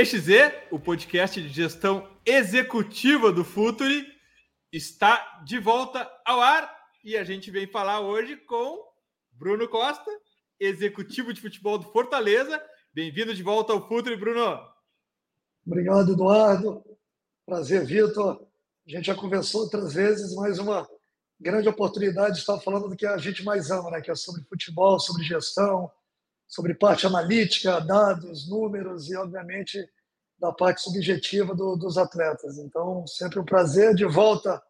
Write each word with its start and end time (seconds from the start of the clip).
EXE, 0.00 0.50
o 0.70 0.78
podcast 0.78 1.42
de 1.42 1.50
gestão 1.50 2.08
executiva 2.24 3.30
do 3.30 3.44
Futuri, 3.44 4.06
está 4.72 5.42
de 5.44 5.58
volta 5.58 6.10
ao 6.24 6.40
ar 6.40 6.74
e 7.04 7.18
a 7.18 7.22
gente 7.22 7.50
vem 7.50 7.66
falar 7.66 8.00
hoje 8.00 8.34
com 8.34 8.82
Bruno 9.32 9.68
Costa, 9.68 10.10
executivo 10.58 11.34
de 11.34 11.42
futebol 11.42 11.76
do 11.76 11.92
Fortaleza. 11.92 12.62
Bem-vindo 12.94 13.34
de 13.34 13.42
volta 13.42 13.74
ao 13.74 13.86
Futuri, 13.86 14.16
Bruno. 14.16 14.58
Obrigado, 15.66 16.12
Eduardo. 16.12 16.82
Prazer, 17.44 17.84
Vitor. 17.84 18.40
A 18.86 18.90
gente 18.90 19.04
já 19.04 19.14
conversou 19.14 19.64
outras 19.64 19.92
vezes, 19.92 20.34
mais 20.34 20.58
uma 20.58 20.88
grande 21.38 21.68
oportunidade 21.68 22.36
de 22.36 22.40
estar 22.40 22.58
falando 22.60 22.88
do 22.88 22.96
que 22.96 23.04
a 23.04 23.18
gente 23.18 23.44
mais 23.44 23.70
ama, 23.70 23.90
né? 23.90 24.00
que 24.00 24.10
é 24.10 24.14
sobre 24.14 24.44
futebol, 24.44 24.98
sobre 24.98 25.24
gestão, 25.24 25.92
sobre 26.50 26.74
parte 26.74 27.06
analítica, 27.06 27.80
dados, 27.80 28.50
números 28.50 29.08
e, 29.08 29.16
obviamente, 29.16 29.78
da 30.36 30.52
parte 30.52 30.82
subjetiva 30.82 31.54
do, 31.54 31.76
dos 31.76 31.96
atletas. 31.96 32.58
Então, 32.58 33.06
sempre 33.06 33.38
um 33.38 33.44
prazer 33.44 33.94
de 33.94 34.04
volta 34.04 34.60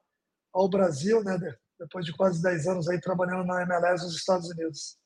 ao 0.53 0.69
Brasil, 0.69 1.25
né? 1.25 1.39
depois 1.79 2.05
de 2.05 2.13
quase 2.13 2.43
10 2.43 2.67
anos 2.67 2.89
aí 2.89 3.01
trabalhando 3.01 3.47
na 3.47 3.63
MLS 3.63 4.05
nos 4.05 4.15
Estados 4.15 4.51
Unidos. 4.51 4.99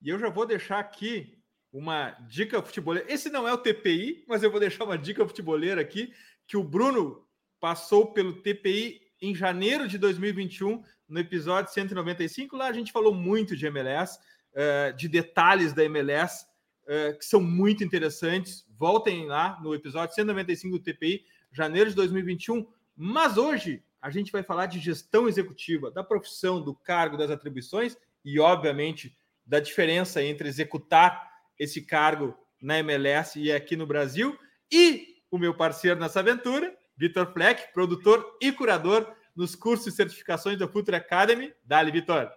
E 0.00 0.08
eu 0.08 0.18
já 0.18 0.30
vou 0.30 0.46
deixar 0.46 0.78
aqui 0.78 1.38
uma 1.70 2.12
dica 2.30 2.62
futebolera. 2.62 3.12
Esse 3.12 3.28
não 3.28 3.46
é 3.46 3.52
o 3.52 3.58
TPI, 3.58 4.24
mas 4.26 4.42
eu 4.42 4.50
vou 4.50 4.58
deixar 4.58 4.84
uma 4.84 4.96
dica 4.96 5.26
futebolera 5.26 5.82
aqui, 5.82 6.10
que 6.46 6.56
o 6.56 6.64
Bruno 6.64 7.28
passou 7.60 8.12
pelo 8.14 8.40
TPI 8.40 9.02
em 9.20 9.34
janeiro 9.34 9.86
de 9.86 9.98
2021, 9.98 10.82
no 11.06 11.20
episódio 11.20 11.72
195. 11.72 12.56
Lá 12.56 12.68
a 12.68 12.72
gente 12.72 12.92
falou 12.92 13.12
muito 13.12 13.54
de 13.54 13.66
MLS. 13.66 14.18
Eh, 14.60 14.90
de 14.90 15.06
detalhes 15.06 15.72
da 15.72 15.84
MLS 15.84 16.44
uh, 16.82 17.16
que 17.16 17.24
são 17.24 17.40
muito 17.40 17.84
interessantes. 17.84 18.66
Voltem 18.76 19.24
lá 19.24 19.56
no 19.62 19.72
episódio 19.72 20.16
195 20.16 20.76
do 20.76 20.82
TPI, 20.82 21.24
janeiro 21.52 21.90
de 21.90 21.94
2021. 21.94 22.66
Mas 22.96 23.36
hoje 23.36 23.84
a 24.02 24.10
gente 24.10 24.32
vai 24.32 24.42
falar 24.42 24.66
de 24.66 24.80
gestão 24.80 25.28
executiva, 25.28 25.92
da 25.92 26.02
profissão, 26.02 26.60
do 26.60 26.74
cargo, 26.74 27.16
das 27.16 27.30
atribuições 27.30 27.96
e, 28.24 28.40
obviamente, 28.40 29.16
da 29.46 29.60
diferença 29.60 30.20
entre 30.24 30.48
executar 30.48 31.30
esse 31.56 31.80
cargo 31.80 32.36
na 32.60 32.80
MLS 32.80 33.38
e 33.38 33.52
aqui 33.52 33.76
no 33.76 33.86
Brasil. 33.86 34.36
E 34.72 35.22
o 35.30 35.38
meu 35.38 35.54
parceiro 35.54 36.00
nessa 36.00 36.18
aventura, 36.18 36.76
Vitor 36.96 37.32
Fleck, 37.32 37.72
produtor 37.72 38.36
e 38.42 38.50
curador 38.50 39.08
nos 39.36 39.54
cursos 39.54 39.86
e 39.86 39.92
certificações 39.92 40.58
da 40.58 40.66
Future 40.66 40.96
Academy. 40.96 41.54
Dali, 41.64 41.92
Vitor 41.92 42.28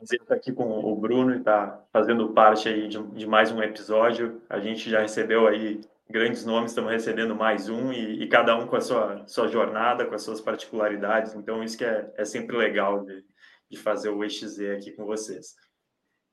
prazer 0.00 0.20
estar 0.22 0.34
aqui 0.34 0.52
com 0.52 0.64
o 0.64 0.96
Bruno 0.96 1.34
e 1.34 1.38
estar 1.38 1.66
tá 1.66 1.84
fazendo 1.92 2.30
parte 2.30 2.68
aí 2.68 2.88
de, 2.88 3.02
de, 3.02 3.26
mais 3.26 3.52
um 3.52 3.62
episódio. 3.62 4.40
A 4.48 4.58
gente 4.58 4.88
já 4.88 5.00
recebeu 5.00 5.46
aí 5.46 5.80
grandes 6.08 6.44
nomes, 6.44 6.70
estamos 6.70 6.90
recebendo 6.90 7.34
mais 7.34 7.68
um 7.68 7.92
e, 7.92 8.22
e, 8.22 8.26
cada 8.26 8.56
um 8.56 8.66
com 8.66 8.76
a 8.76 8.80
sua, 8.80 9.22
sua 9.26 9.46
jornada, 9.48 10.06
com 10.06 10.14
as 10.14 10.22
suas 10.22 10.40
particularidades. 10.40 11.34
Então, 11.34 11.62
isso 11.62 11.76
que 11.76 11.84
é, 11.84 12.10
é 12.16 12.24
sempre 12.24 12.56
legal 12.56 13.04
de, 13.04 13.22
de 13.70 13.78
fazer 13.78 14.08
o 14.08 14.24
EXZ 14.24 14.60
aqui 14.76 14.92
com 14.92 15.04
vocês. 15.04 15.54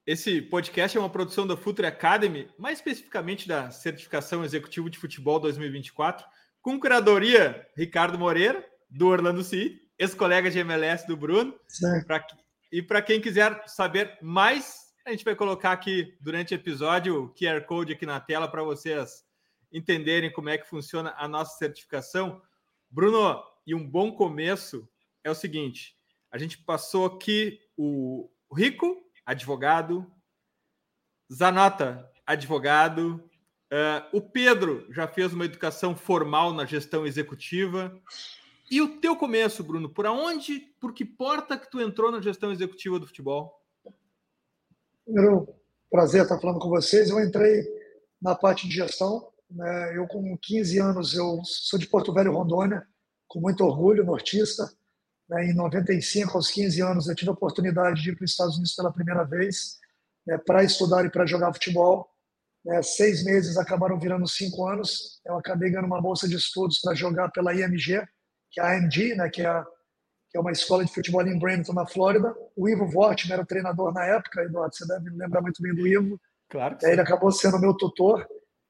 Esse 0.05 0.41
podcast 0.41 0.97
é 0.97 1.01
uma 1.01 1.09
produção 1.09 1.45
da 1.45 1.57
Future 1.57 1.87
Academy, 1.87 2.49
mais 2.57 2.79
especificamente 2.79 3.47
da 3.47 3.69
Certificação 3.69 4.45
Executivo 4.45 4.89
de 4.89 4.97
Futebol 4.97 5.39
2024, 5.41 6.25
com 6.61 6.79
curadoria 6.79 7.67
Ricardo 7.75 8.17
Moreira, 8.17 8.65
do 8.89 9.07
Orlando 9.07 9.43
City, 9.43 9.81
ex-colega 9.99 10.49
de 10.49 10.59
MLS 10.59 11.05
do 11.05 11.17
Bruno, 11.17 11.53
para 12.07 12.25
e 12.71 12.81
para 12.81 13.01
quem 13.01 13.21
quiser 13.21 13.63
saber 13.67 14.17
mais, 14.21 14.93
a 15.05 15.11
gente 15.11 15.23
vai 15.23 15.35
colocar 15.35 15.71
aqui 15.71 16.17
durante 16.19 16.53
o 16.53 16.55
episódio 16.55 17.23
o 17.23 17.33
QR 17.33 17.61
Code 17.65 17.93
aqui 17.93 18.05
na 18.05 18.19
tela 18.19 18.47
para 18.47 18.63
vocês 18.63 19.25
entenderem 19.71 20.31
como 20.31 20.49
é 20.49 20.57
que 20.57 20.67
funciona 20.67 21.13
a 21.17 21.27
nossa 21.27 21.57
certificação. 21.57 22.41
Bruno, 22.89 23.41
e 23.65 23.73
um 23.73 23.85
bom 23.85 24.11
começo 24.11 24.87
é 25.23 25.31
o 25.31 25.35
seguinte: 25.35 25.95
a 26.31 26.37
gente 26.37 26.57
passou 26.57 27.05
aqui 27.05 27.59
o 27.77 28.29
Rico, 28.53 28.97
advogado, 29.25 30.09
Zanota, 31.31 32.09
advogado, 32.25 33.29
uh, 33.71 34.17
o 34.17 34.21
Pedro 34.21 34.87
já 34.91 35.07
fez 35.07 35.33
uma 35.33 35.45
educação 35.45 35.95
formal 35.95 36.53
na 36.53 36.65
gestão 36.65 37.05
executiva, 37.05 37.97
e 38.69 38.81
o 38.81 38.99
teu 38.99 39.15
começo, 39.15 39.63
Bruno, 39.63 39.89
por 39.89 40.05
onde, 40.05 40.59
por 40.79 40.93
que 40.93 41.05
porta 41.05 41.57
que 41.57 41.69
tu 41.69 41.79
entrou 41.79 42.11
na 42.11 42.21
gestão 42.21 42.51
executiva 42.51 42.99
do 42.99 43.07
futebol? 43.07 43.61
Primeiro, 45.05 45.47
prazer 45.89 46.23
estar 46.23 46.39
falando 46.39 46.59
com 46.59 46.69
vocês. 46.69 47.09
Eu 47.09 47.19
entrei 47.19 47.63
na 48.21 48.35
parte 48.35 48.67
de 48.67 48.75
gestão. 48.75 49.31
Né? 49.49 49.97
Eu, 49.97 50.05
com 50.07 50.37
15 50.37 50.79
anos, 50.79 51.13
eu 51.13 51.41
sou 51.43 51.79
de 51.79 51.87
Porto 51.87 52.13
Velho, 52.13 52.33
Rondônia, 52.33 52.85
com 53.27 53.39
muito 53.39 53.63
orgulho, 53.63 54.05
nortista. 54.05 54.69
Né? 55.29 55.45
Em 55.45 55.53
95, 55.53 56.37
aos 56.37 56.51
15 56.51 56.81
anos, 56.81 57.07
eu 57.07 57.15
tive 57.15 57.29
a 57.29 57.33
oportunidade 57.33 58.01
de 58.01 58.09
ir 58.09 58.15
para 58.15 58.25
os 58.25 58.31
Estados 58.31 58.55
Unidos 58.55 58.75
pela 58.75 58.91
primeira 58.91 59.23
vez 59.23 59.79
né? 60.25 60.37
para 60.37 60.63
estudar 60.63 61.05
e 61.05 61.09
para 61.09 61.25
jogar 61.25 61.53
futebol. 61.53 62.09
Né? 62.65 62.81
Seis 62.81 63.23
meses 63.23 63.57
acabaram 63.57 63.97
virando 63.97 64.27
cinco 64.27 64.67
anos. 64.67 65.21
Eu 65.25 65.37
acabei 65.37 65.69
ganhando 65.69 65.87
uma 65.87 66.01
bolsa 66.01 66.27
de 66.27 66.35
estudos 66.35 66.79
para 66.79 66.93
jogar 66.93 67.31
pela 67.31 67.55
IMG, 67.55 68.05
que 68.51 68.59
é 68.59 68.63
a 68.63 68.77
AMG, 68.77 69.15
né, 69.15 69.29
que, 69.29 69.41
é 69.41 69.45
a, 69.45 69.65
que 70.29 70.37
é 70.37 70.39
uma 70.39 70.51
escola 70.51 70.85
de 70.85 70.93
futebol 70.93 71.21
em 71.25 71.39
Bradenton, 71.39 71.73
na 71.73 71.85
Flórida. 71.85 72.35
O 72.55 72.67
Ivo 72.67 72.85
Vortman 72.87 73.33
era 73.33 73.43
o 73.43 73.45
treinador 73.45 73.93
na 73.93 74.05
época, 74.05 74.43
Eduardo, 74.43 74.75
você 74.75 74.87
deve 74.87 75.09
lembrar 75.09 75.41
muito 75.41 75.61
bem 75.61 75.73
do 75.73 75.87
Ivo. 75.87 76.19
Claro. 76.49 76.77
Ele 76.81 77.01
acabou 77.01 77.31
sendo 77.31 77.59
meu 77.59 77.73
tutor. 77.73 78.27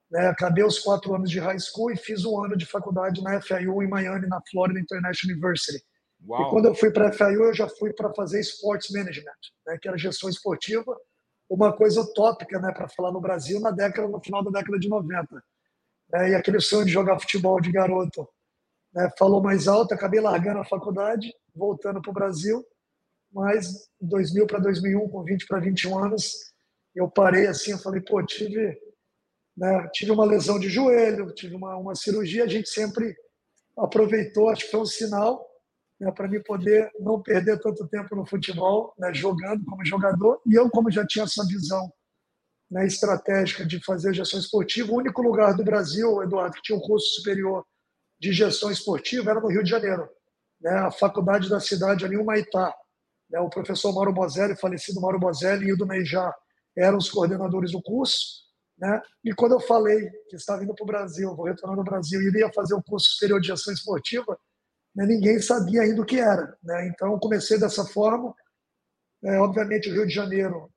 Né, 0.10 0.26
acabei 0.28 0.64
os 0.64 0.80
quatro 0.80 1.14
anos 1.14 1.30
de 1.30 1.38
high 1.38 1.60
school 1.60 1.92
e 1.92 1.98
fiz 1.98 2.24
um 2.24 2.42
ano 2.42 2.56
de 2.56 2.66
faculdade 2.66 3.22
na 3.22 3.42
FIU 3.42 3.84
em 3.84 3.90
Miami, 3.90 4.26
na 4.26 4.42
Florida 4.50 4.80
International 4.80 5.36
University. 5.36 5.84
Uau. 6.26 6.48
E 6.48 6.50
quando 6.50 6.66
eu 6.66 6.76
fui 6.76 6.92
para 6.92 7.10
a 7.10 7.12
FIU, 7.12 7.44
eu 7.44 7.54
já 7.54 7.68
fui 7.68 7.92
para 7.92 8.14
fazer 8.14 8.40
Sports 8.40 8.90
Management, 8.90 9.36
né, 9.66 9.78
que 9.82 9.88
era 9.88 9.98
gestão 9.98 10.30
esportiva, 10.30 10.96
uma 11.50 11.76
coisa 11.76 12.02
utópica 12.02 12.58
né, 12.60 12.72
para 12.72 12.88
falar 12.88 13.12
no 13.12 13.20
Brasil 13.20 13.60
na 13.60 13.72
década, 13.72 14.08
no 14.08 14.22
final 14.22 14.42
da 14.44 14.52
década 14.52 14.80
de 14.80 14.88
90. 14.88 15.44
É, 16.14 16.30
e 16.30 16.36
aquele 16.36 16.62
sonho 16.62 16.86
de 16.86 16.92
jogar 16.92 17.20
futebol 17.20 17.60
de 17.60 17.70
garoto 17.70 18.28
né, 18.98 19.12
falou 19.16 19.44
mais 19.44 19.68
alto, 19.68 19.94
acabei 19.94 20.20
largando 20.20 20.58
a 20.58 20.66
faculdade, 20.66 21.32
voltando 21.56 22.02
para 22.02 22.10
o 22.10 22.14
Brasil, 22.14 22.66
mas 23.32 23.88
em 24.02 24.08
2000 24.08 24.48
para 24.48 24.58
2001, 24.58 25.10
com 25.10 25.24
20 25.24 25.46
para 25.46 25.60
21 25.60 26.04
anos, 26.04 26.32
eu 26.96 27.08
parei 27.08 27.46
assim, 27.46 27.74
eu 27.74 27.78
falei, 27.78 28.02
pô, 28.02 28.26
tive, 28.26 28.76
né, 29.56 29.88
tive 29.94 30.10
uma 30.10 30.26
lesão 30.26 30.58
de 30.58 30.68
joelho, 30.68 31.32
tive 31.32 31.54
uma, 31.54 31.78
uma 31.78 31.94
cirurgia, 31.94 32.46
a 32.46 32.48
gente 32.48 32.70
sempre 32.70 33.16
aproveitou, 33.78 34.50
acho 34.50 34.66
que 34.66 34.72
foi 34.72 34.80
um 34.80 34.86
sinal 34.86 35.48
né, 36.00 36.12
para 36.12 36.28
mim 36.28 36.42
poder 36.42 36.90
não 37.00 37.22
perder 37.22 37.60
tanto 37.60 37.88
tempo 37.88 38.16
no 38.16 38.26
futebol, 38.26 38.96
né, 38.98 39.14
jogando 39.14 39.64
como 39.66 39.86
jogador, 39.86 40.42
e 40.44 40.56
eu, 40.56 40.72
como 40.72 40.90
já 40.90 41.06
tinha 41.06 41.26
essa 41.26 41.46
visão 41.46 41.88
né, 42.72 42.88
estratégica 42.88 43.64
de 43.64 43.80
fazer 43.86 44.16
gestão 44.16 44.40
esportiva, 44.40 44.92
o 44.92 44.98
único 44.98 45.22
lugar 45.22 45.56
do 45.56 45.64
Brasil, 45.64 46.24
Eduardo, 46.24 46.56
que 46.56 46.64
tinha 46.64 46.80
um 46.80 46.82
curso 46.82 47.06
superior 47.18 47.64
de 48.20 48.32
gestão 48.34 48.72
esportiva 48.72 49.32
era 49.32 49.40
no 49.40 49.48
Rio 49.48 49.64
de 49.64 49.70
Janeiro, 49.70 50.10
né? 50.60 50.72
a 50.72 50.92
faculdade 50.92 51.50
da 51.50 51.60
cidade 51.60 52.06
ali, 52.06 52.18
o 52.18 52.26
Maitá. 52.26 52.74
Né? 53.30 53.40
O 53.40 53.50
professor 53.50 53.94
Mauro 53.94 54.14
Bozelli, 54.14 54.56
falecido 54.56 55.02
Mauro 55.02 55.20
Bozelli, 55.20 55.68
e 55.68 55.74
o 55.74 55.78
do 55.78 55.86
Neijá 55.86 56.34
eram 56.76 56.98
os 56.98 57.10
coordenadores 57.10 57.72
do 57.72 57.82
curso. 57.82 58.48
Né? 58.78 59.02
E 59.24 59.34
quando 59.34 59.54
eu 59.54 59.60
falei 59.60 60.10
que 60.30 60.36
estava 60.36 60.64
indo 60.64 60.74
para 60.74 60.84
o 60.84 60.88
Brasil, 60.88 61.36
vou 61.36 61.46
retornar 61.46 61.78
no 61.78 61.84
Brasil, 61.84 62.22
e 62.22 62.28
iria 62.28 62.52
fazer 62.54 62.76
o 62.76 62.84
curso 62.84 63.12
superior 63.12 63.40
de 63.40 63.48
gestão 63.48 63.74
esportiva, 63.74 64.38
né? 64.96 65.06
ninguém 65.06 65.40
sabia 65.40 65.82
ainda 65.82 66.02
o 66.02 66.06
que 66.06 66.20
era. 66.20 66.58
Né? 66.64 66.88
Então, 66.88 67.18
comecei 67.20 67.60
dessa 67.60 67.86
forma. 67.86 68.34
É, 69.24 69.38
obviamente, 69.40 69.90
o 69.90 69.94
Rio 69.94 70.08
de 70.08 70.14
Janeiro 70.14 70.72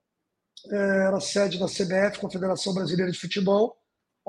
é, 0.70 1.06
era 1.06 1.20
sede 1.20 1.58
da 1.58 1.66
CBF, 1.66 2.18
Confederação 2.20 2.74
Brasileira 2.74 3.10
de 3.12 3.18
Futebol, 3.18 3.76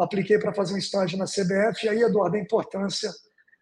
apliquei 0.01 0.37
para 0.39 0.53
fazer 0.53 0.73
um 0.73 0.77
estágio 0.77 1.17
na 1.17 1.25
CBF, 1.25 1.85
e 1.85 1.89
aí, 1.89 2.01
Eduardo, 2.01 2.35
a 2.35 2.39
importância 2.39 3.11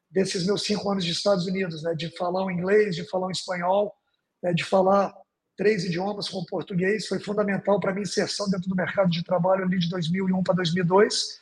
desses 0.10 0.46
meus 0.46 0.64
cinco 0.64 0.90
anos 0.90 1.06
de 1.06 1.12
Estados 1.12 1.46
Unidos, 1.46 1.84
né, 1.84 1.94
de 1.94 2.16
falar 2.18 2.46
o 2.46 2.52
inglês, 2.52 2.96
de 2.96 3.08
falar 3.10 3.28
o 3.28 3.32
espanhol, 3.32 3.94
né, 4.42 4.54
de 4.54 4.64
falar 4.64 5.14
três 5.56 5.84
idiomas 5.84 6.30
com 6.30 6.44
português, 6.46 7.08
foi 7.08 7.20
fundamental 7.20 7.80
para 7.80 7.92
minha 7.92 8.04
inserção 8.04 8.50
dentro 8.50 8.70
do 8.70 8.76
mercado 8.76 9.10
de 9.10 9.24
trabalho 9.24 9.64
ali 9.64 9.78
de 9.78 9.90
2001 9.90 10.42
para 10.42 10.56
2002. 10.56 11.42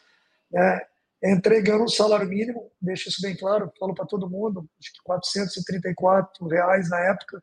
Né, 0.51 0.81
entrei 1.23 1.63
um 1.73 1.87
salário 1.87 2.27
mínimo, 2.27 2.71
deixo 2.81 3.09
isso 3.09 3.21
bem 3.21 3.35
claro, 3.35 3.71
falo 3.79 3.93
para 3.93 4.05
todo 4.05 4.29
mundo, 4.29 4.67
acho 4.79 4.93
que 4.93 4.99
434 5.03 6.47
reais 6.47 6.89
na 6.89 6.99
época, 6.99 7.41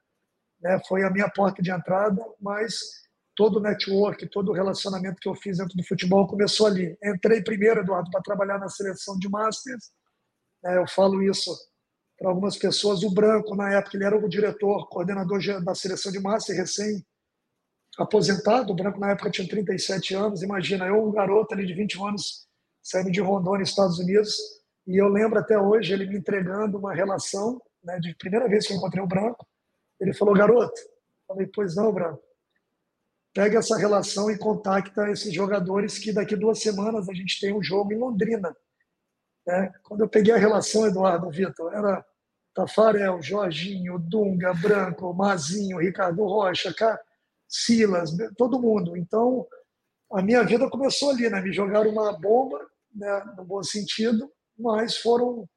né, 0.61 0.81
foi 0.87 1.05
a 1.05 1.11
minha 1.11 1.29
porta 1.29 1.63
de 1.63 1.71
entrada, 1.71 2.23
mas 2.41 3.04
todo 3.35 3.57
o 3.57 3.61
network, 3.61 4.27
todo 4.29 4.51
o 4.51 4.55
relacionamento 4.55 5.21
que 5.21 5.29
eu 5.29 5.35
fiz 5.35 5.59
dentro 5.59 5.77
do 5.77 5.85
futebol 5.85 6.27
começou 6.27 6.67
ali. 6.67 6.97
Entrei 7.03 7.43
primeiro, 7.43 7.81
Eduardo, 7.81 8.11
para 8.11 8.23
trabalhar 8.23 8.59
na 8.59 8.69
seleção 8.69 9.19
de 9.19 9.29
Masters. 9.29 9.91
É, 10.65 10.79
eu 10.79 10.87
falo 10.89 11.23
isso 11.23 11.55
para 12.19 12.29
algumas 12.31 12.57
pessoas. 12.57 13.03
O 13.03 13.11
Branco, 13.11 13.55
na 13.55 13.73
época, 13.73 13.97
ele 13.97 14.05
era 14.05 14.17
o 14.17 14.29
diretor, 14.29 14.89
coordenador 14.89 15.41
da 15.63 15.75
seleção 15.75 16.13
de 16.13 16.21
Masters, 16.21 16.59
recém 16.59 17.05
aposentado, 17.99 18.73
o 18.73 18.75
Branco 18.75 18.99
na 18.99 19.11
época 19.11 19.31
tinha 19.31 19.49
37 19.49 20.15
anos, 20.15 20.43
imagina, 20.43 20.87
eu 20.87 21.07
um 21.07 21.13
garoto 21.13 21.55
ali 21.55 21.67
de 21.67 21.75
20 21.75 22.03
anos, 22.03 22.47
saindo 22.83 23.11
de 23.11 23.21
Rondônia, 23.21 23.63
Estados 23.63 23.99
Unidos, 23.99 24.37
e 24.87 25.01
eu 25.01 25.09
lembro 25.09 25.39
até 25.39 25.59
hoje 25.59 25.93
ele 25.93 26.07
me 26.07 26.17
entregando 26.17 26.79
uma 26.79 26.93
relação, 26.93 27.61
né, 27.83 27.99
de 28.01 28.15
primeira 28.17 28.49
vez 28.49 28.67
que 28.67 28.73
eu 28.73 28.77
encontrei 28.77 29.03
o 29.03 29.07
Branco, 29.07 29.47
ele 30.01 30.13
falou, 30.13 30.35
garoto, 30.35 30.75
falei, 31.27 31.47
pois 31.47 31.77
não, 31.77 31.93
Branco, 31.93 32.23
pega 33.35 33.59
essa 33.59 33.77
relação 33.77 34.31
e 34.31 34.39
contacta 34.39 35.11
esses 35.11 35.35
jogadores 35.35 35.99
que 35.99 36.13
daqui 36.13 36.37
duas 36.37 36.61
semanas 36.61 37.09
a 37.09 37.13
gente 37.13 37.41
tem 37.41 37.53
um 37.53 37.63
jogo 37.63 37.93
em 37.93 37.99
Londrina. 37.99 38.57
Né? 39.45 39.73
Quando 39.83 40.03
eu 40.03 40.09
peguei 40.09 40.33
a 40.33 40.39
relação, 40.39 40.87
Eduardo, 40.87 41.29
Vitor, 41.31 41.75
era 41.75 42.05
Tafarel, 42.55 43.21
Jorginho, 43.21 43.99
Dunga, 43.99 44.55
Branco, 44.55 45.13
Mazinho, 45.13 45.79
Ricardo 45.79 46.23
Rocha, 46.25 46.73
Silas, 47.49 48.11
todo 48.39 48.61
mundo. 48.61 48.97
Então, 48.97 49.47
a 50.13 50.23
minha 50.23 50.45
vida 50.45 50.71
começou 50.71 51.11
ali, 51.11 51.29
né? 51.29 51.41
Me 51.41 51.53
jogaram 51.53 51.91
uma 51.91 52.13
bomba, 52.13 52.65
né? 52.95 53.25
no 53.37 53.45
bom 53.45 53.63
sentido, 53.65 54.31
mas 54.57 54.97
foram 54.97 55.49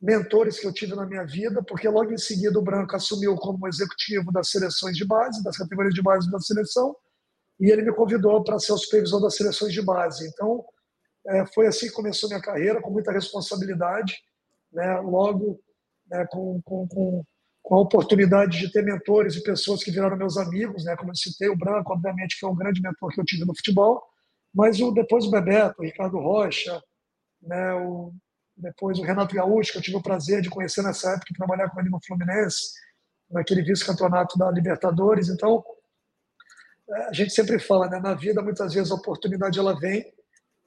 mentores 0.00 0.60
que 0.60 0.66
eu 0.66 0.72
tive 0.72 0.94
na 0.94 1.06
minha 1.06 1.24
vida, 1.24 1.62
porque 1.64 1.88
logo 1.88 2.12
em 2.12 2.18
seguida 2.18 2.58
o 2.58 2.62
Branco 2.62 2.94
assumiu 2.94 3.34
como 3.36 3.66
executivo 3.66 4.30
das 4.30 4.50
seleções 4.50 4.96
de 4.96 5.04
base, 5.04 5.42
das 5.42 5.56
categorias 5.56 5.94
de 5.94 6.02
base 6.02 6.30
da 6.30 6.38
seleção, 6.38 6.94
e 7.60 7.70
ele 7.70 7.82
me 7.82 7.92
convidou 7.92 8.42
para 8.42 8.58
ser 8.58 8.72
o 8.72 8.78
supervisor 8.78 9.20
das 9.20 9.36
seleções 9.36 9.72
de 9.72 9.82
base. 9.82 10.26
Então, 10.28 10.64
é, 11.26 11.46
foi 11.46 11.66
assim 11.66 11.86
que 11.86 11.92
começou 11.92 12.28
minha 12.28 12.42
carreira, 12.42 12.80
com 12.80 12.90
muita 12.90 13.12
responsabilidade, 13.12 14.16
né? 14.72 15.00
logo 15.00 15.60
né, 16.10 16.26
com, 16.30 16.60
com, 16.62 16.86
com, 16.86 17.24
com, 17.62 17.74
a 17.74 17.80
oportunidade 17.80 18.58
de 18.58 18.70
ter 18.70 18.82
mentores 18.82 19.36
e 19.36 19.42
pessoas 19.42 19.82
que 19.82 19.90
viraram 19.90 20.16
meus 20.16 20.36
amigos, 20.36 20.84
né, 20.84 20.94
como 20.96 21.10
eu 21.10 21.16
citei, 21.16 21.48
o 21.48 21.56
Branco, 21.56 21.92
obviamente, 21.92 22.38
que 22.38 22.44
é 22.44 22.48
um 22.48 22.56
grande 22.56 22.80
mentor 22.80 23.10
que 23.10 23.20
eu 23.20 23.24
tive 23.24 23.44
no 23.44 23.56
futebol, 23.56 24.02
mas 24.52 24.80
o, 24.80 24.92
depois 24.92 25.24
o 25.24 25.30
Bebeto, 25.30 25.80
o 25.80 25.84
Ricardo 25.84 26.18
Rocha, 26.18 26.80
né, 27.42 27.74
o, 27.74 28.12
depois 28.56 28.98
o 28.98 29.02
Renato 29.02 29.34
Gaúcho, 29.34 29.72
que 29.72 29.78
eu 29.78 29.82
tive 29.82 29.96
o 29.96 30.02
prazer 30.02 30.40
de 30.40 30.50
conhecer 30.50 30.82
nessa 30.82 31.10
época 31.12 31.32
e 31.32 31.36
trabalhar 31.36 31.70
com 31.70 31.80
ele 31.80 31.90
no 31.90 32.00
Fluminense, 32.04 32.72
naquele 33.30 33.62
vice-campeonato 33.62 34.38
da 34.38 34.50
Libertadores. 34.50 35.28
Então, 35.28 35.64
a 36.90 37.12
gente 37.12 37.32
sempre 37.32 37.58
fala, 37.58 37.88
né, 37.88 37.98
na 37.98 38.14
vida, 38.14 38.42
muitas 38.42 38.74
vezes 38.74 38.90
a 38.90 38.94
oportunidade 38.94 39.58
ela 39.58 39.78
vem 39.78 40.04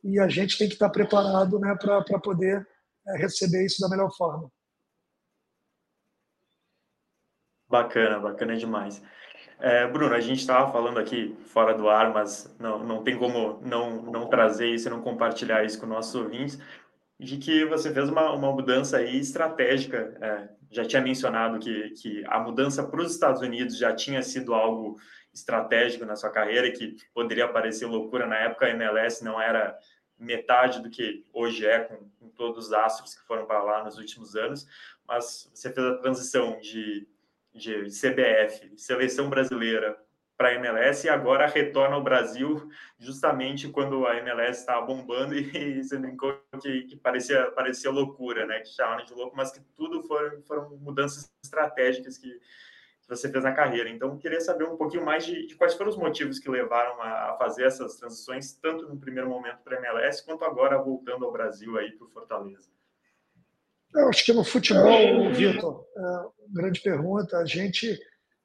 e 0.04 0.19
a 0.19 0.28
gente 0.28 0.58
tem 0.58 0.68
que 0.68 0.74
estar 0.74 0.90
preparado 0.90 1.60
né, 1.60 1.75
para 1.75 2.19
poder 2.19 2.68
é, 3.08 3.18
receber 3.18 3.66
isso 3.66 3.81
da 3.81 3.90
melhor 3.90 4.10
forma. 4.16 4.50
Bacana, 7.69 8.19
bacana 8.19 8.56
demais. 8.56 9.02
É, 9.60 9.88
Bruno, 9.88 10.14
a 10.14 10.19
gente 10.19 10.40
estava 10.40 10.72
falando 10.72 11.00
aqui 11.00 11.36
fora 11.48 11.74
do 11.74 11.90
ar, 11.90 12.14
mas 12.14 12.56
não, 12.60 12.80
não 12.80 13.04
tem 13.04 13.18
como 13.18 13.60
não, 13.62 14.02
não 14.04 14.28
trazer 14.30 14.68
isso 14.68 14.88
e 14.88 14.92
não 14.92 15.02
compartilhar 15.02 15.66
isso 15.66 15.80
com 15.80 15.86
nossos 15.86 16.16
ouvintes, 16.16 16.60
de 17.19 17.38
que 17.38 17.66
você 17.66 17.92
fez 17.92 18.08
uma, 18.10 18.31
uma 18.31 18.52
mudança 18.52 18.98
aí 18.98 19.19
estratégica. 19.19 20.16
É, 20.22 20.50
já 20.69 20.86
tinha 20.86 21.02
mencionado 21.02 21.60
que, 21.60 21.90
que 21.92 22.24
a 22.28 22.40
mudança 22.40 22.84
para 22.84 23.02
os 23.02 23.12
Estados 23.12 23.42
Unidos 23.42 23.78
já 23.78 23.94
tinha 23.94 24.22
sido 24.22 24.54
algo 24.54 24.98
estratégico 25.38 26.06
na 26.06 26.16
sua 26.16 26.30
carreira, 26.30 26.72
que 26.72 26.98
poderia 27.13 27.48
parecer 27.48 27.86
loucura 27.86 28.25
na 28.25 28.38
época, 28.38 28.66
a 28.66 28.69
MLS 28.69 29.24
não 29.24 29.39
era 29.39 29.78
metade 30.18 30.81
do 30.81 30.89
que 30.89 31.25
hoje 31.34 31.66
é, 31.66 31.80
com, 31.80 32.10
com 32.19 32.30
todos 32.30 32.68
os 32.68 32.74
astros 32.74 33.16
que 33.16 33.25
foram 33.25 33.45
para 33.45 33.62
lá 33.62 33.84
nos 33.84 33.98
últimos 33.98 34.36
anos, 34.36 34.68
mas 35.07 35.50
você 35.54 35.72
fez 35.72 35.86
a 35.86 35.98
transição 35.98 36.60
de 36.60 37.07
de 37.57 37.88
CBF, 37.89 38.72
seleção 38.78 39.30
brasileira 39.30 39.98
para 40.38 40.50
a 40.50 40.54
MLS 40.54 41.07
e 41.07 41.10
agora 41.10 41.48
retorna 41.48 41.95
ao 41.95 42.04
Brasil 42.04 42.69
justamente 43.00 43.68
quando 43.69 44.06
a 44.06 44.16
MLS 44.18 44.60
estava 44.60 44.86
bombando 44.86 45.33
e 45.36 45.83
você 45.83 45.98
brincou 45.98 46.40
que, 46.62 46.83
que, 46.83 46.95
parecia, 46.95 47.51
parecia 47.51 47.90
loucura, 47.90 48.45
né? 48.45 48.60
Que 48.60 48.69
chamaram 48.69 49.04
de 49.04 49.13
louco, 49.13 49.36
mas 49.36 49.51
que 49.51 49.60
tudo 49.75 50.04
foram, 50.04 50.42
foram 50.44 50.78
mudanças 50.78 51.31
estratégicas 51.44 52.19
que, 52.19 52.40
que 53.07 53.15
você 53.15 53.31
fez 53.31 53.44
na 53.44 53.54
carreira. 53.54 53.89
Então, 53.89 54.18
queria 54.18 54.42
saber 54.42 54.65
um 54.65 54.75
pouquinho 54.75 55.06
mais 55.06 55.25
de, 55.25 55.48
de 55.48 55.56
quais 55.56 55.74
foram 55.74 55.89
os 55.89 55.98
motivos 55.98 56.39
que 56.39 56.50
levaram 56.50 57.01
a, 57.01 57.31
a, 57.31 57.38
fazer 57.38 57.63
essas 57.63 57.95
transições, 57.95 58.54
tanto 58.62 58.88
no 58.88 59.00
primeiro 59.00 59.30
momento 59.30 59.59
para 59.63 59.77
a 59.77 59.80
MLS, 59.80 60.24
quanto 60.25 60.44
agora 60.44 60.77
voltando 60.77 61.25
ao 61.25 61.31
Brasil 61.31 61.77
aí 61.77 61.92
para 61.94 62.06
o 62.06 62.09
Fortaleza. 62.09 62.69
Eu 63.95 64.09
acho 64.09 64.25
que 64.25 64.33
no 64.33 64.44
futebol, 64.44 65.31
Vitor, 65.33 65.86
é, 65.95 66.01
grande 66.50 66.81
pergunta, 66.81 67.38
a 67.38 67.45
gente, 67.45 67.98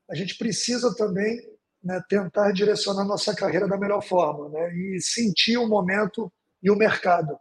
a 0.08 0.14
gente 0.14 0.38
precisa 0.38 0.94
também 0.94 1.40
né, 1.82 2.00
tentar 2.08 2.52
direcionar 2.52 3.04
nossa 3.04 3.34
carreira 3.34 3.66
da 3.66 3.76
melhor 3.76 4.00
forma 4.00 4.48
né, 4.48 4.72
e 4.72 5.00
sentir 5.00 5.58
o 5.58 5.66
momento 5.66 6.32
e 6.62 6.70
o 6.70 6.76
mercado. 6.76 7.36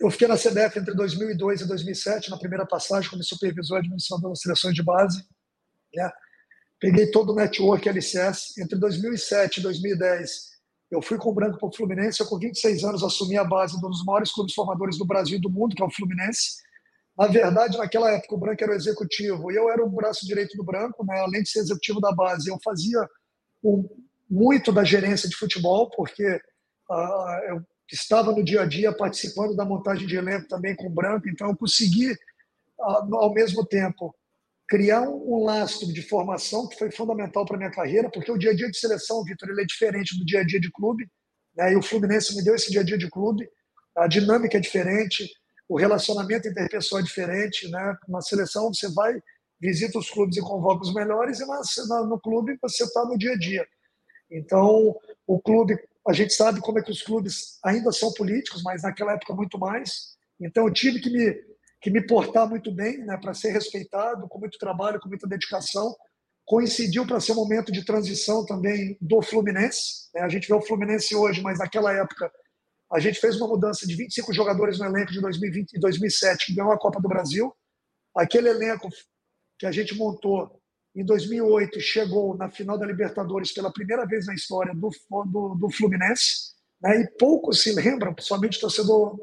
Eu 0.00 0.10
fiquei 0.10 0.26
na 0.26 0.36
CBF 0.36 0.80
entre 0.80 0.92
2002 0.92 1.60
e 1.60 1.68
2007, 1.68 2.30
na 2.30 2.36
primeira 2.36 2.66
passagem, 2.66 3.08
como 3.08 3.22
supervisor 3.22 3.78
administrador 3.78 4.30
das 4.30 4.40
seleções 4.40 4.74
de 4.74 4.82
base. 4.82 5.24
Né? 5.94 6.10
Peguei 6.80 7.10
todo 7.10 7.32
o 7.32 7.34
network 7.34 7.88
LCS. 7.88 8.58
Entre 8.58 8.78
2007 8.78 9.60
e 9.60 9.62
2010, 9.62 10.54
eu 10.90 11.00
fui 11.02 11.18
com 11.18 11.30
o 11.30 11.34
Branco 11.34 11.58
para 11.58 11.68
o 11.68 11.74
Fluminense. 11.74 12.20
Eu, 12.20 12.26
com 12.26 12.38
26 12.38 12.84
anos, 12.84 13.02
assumi 13.02 13.36
a 13.36 13.44
base 13.44 13.78
de 13.78 13.86
um 13.86 13.90
dos 13.90 14.04
maiores 14.04 14.32
clubes 14.32 14.54
formadores 14.54 14.98
do 14.98 15.04
Brasil 15.04 15.38
e 15.38 15.40
do 15.40 15.50
mundo, 15.50 15.74
que 15.74 15.82
é 15.82 15.86
o 15.86 15.90
Fluminense. 15.90 16.62
Na 17.16 17.26
verdade, 17.26 17.78
naquela 17.78 18.10
época, 18.10 18.34
o 18.34 18.38
Branco 18.38 18.62
era 18.62 18.72
o 18.72 18.76
executivo 18.76 19.50
e 19.50 19.56
eu 19.56 19.70
era 19.70 19.84
o 19.84 19.90
braço 19.90 20.26
direito 20.26 20.56
do 20.56 20.64
Branco, 20.64 21.04
né? 21.06 21.20
além 21.20 21.42
de 21.42 21.48
ser 21.48 21.60
executivo 21.60 22.00
da 22.00 22.12
base. 22.12 22.50
Eu 22.50 22.58
fazia 22.62 22.98
um, 23.62 23.88
muito 24.28 24.72
da 24.72 24.82
gerência 24.82 25.28
de 25.28 25.36
futebol, 25.36 25.88
porque 25.90 26.26
uh, 26.90 27.38
eu 27.48 27.62
estava 27.90 28.32
no 28.32 28.44
dia 28.44 28.62
a 28.62 28.66
dia 28.66 28.92
participando 28.92 29.54
da 29.54 29.64
montagem 29.64 30.06
de 30.06 30.16
elenco 30.16 30.48
também 30.48 30.74
com 30.74 30.86
o 30.86 30.90
Branco, 30.90 31.28
então 31.28 31.48
eu 31.48 31.56
consegui, 31.56 32.10
uh, 32.10 33.14
ao 33.14 33.32
mesmo 33.32 33.64
tempo, 33.64 34.14
criar 34.68 35.02
um, 35.02 35.44
lastro 35.44 35.92
de 35.92 36.02
formação 36.02 36.66
que 36.68 36.78
foi 36.78 36.90
fundamental 36.90 37.44
para 37.44 37.58
minha 37.58 37.70
carreira, 37.70 38.10
porque 38.10 38.30
o 38.30 38.38
dia 38.38 38.50
a 38.50 38.54
dia 38.54 38.70
de 38.70 38.78
seleção, 38.78 39.22
Vitor, 39.24 39.50
ele 39.50 39.62
é 39.62 39.64
diferente 39.64 40.18
do 40.18 40.24
dia 40.24 40.40
a 40.40 40.44
dia 40.44 40.60
de 40.60 40.70
clube, 40.70 41.06
né? 41.56 41.72
e 41.72 41.76
o 41.76 41.82
Fluminense 41.82 42.34
me 42.34 42.42
deu 42.42 42.54
esse 42.54 42.70
dia 42.70 42.80
a 42.80 42.84
dia 42.84 42.98
de 42.98 43.10
clube, 43.10 43.48
a 43.96 44.06
dinâmica 44.06 44.56
é 44.56 44.60
diferente, 44.60 45.30
o 45.68 45.78
relacionamento 45.78 46.48
interpessoal 46.48 47.00
é 47.00 47.04
diferente, 47.04 47.70
né? 47.70 47.96
Na 48.08 48.20
seleção 48.20 48.72
você 48.72 48.88
vai, 48.92 49.14
visita 49.60 49.98
os 49.98 50.10
clubes 50.10 50.36
e 50.36 50.40
convoca 50.40 50.82
os 50.82 50.92
melhores, 50.92 51.40
e 51.40 51.46
na, 51.46 52.04
no 52.04 52.20
clube 52.20 52.58
você 52.60 52.84
está 52.84 53.04
no 53.04 53.16
dia 53.16 53.32
a 53.32 53.38
dia. 53.38 53.66
Então, 54.30 54.94
o 55.26 55.40
clube, 55.40 55.78
a 56.06 56.12
gente 56.12 56.32
sabe 56.32 56.60
como 56.60 56.78
é 56.78 56.82
que 56.82 56.90
os 56.90 57.02
clubes 57.02 57.58
ainda 57.64 57.92
são 57.92 58.12
políticos, 58.12 58.62
mas 58.62 58.82
naquela 58.82 59.12
época 59.12 59.34
muito 59.34 59.58
mais. 59.58 60.16
Então, 60.40 60.66
eu 60.66 60.72
tive 60.72 61.00
que 61.00 61.10
me, 61.10 61.34
que 61.84 61.90
me 61.90 62.00
portar 62.00 62.48
muito 62.48 62.72
bem, 62.72 62.96
né, 63.04 63.18
para 63.18 63.34
ser 63.34 63.50
respeitado, 63.50 64.26
com 64.26 64.38
muito 64.38 64.56
trabalho, 64.56 64.98
com 64.98 65.06
muita 65.06 65.28
dedicação. 65.28 65.94
Coincidiu 66.46 67.06
para 67.06 67.20
ser 67.20 67.32
um 67.32 67.34
momento 67.34 67.70
de 67.70 67.84
transição 67.84 68.42
também 68.46 68.96
do 69.02 69.20
Fluminense. 69.20 70.08
Né? 70.14 70.22
A 70.22 70.28
gente 70.30 70.48
vê 70.48 70.54
o 70.54 70.62
Fluminense 70.62 71.14
hoje, 71.14 71.42
mas 71.42 71.58
naquela 71.58 71.92
época 71.92 72.32
a 72.90 72.98
gente 72.98 73.20
fez 73.20 73.36
uma 73.36 73.48
mudança 73.48 73.86
de 73.86 73.94
25 73.96 74.32
jogadores 74.32 74.78
no 74.78 74.86
elenco 74.86 75.12
de 75.12 75.20
2020 75.20 75.74
e 75.74 75.78
2007, 75.78 76.46
que 76.46 76.54
ganhou 76.54 76.72
a 76.72 76.78
Copa 76.78 77.02
do 77.02 77.08
Brasil. 77.08 77.54
Aquele 78.16 78.48
elenco 78.48 78.88
que 79.58 79.66
a 79.66 79.70
gente 79.70 79.94
montou 79.94 80.58
em 80.96 81.04
2008 81.04 81.80
chegou 81.82 82.34
na 82.34 82.50
final 82.50 82.78
da 82.78 82.86
Libertadores 82.86 83.52
pela 83.52 83.70
primeira 83.70 84.06
vez 84.06 84.26
na 84.26 84.32
história 84.32 84.74
do, 84.74 84.88
do, 85.26 85.54
do 85.54 85.70
Fluminense. 85.70 86.54
Né? 86.80 87.02
E 87.02 87.10
poucos 87.18 87.62
se 87.62 87.74
lembram, 87.74 88.14
principalmente 88.14 88.58
torcedor 88.58 89.18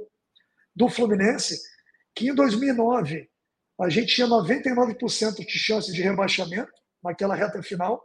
do 0.76 0.88
Fluminense, 0.90 1.71
que 2.16 2.30
em 2.30 2.36
2009 2.36 3.30
a 3.80 3.90
gente 3.90 4.14
tinha 4.14 4.28
99% 4.28 5.46
de 5.46 5.58
chance 5.58 5.92
de 5.92 6.02
rebaixamento 6.02 6.72
naquela 7.04 7.36
reta 7.36 7.64
final. 7.64 8.04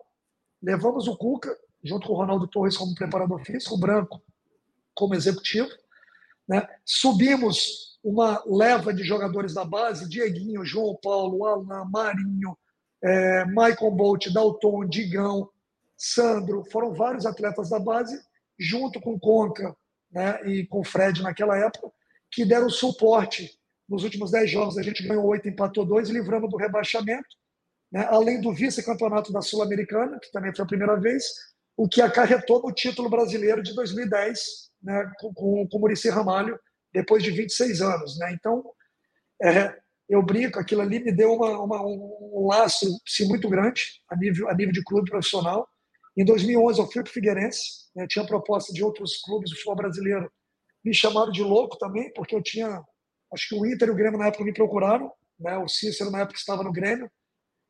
Levamos 0.62 1.06
o 1.06 1.16
Cuca, 1.16 1.54
junto 1.84 2.06
com 2.06 2.14
o 2.14 2.16
Ronaldo 2.16 2.48
Torres 2.48 2.76
como 2.76 2.94
preparador 2.94 3.44
físico, 3.44 3.74
o 3.74 3.78
Branco 3.78 4.22
como 4.94 5.14
executivo. 5.14 5.68
Né? 6.48 6.66
Subimos 6.84 7.98
uma 8.02 8.42
leva 8.46 8.94
de 8.94 9.02
jogadores 9.02 9.52
da 9.52 9.64
base, 9.64 10.08
Dieguinho, 10.08 10.64
João 10.64 10.96
Paulo, 11.02 11.44
Alan, 11.44 11.84
Marinho, 11.84 12.56
é, 13.02 13.44
Michael 13.44 13.90
Bolt, 13.90 14.28
Dalton, 14.32 14.86
Digão, 14.86 15.50
Sandro, 15.96 16.64
foram 16.70 16.94
vários 16.94 17.26
atletas 17.26 17.70
da 17.70 17.78
base, 17.78 18.18
junto 18.58 19.00
com 19.00 19.18
Conca 19.18 19.76
né, 20.10 20.40
e 20.46 20.66
com 20.66 20.84
Fred 20.84 21.22
naquela 21.22 21.58
época, 21.58 21.90
que 22.30 22.44
deram 22.44 22.70
suporte 22.70 23.55
nos 23.88 24.04
últimos 24.04 24.30
10 24.30 24.50
jogos. 24.50 24.78
A 24.78 24.82
gente 24.82 25.06
ganhou 25.06 25.24
8, 25.26 25.48
empatou 25.48 25.84
2 25.84 26.08
e 26.08 26.12
livramos 26.12 26.50
do 26.50 26.56
rebaixamento, 26.56 27.28
né, 27.92 28.06
além 28.10 28.40
do 28.40 28.52
vice-campeonato 28.52 29.32
da 29.32 29.40
Sul-Americana, 29.40 30.18
que 30.20 30.30
também 30.32 30.54
foi 30.54 30.64
a 30.64 30.68
primeira 30.68 30.98
vez, 30.98 31.24
o 31.76 31.88
que 31.88 32.00
acarretou 32.00 32.62
no 32.62 32.72
título 32.72 33.08
brasileiro 33.08 33.62
de 33.62 33.74
2010, 33.74 34.38
né, 34.82 35.10
com, 35.20 35.32
com, 35.32 35.68
com 35.68 35.78
o 35.78 35.80
Muricy 35.80 36.08
Ramalho 36.08 36.58
depois 36.92 37.22
de 37.22 37.30
26 37.30 37.82
anos. 37.82 38.18
Né? 38.18 38.32
Então, 38.32 38.64
é, 39.42 39.76
eu 40.08 40.22
brinco, 40.22 40.58
aquilo 40.58 40.82
ali 40.82 41.00
me 41.00 41.12
deu 41.12 41.32
uma, 41.32 41.58
uma, 41.62 41.82
um 41.82 42.46
laço 42.48 42.86
sim, 43.06 43.28
muito 43.28 43.48
grande 43.48 43.82
a 44.08 44.16
nível, 44.16 44.48
a 44.48 44.54
nível 44.54 44.72
de 44.72 44.82
clube 44.84 45.10
profissional 45.10 45.68
Em 46.16 46.24
2011 46.24 46.80
eu 46.80 46.86
fui 46.86 47.02
para 47.02 47.10
o 47.10 47.12
Figueirense, 47.12 47.90
né, 47.94 48.06
tinha 48.08 48.24
proposta 48.24 48.72
de 48.72 48.82
outros 48.82 49.20
clubes 49.20 49.50
do 49.50 49.56
futebol 49.56 49.76
brasileiro, 49.76 50.30
me 50.84 50.94
chamaram 50.94 51.32
de 51.32 51.42
louco 51.42 51.76
também, 51.78 52.12
porque 52.14 52.34
eu 52.34 52.42
tinha, 52.42 52.80
acho 53.32 53.48
que 53.48 53.54
o 53.54 53.66
Inter 53.66 53.88
e 53.88 53.90
o 53.90 53.94
Grêmio 53.94 54.18
na 54.18 54.26
época 54.26 54.44
me 54.44 54.52
procuraram, 54.52 55.12
né, 55.38 55.56
o 55.58 55.68
Cícero 55.68 56.10
na 56.10 56.20
época 56.20 56.38
estava 56.38 56.62
no 56.62 56.72
Grêmio, 56.72 57.10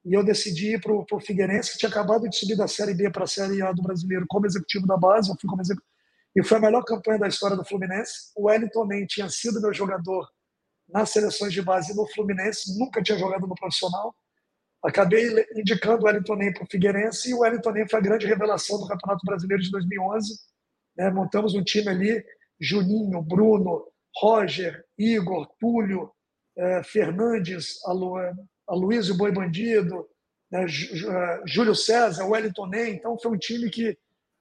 e 0.05 0.15
eu 0.15 0.25
decidi 0.25 0.75
ir 0.75 0.81
para 0.81 0.93
o 0.93 1.21
Figueirense, 1.21 1.73
que 1.73 1.79
tinha 1.79 1.91
acabado 1.91 2.29
de 2.29 2.37
subir 2.37 2.57
da 2.57 2.69
Série 2.69 2.95
B 2.95 3.11
para 3.11 3.25
a 3.25 3.27
Série 3.27 3.61
A 3.61 3.73
do 3.73 3.83
Brasileiro 3.83 4.25
como 4.29 4.47
executivo 4.47 4.87
da 4.87 4.97
base, 4.97 5.31
eu 5.31 5.37
fui 5.41 5.51
como 5.51 5.61
executivo, 5.61 5.91
e 6.37 6.45
foi 6.45 6.59
a 6.59 6.61
melhor 6.61 6.85
campanha 6.85 7.19
da 7.19 7.29
história 7.29 7.57
do 7.57 7.65
Fluminense. 7.65 8.31
O 8.37 8.47
Wellington 8.47 8.85
nem 8.85 9.07
tinha 9.07 9.29
sido 9.31 9.61
meu 9.61 9.73
jogador 9.73 10.29
nas 10.87 11.11
seleções 11.11 11.53
de 11.53 11.63
base 11.63 11.97
no 11.97 12.07
Fluminense, 12.09 12.79
nunca 12.79 13.03
tinha 13.03 13.19
jogado 13.19 13.47
no 13.47 13.55
profissional. 13.55 14.15
Acabei 14.85 15.45
indicando 15.57 16.03
o 16.03 16.07
Wellington 16.07 16.37
Nem 16.37 16.53
para 16.53 16.63
o 16.63 16.67
Figueirense 16.71 17.31
e 17.31 17.35
o 17.35 17.41
Wellington 17.41 17.73
Nem 17.73 17.89
foi 17.89 17.99
a 17.99 18.03
grande 18.03 18.27
revelação 18.27 18.79
do 18.79 18.87
Campeonato 18.87 19.25
Brasileiro 19.25 19.63
de 19.63 19.71
2011. 19.71 20.39
Né? 20.97 21.11
Montamos 21.11 21.55
um 21.55 21.65
time 21.65 21.89
ali, 21.89 22.25
Juninho, 22.61 23.23
Bruno, 23.23 23.87
Roger, 24.19 24.85
Igor, 24.99 25.47
Túlio, 25.59 26.11
eh, 26.57 26.83
Fernandes, 26.85 27.79
Alo, 27.85 28.17
Aloysio 28.67 29.17
Boi 29.17 29.31
Bandido, 29.31 30.09
né? 30.51 30.65
Eh, 30.65 31.43
Júlio 31.47 31.75
César, 31.75 32.27
Wellington 32.27 32.67
Nem. 32.67 32.95
Então 32.95 33.19
foi 33.19 33.33
um 33.33 33.39
time 33.39 33.71
que 33.71 33.97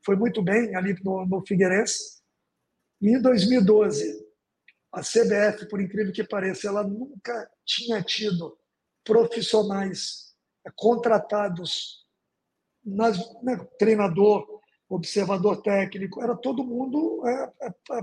foi 0.06 0.16
muito 0.16 0.42
bem 0.42 0.76
ali 0.76 0.96
no, 1.04 1.44
Figueirense. 1.46 2.22
E 3.02 3.10
em 3.10 3.22
2012, 3.22 4.26
a 4.94 5.02
CBF, 5.02 5.68
por 5.68 5.82
incrível 5.82 6.14
que 6.14 6.24
pareça, 6.24 6.68
ela 6.68 6.84
nunca 6.84 7.50
tinha 7.66 8.02
tido 8.02 8.58
profissionais 9.04 10.34
contratados, 10.76 12.06
nas, 12.84 13.18
né, 13.42 13.58
treinador, 13.80 14.62
observador 14.88 15.62
técnico, 15.62 16.22
era 16.22 16.36
todo 16.36 16.64
mundo 16.64 17.28
é, 17.28 17.52
é, 17.64 18.02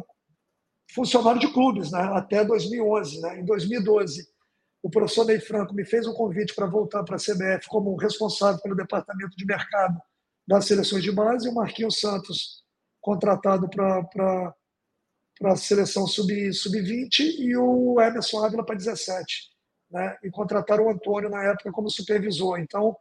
funcionário 0.94 1.40
de 1.40 1.52
clubes, 1.52 1.90
né, 1.90 2.00
até 2.14 2.44
2011. 2.44 3.20
Né? 3.20 3.40
Em 3.40 3.44
2012, 3.44 4.26
o 4.82 4.90
professor 4.90 5.24
Ney 5.24 5.40
Franco 5.40 5.74
me 5.74 5.84
fez 5.84 6.06
um 6.06 6.12
convite 6.12 6.54
para 6.54 6.66
voltar 6.66 7.04
para 7.04 7.16
a 7.16 7.18
CBF 7.18 7.68
como 7.68 7.94
responsável 7.96 8.60
pelo 8.60 8.74
departamento 8.74 9.36
de 9.36 9.46
mercado 9.46 10.00
das 10.46 10.66
seleções 10.66 11.02
de 11.04 11.12
base, 11.12 11.46
e 11.46 11.50
o 11.50 11.54
Marquinhos 11.54 12.00
Santos 12.00 12.62
contratado 13.00 13.68
para 13.68 14.54
a 15.44 15.56
seleção 15.56 16.06
sub-20 16.06 16.52
sub 16.52 16.78
e 16.78 17.56
o 17.56 18.00
Emerson 18.00 18.44
Ávila 18.44 18.64
para 18.64 18.76
17. 18.76 19.50
Né? 19.90 20.16
E 20.22 20.30
contrataram 20.30 20.86
o 20.86 20.90
Antônio 20.90 21.30
na 21.30 21.44
época 21.44 21.70
como 21.70 21.90
supervisor. 21.90 22.58
Então, 22.58 22.96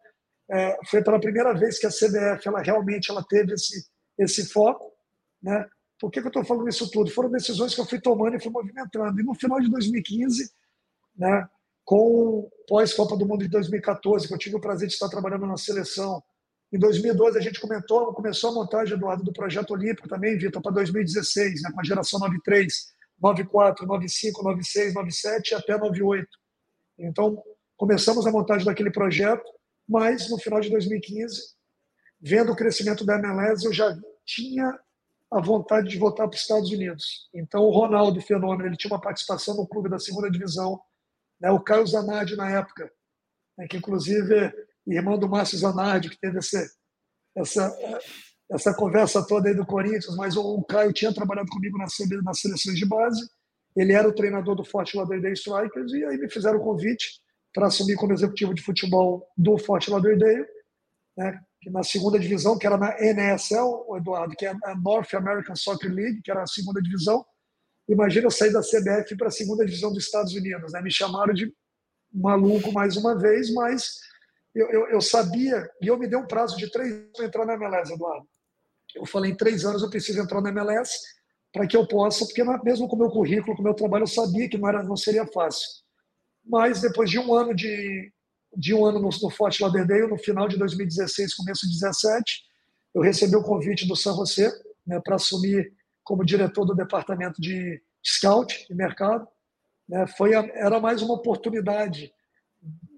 é, 0.50 0.78
foi 0.86 1.04
pela 1.04 1.20
primeira 1.20 1.54
vez 1.54 1.80
que 1.80 1.88
a 1.88 1.90
CBF 1.90 2.48
ela 2.48 2.62
realmente 2.62 3.10
ela 3.10 3.24
teve 3.24 3.54
esse, 3.54 3.88
esse 4.18 4.52
foco. 4.52 4.92
Né? 5.42 5.66
Por 6.02 6.10
que, 6.10 6.20
que 6.20 6.26
eu 6.26 6.30
estou 6.30 6.44
falando 6.44 6.68
isso 6.68 6.90
tudo? 6.90 7.12
Foram 7.12 7.30
decisões 7.30 7.76
que 7.76 7.80
eu 7.80 7.86
fui 7.86 8.02
tomando 8.02 8.36
e 8.36 8.42
fui 8.42 8.52
movimentando. 8.52 9.22
E 9.22 9.24
no 9.24 9.36
final 9.36 9.62
de 9.62 9.70
2015, 9.70 10.52
né, 11.16 11.48
com 11.86 12.50
pós-Copa 12.68 13.16
do 13.16 13.28
Mundo 13.28 13.44
de 13.44 13.50
2014, 13.50 14.28
que 14.28 14.34
eu 14.34 14.38
tive 14.40 14.56
o 14.56 14.60
prazer 14.60 14.88
de 14.88 14.96
estar 14.96 15.08
trabalhando 15.08 15.46
na 15.46 15.58
seleção, 15.58 16.20
em 16.74 16.80
2012, 16.80 17.38
a 17.38 17.42
gente 17.42 17.60
comentou, 17.60 18.12
começou 18.14 18.50
a 18.50 18.54
montagem, 18.54 18.96
Eduardo, 18.96 19.24
do 19.24 19.32
projeto 19.32 19.72
olímpico 19.72 20.08
também, 20.08 20.38
Vitor, 20.40 20.60
para 20.60 20.72
2016, 20.72 21.62
né, 21.62 21.72
com 21.72 21.80
a 21.80 21.84
geração 21.84 22.20
93, 22.20 22.74
94, 23.22 23.86
95, 23.86 24.44
96, 24.44 24.94
97 24.96 25.52
e 25.52 25.56
até 25.56 25.78
98. 25.78 26.28
Então, 26.98 27.44
começamos 27.78 28.26
a 28.26 28.32
montagem 28.32 28.66
daquele 28.66 28.90
projeto, 28.90 29.46
mas 29.88 30.32
no 30.32 30.40
final 30.40 30.60
de 30.62 30.72
2015, 30.72 31.54
vendo 32.20 32.54
o 32.54 32.56
crescimento 32.56 33.06
da 33.06 33.20
MLS, 33.20 33.66
eu 33.66 33.74
já 33.74 33.96
tinha 34.26 34.80
a 35.32 35.40
vontade 35.40 35.88
de 35.88 35.98
voltar 35.98 36.28
para 36.28 36.36
os 36.36 36.42
Estados 36.42 36.70
Unidos. 36.72 37.30
Então, 37.34 37.64
o 37.64 37.72
Ronaldo 37.72 38.22
Fenômeno, 38.22 38.68
ele 38.68 38.76
tinha 38.76 38.92
uma 38.92 39.02
participação 39.02 39.56
no 39.56 39.68
clube 39.68 39.90
da 39.90 39.98
segunda 39.98 40.30
divisão, 40.30 40.80
né, 41.40 41.50
o 41.50 41.60
Caio 41.60 41.88
Zanardi 41.88 42.36
na 42.36 42.50
época, 42.50 42.92
né, 43.58 43.66
que 43.68 43.78
inclusive 43.78 44.54
irmão 44.86 45.18
do 45.18 45.30
Márcio 45.30 45.58
Zanardi, 45.58 46.10
que 46.10 46.20
teve 46.20 46.40
essa, 46.40 46.70
essa, 47.36 47.78
essa 48.52 48.74
conversa 48.74 49.26
toda 49.26 49.48
aí 49.48 49.56
do 49.56 49.66
Corinthians, 49.66 50.16
mas 50.18 50.36
o, 50.36 50.42
o 50.42 50.64
Caio 50.66 50.92
tinha 50.92 51.14
trabalhado 51.14 51.50
comigo 51.50 51.78
na, 51.78 51.86
nas 52.24 52.40
seleções 52.40 52.78
de 52.78 52.86
base, 52.86 53.22
ele 53.76 53.94
era 53.94 54.08
o 54.08 54.14
treinador 54.14 54.56
do 54.56 54.66
Forte 54.66 54.98
Lauderdale 54.98 55.34
Strikers, 55.34 55.94
e 55.94 56.04
aí 56.04 56.18
me 56.18 56.30
fizeram 56.30 56.60
o 56.60 56.64
convite 56.64 57.22
para 57.54 57.68
assumir 57.68 57.96
como 57.96 58.12
executivo 58.12 58.54
de 58.54 58.62
futebol 58.62 59.26
do 59.38 59.58
Forte 59.58 59.90
Lauderdale, 59.90 60.46
né, 61.18 61.40
na 61.70 61.84
segunda 61.84 62.18
divisão, 62.18 62.58
que 62.58 62.66
era 62.66 62.78
na 62.78 62.98
NSL, 63.00 63.86
Eduardo, 63.98 64.36
que 64.36 64.46
é 64.46 64.54
a 64.64 64.76
North 64.76 65.14
American 65.14 65.56
Soccer 65.56 65.92
League, 65.94 66.22
que 66.24 66.32
era 66.32 66.42
a 66.42 66.48
segunda 66.48 66.82
divisão. 66.82 67.24
Imagina 67.88 68.26
eu 68.26 68.32
sair 68.32 68.52
da 68.52 68.62
CBF 68.62 69.16
para 69.16 69.28
a 69.28 69.32
segunda 69.32 69.66
divisão 69.66 69.94
dos 69.94 70.06
Estados 70.06 70.34
Unidos. 70.34 70.72
Né? 70.72 70.82
Me 70.82 70.92
chamaram 70.92 71.34
de 71.34 71.54
maluco 72.12 72.72
mais 72.72 72.98
uma 72.98 73.18
vez, 73.18 73.54
mas 73.54 74.00
eu, 74.56 74.70
eu, 74.70 74.88
eu, 74.88 75.02
sabia, 75.02 75.70
e 75.82 75.88
eu 75.88 75.98
me 75.98 76.08
dei 76.08 76.18
um 76.18 76.26
prazo 76.26 76.58
de 76.58 76.70
três 76.72 76.92
anos 76.92 77.12
para 77.16 77.26
entrar 77.26 77.46
na 77.46 77.54
MLS, 77.54 77.94
Eduardo. 77.94 78.28
Eu 78.96 79.06
falei, 79.06 79.32
em 79.32 79.38
três 79.38 79.64
anos 79.64 79.82
eu 79.84 79.90
preciso 79.90 80.20
entrar 80.20 80.42
na 80.42 80.50
MLS 80.50 81.00
para 81.54 81.68
que 81.68 81.78
eu 81.78 81.88
possa, 81.88 82.26
porque 82.26 82.44
mesmo 82.64 82.88
com 82.88 82.96
o 82.96 83.00
meu 83.00 83.10
currículo, 83.10 83.56
com 83.56 83.62
o 83.62 83.66
meu 83.66 83.74
trabalho, 83.74 84.04
eu 84.04 84.08
sabia 84.08 84.50
que 84.50 84.58
não, 84.58 84.68
era, 84.68 84.84
não 84.84 84.98
seria 84.98 85.26
fácil. 85.28 85.68
Mas 86.44 86.82
depois 86.82 87.10
de 87.10 87.20
um 87.20 87.34
ano 87.34 87.54
de, 87.54 88.12
de 88.56 88.74
um 88.74 88.86
ano 88.86 89.00
no, 89.00 89.10
no 89.10 89.30
Forte 89.30 89.62
Lauderdale, 89.62 90.08
no 90.08 90.18
final 90.18 90.48
de 90.48 90.58
2016, 90.58 91.34
começo 91.36 91.62
de 91.62 91.80
2017, 91.80 92.44
eu 92.94 93.02
recebi 93.02 93.36
o 93.36 93.44
convite 93.44 93.88
do 93.88 93.96
San 93.96 94.14
José 94.14 94.52
né, 94.86 95.00
para 95.04 95.16
assumir 95.16 95.74
como 96.04 96.26
diretor 96.26 96.66
do 96.66 96.76
departamento 96.76 97.42
de 97.42 97.82
scout 98.06 98.68
e 98.70 98.74
mercado. 98.74 99.28
Né, 99.88 100.06
foi 100.18 100.36
a, 100.36 100.40
era 100.54 100.80
mais 100.80 101.02
uma 101.02 101.14
oportunidade 101.14 102.12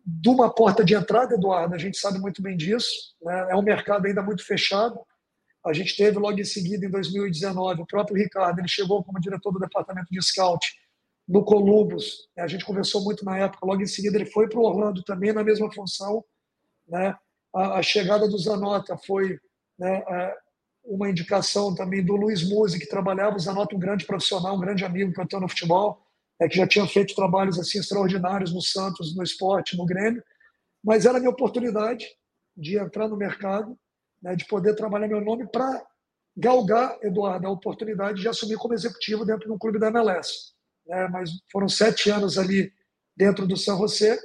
de 0.06 0.30
uma 0.30 0.54
porta 0.54 0.84
de 0.84 0.94
entrada, 0.94 1.36
Eduardo, 1.36 1.76
a 1.76 1.78
gente 1.78 1.98
sabe 1.98 2.20
muito 2.20 2.42
bem 2.42 2.58
disso, 2.58 3.16
né? 3.22 3.48
é 3.52 3.56
um 3.56 3.62
mercado 3.62 4.06
ainda 4.06 4.22
muito 4.22 4.46
fechado. 4.46 5.00
A 5.66 5.72
gente 5.72 5.96
teve 5.96 6.20
logo 6.20 6.38
em 6.38 6.44
seguida, 6.44 6.86
em 6.86 6.90
2019, 6.90 7.82
o 7.82 7.86
próprio 7.86 8.18
Ricardo, 8.18 8.60
ele 8.60 8.68
chegou 8.68 9.02
como 9.02 9.20
diretor 9.20 9.52
do 9.54 9.60
departamento 9.60 10.08
de 10.12 10.22
scout 10.22 10.76
no 11.28 11.44
Columbus. 11.44 12.30
A 12.38 12.48
gente 12.48 12.66
conversou 12.66 13.04
muito 13.04 13.24
na 13.24 13.38
época. 13.38 13.66
Logo 13.66 13.82
em 13.82 13.88
seguida, 13.88 14.18
ele 14.18 14.30
foi 14.30 14.48
para 14.48 14.60
o 14.60 14.64
Orlando 14.64 15.04
também 15.04 15.34
na 15.34 15.44
mesma 15.44 15.72
função. 15.72 16.24
Né? 16.88 17.16
A, 17.56 17.80
a 17.80 17.84
chegada 17.84 18.28
do 18.28 18.38
Zanota 18.38 18.98
foi 18.98 19.40
né, 19.78 20.04
uma 20.84 21.10
indicação 21.10 21.74
também 21.74 22.04
do 22.04 22.16
Luiz 22.16 22.48
Musi, 22.48 22.80
que 22.80 22.88
trabalhava. 22.88 23.38
O 23.38 23.40
Zanota, 23.40 23.76
um 23.76 23.80
grande 23.80 24.06
profissional, 24.06 24.56
um 24.56 24.60
grande 24.60 24.84
amigo 24.84 25.14
que 25.14 25.22
eu 25.22 25.28
tenho 25.28 25.42
no 25.42 25.50
futebol 25.50 26.04
é, 26.40 26.48
que 26.48 26.58
já 26.58 26.68
tinha 26.68 26.88
feito 26.88 27.16
trabalhos 27.16 27.60
assim 27.60 27.80
extraordinários 27.80 28.54
no 28.54 28.62
Santos, 28.62 29.16
no 29.16 29.24
esporte, 29.24 29.78
no 29.78 29.86
Grêmio, 29.86 30.24
mas 30.84 31.06
era 31.06 31.18
a 31.18 31.20
minha 31.20 31.32
oportunidade 31.32 32.06
de 32.56 32.78
entrar 32.78 33.08
no 33.08 33.18
mercado, 33.18 33.78
né, 34.22 34.36
de 34.36 34.46
poder 34.46 34.76
trabalhar 34.76 35.08
meu 35.08 35.22
nome 35.22 35.48
para 35.48 35.86
galgar, 36.36 36.98
Eduardo, 37.02 37.48
a 37.48 37.52
oportunidade 37.52 38.22
de 38.22 38.28
assumir 38.28 38.58
como 38.58 38.74
executivo 38.74 39.26
dentro 39.26 39.48
do 39.48 39.58
clube 39.58 39.80
da 39.80 39.88
MLS. 39.88 40.53
Né, 40.88 41.08
mas 41.10 41.30
foram 41.52 41.70
sete 41.70 42.10
anos 42.10 42.38
ali 42.38 42.72
dentro 43.16 43.48
do 43.48 43.56
San 43.56 43.78
José, 43.78 44.18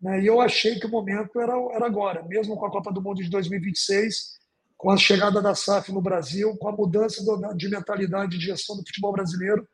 né, 0.00 0.22
e 0.22 0.26
eu 0.26 0.40
achei 0.40 0.78
que 0.78 0.86
o 0.86 0.90
momento 0.90 1.40
era, 1.40 1.52
era 1.74 1.86
agora, 1.86 2.22
mesmo 2.22 2.56
com 2.56 2.66
a 2.66 2.70
Copa 2.70 2.92
do 2.92 3.02
Mundo 3.02 3.22
de 3.22 3.28
2026, 3.28 4.38
com 4.76 4.90
a 4.90 4.96
chegada 4.96 5.42
da 5.42 5.54
SAF 5.54 5.92
no 5.92 6.00
Brasil, 6.00 6.56
com 6.56 6.68
a 6.68 6.72
mudança 6.72 7.22
de 7.56 7.68
mentalidade 7.68 8.38
de 8.38 8.46
gestão 8.46 8.76
do 8.76 8.86
futebol 8.86 9.12
brasileiro, 9.12 9.66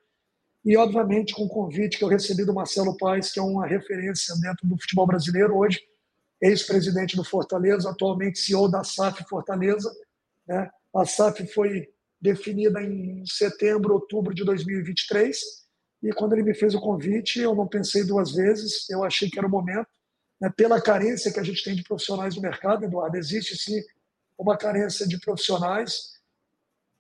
e, 0.64 0.79
obviamente, 0.79 1.35
com 1.35 1.43
o 1.43 1.49
convite 1.49 1.99
que 1.99 2.05
eu 2.05 2.09
recebi 2.09 2.43
do 2.45 2.55
Marcelo 2.55 2.97
Paes, 2.97 3.31
que 3.31 3.38
é 3.38 3.43
uma 3.43 3.67
referência 3.67 4.35
dentro 4.41 4.67
do 4.67 4.79
futebol 4.81 5.07
brasileiro 5.07 5.55
hoje, 5.55 5.79
ex-presidente 6.41 7.17
do 7.17 7.25
Fortaleza, 7.25 7.91
atualmente 7.91 8.38
CEO 8.38 8.71
da 8.71 8.83
SAF 8.83 9.25
Fortaleza. 9.29 9.95
Né? 10.49 10.71
A 10.97 11.05
SAF 11.05 11.47
foi 11.49 11.87
definida 12.19 12.83
em 12.83 13.26
setembro, 13.26 13.93
outubro 13.93 14.35
de 14.35 14.43
2023, 14.43 15.38
e 16.04 16.12
quando 16.12 16.34
ele 16.34 16.42
me 16.42 16.54
fez 16.54 16.75
o 16.75 16.80
convite, 16.80 17.40
eu 17.40 17.54
não 17.54 17.66
pensei 17.66 18.04
duas 18.04 18.32
vezes, 18.32 18.88
eu 18.90 19.02
achei 19.02 19.30
que 19.30 19.38
era 19.38 19.49
o 19.49 19.50
momento, 19.50 19.88
né? 20.38 20.52
pela 20.54 20.80
carência 20.80 21.32
que 21.32 21.40
a 21.40 21.42
gente 21.42 21.64
tem 21.64 21.75
de 21.75 21.82
profissionais 21.82 22.37
no 22.37 22.42
mercado, 22.42 22.84
Eduardo, 22.84 23.16
existe 23.16 23.56
sim 23.56 23.82
uma 24.37 24.54
carência 24.56 25.08
de 25.08 25.18
profissionais 25.18 26.12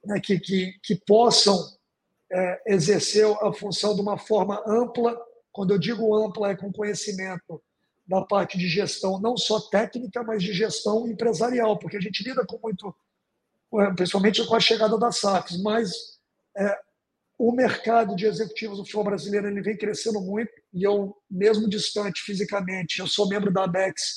né? 0.02 0.18
que, 0.20 0.40
que, 0.40 0.72
que 0.82 0.96
possam 0.96 1.54
é, 2.32 2.62
exerceu 2.66 3.34
a 3.46 3.52
função 3.52 3.94
de 3.94 4.00
uma 4.00 4.16
forma 4.16 4.62
ampla. 4.66 5.14
Quando 5.52 5.74
eu 5.74 5.78
digo 5.78 6.16
ampla, 6.16 6.52
é 6.52 6.56
com 6.56 6.72
conhecimento 6.72 7.62
da 8.06 8.22
parte 8.22 8.56
de 8.56 8.68
gestão, 8.68 9.20
não 9.20 9.36
só 9.36 9.60
técnica, 9.60 10.22
mas 10.22 10.42
de 10.42 10.52
gestão 10.52 11.06
empresarial, 11.06 11.78
porque 11.78 11.98
a 11.98 12.00
gente 12.00 12.22
lida 12.22 12.44
com 12.46 12.58
muito, 12.62 12.94
é, 13.80 13.92
principalmente 13.92 14.44
com 14.46 14.56
a 14.56 14.60
chegada 14.60 14.98
das 14.98 15.18
SAFs, 15.18 15.62
mas 15.62 16.18
é, 16.56 16.78
o 17.38 17.52
mercado 17.52 18.14
de 18.14 18.26
executivos 18.26 18.78
do 18.78 18.84
futebol 18.84 19.04
brasileiro 19.04 19.48
ele 19.48 19.60
vem 19.60 19.76
crescendo 19.76 20.20
muito 20.20 20.50
e 20.72 20.84
eu, 20.84 21.16
mesmo 21.30 21.68
distante 21.68 22.22
fisicamente, 22.22 23.00
eu 23.00 23.06
sou 23.06 23.28
membro 23.28 23.52
da 23.52 23.64
ABEX, 23.64 24.14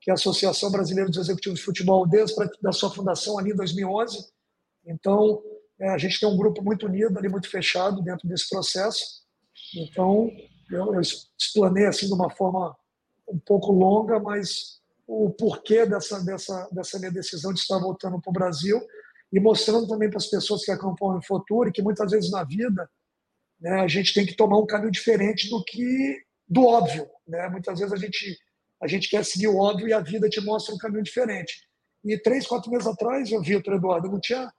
que 0.00 0.10
é 0.10 0.12
a 0.12 0.14
Associação 0.14 0.70
Brasileira 0.70 1.08
dos 1.08 1.18
Executivos 1.18 1.58
de 1.58 1.64
Futebol, 1.64 2.06
desde 2.06 2.34
a 2.66 2.72
sua 2.72 2.90
fundação 2.90 3.38
ali 3.38 3.52
em 3.52 3.56
2011. 3.56 4.28
Então, 4.86 5.42
é, 5.80 5.90
a 5.90 5.98
gente 5.98 6.20
tem 6.20 6.28
um 6.28 6.36
grupo 6.36 6.62
muito 6.62 6.86
unido 6.86 7.18
ali, 7.18 7.28
muito 7.28 7.50
fechado 7.50 8.02
dentro 8.02 8.28
desse 8.28 8.48
processo. 8.48 9.22
Então, 9.74 10.30
eu, 10.70 10.94
eu 10.94 11.00
explanei 11.00 11.86
assim 11.86 12.06
de 12.06 12.12
uma 12.12 12.30
forma 12.30 12.76
um 13.28 13.38
pouco 13.38 13.72
longa, 13.72 14.18
mas 14.20 14.80
o 15.06 15.30
porquê 15.30 15.86
dessa, 15.86 16.22
dessa, 16.22 16.68
dessa 16.70 16.98
minha 16.98 17.10
decisão 17.10 17.52
de 17.52 17.60
estar 17.60 17.78
voltando 17.78 18.20
para 18.20 18.30
o 18.30 18.32
Brasil 18.32 18.80
e 19.34 19.40
mostrando 19.40 19.88
também 19.88 20.08
para 20.08 20.18
as 20.18 20.28
pessoas 20.28 20.64
que 20.64 20.70
acompanham 20.70 21.18
o 21.18 21.26
futuro 21.26 21.72
que 21.72 21.82
muitas 21.82 22.12
vezes 22.12 22.30
na 22.30 22.44
vida 22.44 22.88
né, 23.60 23.80
a 23.80 23.88
gente 23.88 24.14
tem 24.14 24.24
que 24.24 24.36
tomar 24.36 24.58
um 24.58 24.66
caminho 24.66 24.92
diferente 24.92 25.50
do 25.50 25.62
que 25.64 26.22
do 26.48 26.64
óbvio. 26.64 27.08
Né? 27.26 27.48
Muitas 27.48 27.80
vezes 27.80 27.92
a 27.92 27.96
gente, 27.96 28.38
a 28.80 28.86
gente 28.86 29.10
quer 29.10 29.24
seguir 29.24 29.48
o 29.48 29.56
óbvio 29.56 29.88
e 29.88 29.92
a 29.92 29.98
vida 29.98 30.28
te 30.28 30.40
mostra 30.40 30.72
um 30.72 30.78
caminho 30.78 31.02
diferente. 31.02 31.52
E 32.04 32.16
três, 32.16 32.46
quatro 32.46 32.70
meses 32.70 32.86
atrás, 32.86 33.32
eu 33.32 33.42
vi 33.42 33.56
o 33.56 33.58
Eduardo, 33.58 34.06
eu 34.06 34.12
não 34.12 34.20
tinha 34.20 34.52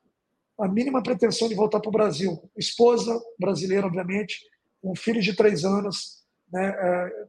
a 0.60 0.68
mínima 0.68 1.02
pretensão 1.02 1.48
de 1.48 1.56
voltar 1.56 1.80
para 1.80 1.90
o 1.90 1.94
Brasil. 1.94 2.38
Esposa 2.58 3.18
brasileira, 3.40 3.88
obviamente, 3.88 4.40
um 4.84 4.94
filho 4.94 5.22
de 5.22 5.34
três 5.38 5.64
anos, 5.64 6.22
né, 6.52 6.68
é, 6.68 7.26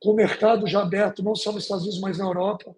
com 0.00 0.10
o 0.10 0.16
mercado 0.16 0.66
já 0.66 0.82
aberto, 0.82 1.22
não 1.22 1.36
só 1.36 1.52
nos 1.52 1.62
Estados 1.62 1.84
Unidos, 1.84 2.00
mas 2.00 2.18
na 2.18 2.24
Europa. 2.24 2.74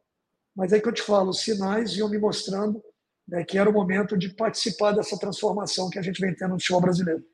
Mas 0.54 0.74
é 0.74 0.80
que 0.80 0.88
eu 0.88 0.92
te 0.92 1.02
falo, 1.02 1.30
os 1.30 1.40
sinais 1.40 1.92
iam 1.96 2.10
me 2.10 2.18
mostrando 2.18 2.82
né, 3.28 3.44
que 3.44 3.58
era 3.58 3.68
o 3.68 3.72
momento 3.72 4.16
de 4.16 4.30
participar 4.30 4.92
dessa 4.92 5.18
transformação 5.18 5.90
que 5.90 5.98
a 5.98 6.02
gente 6.02 6.20
vem 6.20 6.34
tendo 6.34 6.54
no 6.54 6.60
futebol 6.60 6.80
brasileiro. 6.80 7.24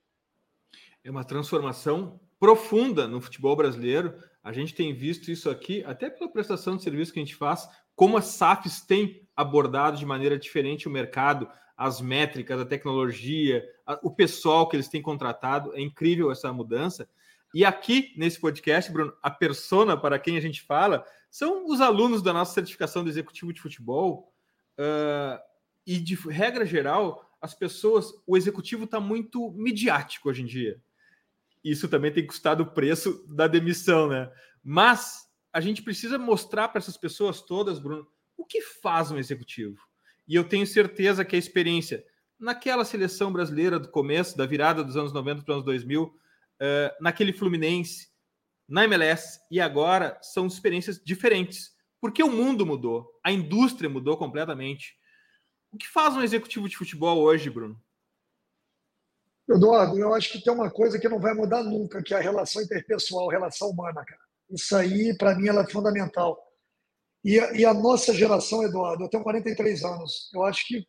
É 1.05 1.11
uma 1.11 1.25
transformação 1.25 2.21
profunda 2.41 3.07
no 3.07 3.21
futebol 3.21 3.55
brasileiro. 3.55 4.15
A 4.43 4.53
gente 4.53 4.75
tem 4.75 4.93
visto 4.93 5.31
isso 5.31 5.49
aqui, 5.49 5.85
até 5.85 6.11
pela 6.11 6.31
prestação 6.31 6.77
de 6.77 6.83
serviço 6.83 7.13
que 7.13 7.21
a 7.21 7.25
gente 7.25 7.37
faz, 7.37 7.69
como 7.95 8.17
as 8.17 8.27
SAFs 8.27 8.81
têm 8.81 9.27
abordado 9.37 9.97
de 9.97 10.05
maneira 10.05 10.39
diferente 10.39 10.89
o 10.89 10.91
mercado, 10.91 11.49
as 11.77 12.01
métricas, 12.01 12.61
a 12.61 12.67
tecnologia, 12.67 13.65
o 14.03 14.11
pessoal 14.11 14.69
que 14.69 14.77
eles 14.77 14.89
têm 14.89 15.01
contratado. 15.01 15.75
É 15.75 15.81
incrível 15.81 16.31
essa 16.31 16.53
mudança. 16.53 17.09
E 17.55 17.65
aqui 17.65 18.13
nesse 18.17 18.41
podcast, 18.41 18.91
Bruno, 18.91 19.13
a 19.23 19.31
persona 19.31 19.97
para 19.97 20.19
quem 20.19 20.37
a 20.37 20.41
gente 20.41 20.63
fala 20.63 21.05
são 21.31 21.67
os 21.67 21.81
alunos 21.81 22.21
da 22.21 22.33
nossa 22.33 22.53
certificação 22.53 23.05
de 23.05 23.11
executivo 23.11 23.53
de 23.53 23.61
futebol. 23.61 24.33
Uh, 24.79 25.39
e 25.87 25.99
de 25.99 26.15
regra 26.15 26.65
geral, 26.65 27.31
as 27.41 27.55
pessoas, 27.55 28.13
o 28.27 28.37
executivo 28.37 28.85
está 28.85 28.99
muito 29.01 29.51
midiático 29.53 30.29
hoje 30.29 30.43
em 30.43 30.47
dia. 30.47 30.81
Isso 31.63 31.89
também 31.89 32.13
tem 32.13 32.27
custado 32.27 32.63
o 32.63 32.71
preço 32.73 33.25
da 33.29 33.47
demissão, 33.47 34.09
né? 34.09 34.31
Mas 34.63 35.29
a 35.53 35.61
gente 35.61 35.83
precisa 35.83 36.19
mostrar 36.19 36.69
para 36.69 36.79
essas 36.79 36.97
pessoas 36.97 37.41
todas, 37.43 37.79
Bruno, 37.79 38.07
o 38.37 38.45
que 38.45 38.61
faz 38.61 39.11
um 39.11 39.19
executivo. 39.19 39.79
E 40.27 40.35
eu 40.35 40.45
tenho 40.45 40.67
certeza 40.67 41.25
que 41.25 41.37
a 41.37 41.39
experiência 41.39 42.05
naquela 42.39 42.85
seleção 42.85 43.33
brasileira 43.33 43.79
do 43.79 43.89
começo, 43.89 44.37
da 44.37 44.47
virada 44.47 44.83
dos 44.83 44.97
anos 44.97 45.13
90 45.13 45.43
para 45.43 45.53
os 45.53 45.55
anos 45.57 45.65
2000, 45.65 46.05
uh, 46.05 46.15
naquele 47.01 47.33
Fluminense, 47.33 48.09
na 48.69 48.85
MLS 48.85 49.41
e 49.51 49.61
agora 49.61 50.19
são 50.23 50.47
experiências 50.47 51.01
diferentes, 51.03 51.73
porque 52.01 52.23
o 52.23 52.31
mundo 52.31 52.67
mudou, 52.67 53.11
a 53.23 53.31
indústria 53.31 53.89
mudou 53.89 54.17
completamente. 54.17 54.97
O 55.75 55.77
que 55.77 55.89
faz 55.89 56.17
um 56.17 56.23
executivo 56.23 56.69
de 56.69 56.77
futebol 56.77 57.19
hoje, 57.19 57.51
Bruno? 57.51 57.77
Eduardo, 59.51 59.99
eu 59.99 60.15
acho 60.15 60.31
que 60.31 60.41
tem 60.41 60.53
uma 60.53 60.71
coisa 60.71 61.01
que 61.01 61.09
não 61.09 61.19
vai 61.19 61.35
mudar 61.35 61.65
nunca, 61.65 62.01
que 62.01 62.15
é 62.15 62.17
a 62.17 62.21
relação 62.21 62.63
interpessoal, 62.63 63.29
a 63.29 63.33
relação 63.33 63.71
humana, 63.71 64.05
cara. 64.05 64.21
Isso 64.49 64.77
aí, 64.77 65.17
para 65.19 65.35
mim, 65.35 65.49
ela 65.49 65.63
é 65.63 65.69
fundamental. 65.69 66.41
E 67.25 67.41
a, 67.41 67.53
e 67.55 67.65
a, 67.65 67.75
nossa 67.75 68.15
geração, 68.15 68.63
Eduardo, 68.63 69.03
eu 69.03 69.09
tenho 69.09 69.25
43 69.25 69.85
anos, 69.85 70.31
eu 70.33 70.45
acho 70.45 70.65
que 70.69 70.87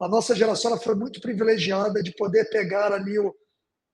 a 0.00 0.06
nossa 0.06 0.32
geração 0.36 0.70
ela 0.70 0.80
foi 0.80 0.94
muito 0.94 1.20
privilegiada 1.20 2.00
de 2.00 2.14
poder 2.14 2.48
pegar 2.50 2.92
ali 2.92 3.18
o, 3.18 3.34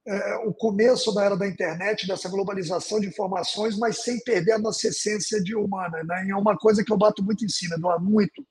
é, 0.07 0.37
o 0.47 0.53
começo 0.53 1.15
da 1.15 1.25
era 1.25 1.37
da 1.37 1.49
internet, 1.49 2.07
dessa 2.07 2.29
globalização 2.29 3.01
de 3.01 3.07
informações, 3.07 3.79
mas 3.79 4.03
sem 4.03 4.21
perder 4.21 4.53
a 4.53 4.59
nossa 4.59 4.89
essência 4.89 5.43
de 5.43 5.57
humana. 5.57 6.05
Né? 6.05 6.27
E 6.27 6.31
é 6.31 6.37
uma 6.37 6.59
coisa 6.59 6.85
que 6.85 6.93
eu 6.93 6.99
bato 6.99 7.25
muito 7.25 7.43
em 7.43 7.49
cima, 7.49 7.77
Eduardo, 7.77 8.05
muito. 8.05 8.47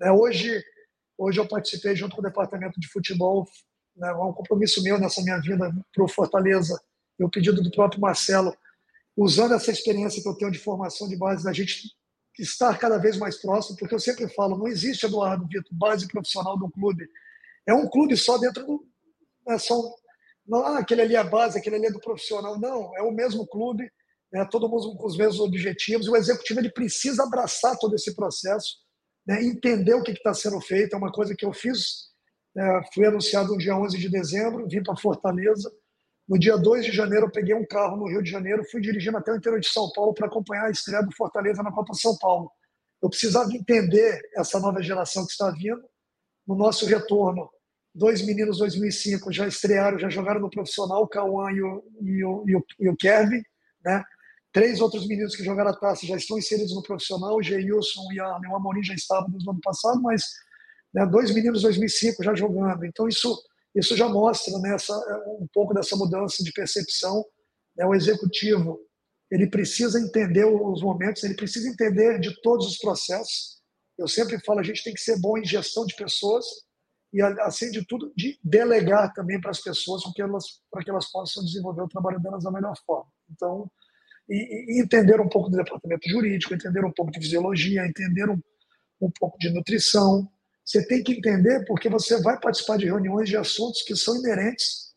Né? 0.00 0.10
Hoje, 0.10 0.64
hoje 1.18 1.40
eu 1.40 1.46
participei 1.46 1.94
junto 1.96 2.14
com 2.14 2.22
o 2.22 2.24
departamento 2.24 2.80
de 2.80 2.88
futebol, 2.88 3.46
né? 3.96 4.08
é 4.08 4.14
um 4.14 4.32
compromisso 4.32 4.82
meu 4.82 4.98
nessa 4.98 5.20
minha 5.22 5.38
vida 5.40 5.70
para 5.92 6.04
o 6.04 6.08
Fortaleza, 6.08 6.80
e 7.18 7.24
o 7.24 7.28
pedido 7.28 7.62
do 7.62 7.70
próprio 7.70 8.00
Marcelo, 8.00 8.56
usando 9.16 9.52
essa 9.54 9.72
experiência 9.72 10.22
que 10.22 10.28
eu 10.28 10.36
tenho 10.36 10.52
de 10.52 10.58
formação 10.58 11.08
de 11.08 11.16
base, 11.16 11.42
da 11.42 11.52
gente 11.52 11.90
estar 12.38 12.78
cada 12.78 12.98
vez 12.98 13.16
mais 13.16 13.36
próximo, 13.36 13.76
porque 13.76 13.94
eu 13.94 13.98
sempre 13.98 14.28
falo, 14.28 14.56
não 14.56 14.68
existe, 14.68 15.04
Eduardo 15.04 15.44
Vitor, 15.46 15.76
base 15.76 16.06
profissional 16.06 16.56
um 16.56 16.70
clube. 16.70 17.08
É 17.66 17.74
um 17.74 17.88
clube 17.88 18.16
só 18.16 18.38
dentro 18.38 18.64
do... 18.64 18.86
É 19.48 19.58
só 19.58 19.76
não, 20.48 20.64
ah, 20.64 20.78
aquele 20.78 21.02
ali 21.02 21.14
é 21.14 21.18
a 21.18 21.24
base, 21.24 21.58
aquele 21.58 21.76
ali 21.76 21.86
é 21.86 21.92
do 21.92 22.00
profissional. 22.00 22.58
Não, 22.58 22.96
é 22.96 23.02
o 23.02 23.12
mesmo 23.12 23.46
clube, 23.46 23.92
né, 24.32 24.48
todo 24.50 24.68
mundo 24.68 24.96
com 24.96 25.06
os 25.06 25.16
mesmos 25.16 25.40
objetivos. 25.40 26.06
E 26.06 26.10
o 26.10 26.16
executivo 26.16 26.60
ele 26.60 26.72
precisa 26.72 27.22
abraçar 27.22 27.76
todo 27.78 27.94
esse 27.94 28.16
processo, 28.16 28.78
né, 29.28 29.44
entender 29.44 29.94
o 29.94 30.02
que 30.02 30.12
está 30.12 30.32
sendo 30.32 30.60
feito. 30.60 30.94
É 30.94 30.96
uma 30.96 31.12
coisa 31.12 31.34
que 31.36 31.44
eu 31.44 31.52
fiz. 31.52 32.08
Né, 32.54 32.80
fui 32.94 33.06
anunciado 33.06 33.52
no 33.52 33.58
dia 33.58 33.76
11 33.76 33.98
de 33.98 34.08
dezembro, 34.08 34.66
vim 34.66 34.82
para 34.82 34.96
Fortaleza. 34.96 35.70
No 36.26 36.38
dia 36.38 36.56
2 36.56 36.86
de 36.86 36.92
janeiro, 36.92 37.26
eu 37.26 37.30
peguei 37.30 37.54
um 37.54 37.66
carro 37.66 37.96
no 37.96 38.08
Rio 38.08 38.22
de 38.22 38.30
Janeiro, 38.30 38.64
fui 38.70 38.80
dirigindo 38.80 39.16
até 39.16 39.32
o 39.32 39.36
interior 39.36 39.60
de 39.60 39.68
São 39.68 39.90
Paulo 39.92 40.14
para 40.14 40.26
acompanhar 40.26 40.66
a 40.66 40.70
estreia 40.70 41.02
do 41.02 41.14
Fortaleza 41.14 41.62
na 41.62 41.72
Copa 41.72 41.94
São 41.94 42.16
Paulo. 42.18 42.50
Eu 43.02 43.08
precisava 43.08 43.50
entender 43.54 44.20
essa 44.36 44.58
nova 44.58 44.82
geração 44.82 45.24
que 45.24 45.32
está 45.32 45.50
vindo 45.50 45.82
no 46.46 46.54
nosso 46.54 46.86
retorno 46.86 47.48
dois 47.98 48.24
meninos 48.24 48.58
2005 48.58 49.32
já 49.32 49.46
estrearam, 49.46 49.98
já 49.98 50.08
jogaram 50.08 50.40
no 50.40 50.50
profissional, 50.50 51.02
o 51.02 51.08
Cauã 51.08 51.50
e 51.50 51.60
o, 51.60 51.84
e 52.00 52.24
o, 52.24 52.44
e 52.46 52.56
o, 52.56 52.64
e 52.80 52.88
o 52.88 52.96
né? 53.84 54.04
Três 54.52 54.80
outros 54.80 55.06
meninos 55.06 55.36
que 55.36 55.44
jogaram 55.44 55.70
a 55.70 55.76
taça 55.76 56.06
já 56.06 56.16
estão 56.16 56.38
inseridos 56.38 56.74
no 56.74 56.82
profissional, 56.82 57.36
o 57.36 57.42
Geilson 57.42 58.12
e 58.12 58.20
a, 58.20 58.38
o 58.50 58.56
Amorim 58.56 58.82
já 58.82 58.94
estavam 58.94 59.28
no 59.28 59.50
ano 59.50 59.60
passado, 59.60 60.00
mas 60.02 60.22
né, 60.92 61.04
dois 61.06 61.32
meninos 61.34 61.62
2005 61.62 62.22
já 62.24 62.34
jogando. 62.34 62.84
Então 62.84 63.06
isso 63.06 63.38
isso 63.74 63.96
já 63.96 64.08
mostra 64.08 64.58
né, 64.58 64.74
essa, 64.74 64.94
um 65.40 65.46
pouco 65.52 65.72
dessa 65.72 65.94
mudança 65.94 66.42
de 66.42 66.52
percepção. 66.52 67.24
Né? 67.76 67.84
O 67.86 67.94
executivo 67.94 68.80
ele 69.30 69.46
precisa 69.46 70.00
entender 70.00 70.44
os 70.44 70.82
momentos, 70.82 71.22
ele 71.22 71.34
precisa 71.34 71.68
entender 71.68 72.18
de 72.18 72.40
todos 72.40 72.66
os 72.66 72.78
processos. 72.78 73.58
Eu 73.96 74.08
sempre 74.08 74.40
falo, 74.44 74.60
a 74.60 74.62
gente 74.62 74.82
tem 74.82 74.94
que 74.94 75.00
ser 75.00 75.20
bom 75.20 75.36
em 75.36 75.44
gestão 75.44 75.84
de 75.84 75.94
pessoas, 75.94 76.46
e, 77.12 77.22
assim 77.22 77.70
de 77.70 77.84
tudo, 77.86 78.12
de 78.16 78.38
delegar 78.42 79.12
também 79.12 79.40
para 79.40 79.50
as 79.50 79.60
pessoas 79.60 80.02
para 80.02 80.12
que 80.12 80.22
elas, 80.22 80.44
para 80.70 80.82
que 80.82 80.90
elas 80.90 81.10
possam 81.10 81.44
desenvolver 81.44 81.82
o 81.82 81.88
trabalho 81.88 82.20
delas 82.20 82.44
da 82.44 82.50
melhor 82.50 82.74
forma. 82.86 83.10
Então, 83.30 83.70
e, 84.28 84.76
e 84.76 84.82
entender 84.82 85.20
um 85.20 85.28
pouco 85.28 85.48
do 85.50 85.56
departamento 85.56 86.08
jurídico, 86.08 86.54
entender 86.54 86.84
um 86.84 86.92
pouco 86.92 87.10
de 87.12 87.20
fisiologia, 87.20 87.86
entender 87.86 88.28
um, 88.28 88.40
um 89.00 89.10
pouco 89.10 89.38
de 89.38 89.50
nutrição. 89.50 90.30
Você 90.64 90.86
tem 90.86 91.02
que 91.02 91.12
entender 91.12 91.64
porque 91.66 91.88
você 91.88 92.20
vai 92.22 92.38
participar 92.38 92.76
de 92.76 92.86
reuniões 92.86 93.28
de 93.28 93.36
assuntos 93.36 93.82
que 93.82 93.96
são 93.96 94.16
inerentes 94.16 94.94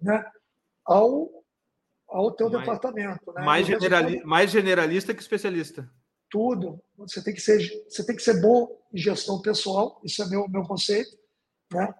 né, 0.00 0.24
ao, 0.84 1.30
ao 2.08 2.32
teu 2.32 2.48
mais, 2.48 2.60
departamento. 2.60 3.32
Né? 3.32 3.42
Mais, 3.42 3.66
generali 3.66 4.24
mais 4.24 4.50
generalista 4.50 5.14
que 5.14 5.20
especialista 5.20 5.88
tudo. 6.30 6.80
Você 6.96 7.22
tem 7.22 7.34
que 7.34 7.40
ser, 7.40 7.58
você 7.88 8.04
tem 8.04 8.16
que 8.16 8.22
ser 8.22 8.40
bom 8.40 8.68
em 8.92 8.98
gestão 8.98 9.40
pessoal, 9.40 10.00
isso 10.04 10.22
é 10.22 10.26
meu 10.26 10.48
meu 10.48 10.62
conceito 10.62 11.10
né? 11.72 11.92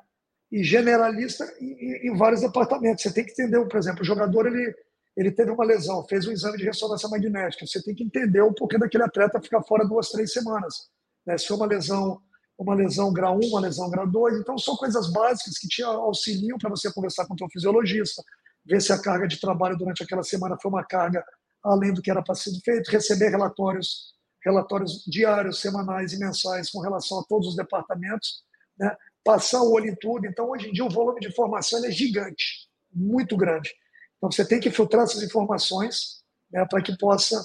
e 0.50 0.62
generalista 0.62 1.44
em, 1.60 2.08
em, 2.08 2.16
vários 2.16 2.40
departamentos. 2.40 3.02
Você 3.02 3.12
tem 3.12 3.24
que 3.24 3.32
entender, 3.32 3.64
por 3.66 3.78
exemplo, 3.78 4.02
o 4.02 4.06
jogador 4.06 4.46
ele, 4.46 4.74
ele 5.16 5.30
teve 5.30 5.50
uma 5.50 5.64
lesão, 5.64 6.04
fez 6.06 6.26
um 6.26 6.32
exame 6.32 6.58
de 6.58 6.64
ressonância 6.64 7.08
magnética. 7.08 7.66
Você 7.66 7.82
tem 7.82 7.94
que 7.94 8.04
entender 8.04 8.42
o 8.42 8.52
porquê 8.52 8.78
daquele 8.78 9.04
atleta 9.04 9.40
ficar 9.40 9.62
fora 9.62 9.86
duas, 9.86 10.10
três 10.10 10.32
semanas. 10.32 10.88
Né? 11.26 11.38
Se 11.38 11.46
foi 11.46 11.56
uma 11.56 11.66
lesão, 11.66 12.20
uma 12.58 12.74
lesão 12.74 13.12
grau 13.12 13.38
1, 13.42 13.48
uma 13.48 13.60
lesão 13.60 13.88
grau 13.88 14.06
2. 14.06 14.40
Então, 14.40 14.58
são 14.58 14.76
coisas 14.76 15.10
básicas 15.10 15.58
que 15.58 15.68
te 15.68 15.82
auxiliam 15.82 16.58
para 16.58 16.68
você 16.68 16.92
conversar 16.92 17.26
com 17.26 17.32
o 17.32 17.36
teu 17.36 17.48
fisiologista, 17.48 18.22
ver 18.64 18.82
se 18.82 18.92
a 18.92 19.00
carga 19.00 19.26
de 19.26 19.40
trabalho 19.40 19.76
durante 19.78 20.02
aquela 20.02 20.22
semana 20.22 20.58
foi 20.60 20.70
uma 20.70 20.84
carga 20.84 21.24
além 21.64 21.92
do 21.92 22.02
que 22.02 22.10
era 22.10 22.22
para 22.22 22.34
ser 22.34 22.52
feito, 22.62 22.90
receber 22.90 23.30
relatórios 23.30 24.14
relatórios 24.46 25.02
diários, 25.04 25.60
semanais 25.60 26.12
e 26.12 26.18
mensais 26.20 26.70
com 26.70 26.80
relação 26.80 27.18
a 27.18 27.24
todos 27.24 27.48
os 27.48 27.56
departamentos, 27.56 28.44
né? 28.78 28.96
passar 29.24 29.60
o 29.60 29.72
olho 29.72 29.90
em 29.90 29.96
tudo. 29.96 30.24
Então, 30.24 30.50
hoje 30.50 30.68
em 30.68 30.72
dia, 30.72 30.84
o 30.84 30.90
volume 30.90 31.18
de 31.18 31.26
informação 31.26 31.84
é 31.84 31.90
gigante, 31.90 32.68
muito 32.92 33.36
grande. 33.36 33.74
Então, 34.16 34.30
você 34.30 34.46
tem 34.46 34.60
que 34.60 34.70
filtrar 34.70 35.04
essas 35.04 35.22
informações 35.22 36.22
né, 36.50 36.64
para 36.68 36.82
que 36.82 36.96
possa 36.96 37.42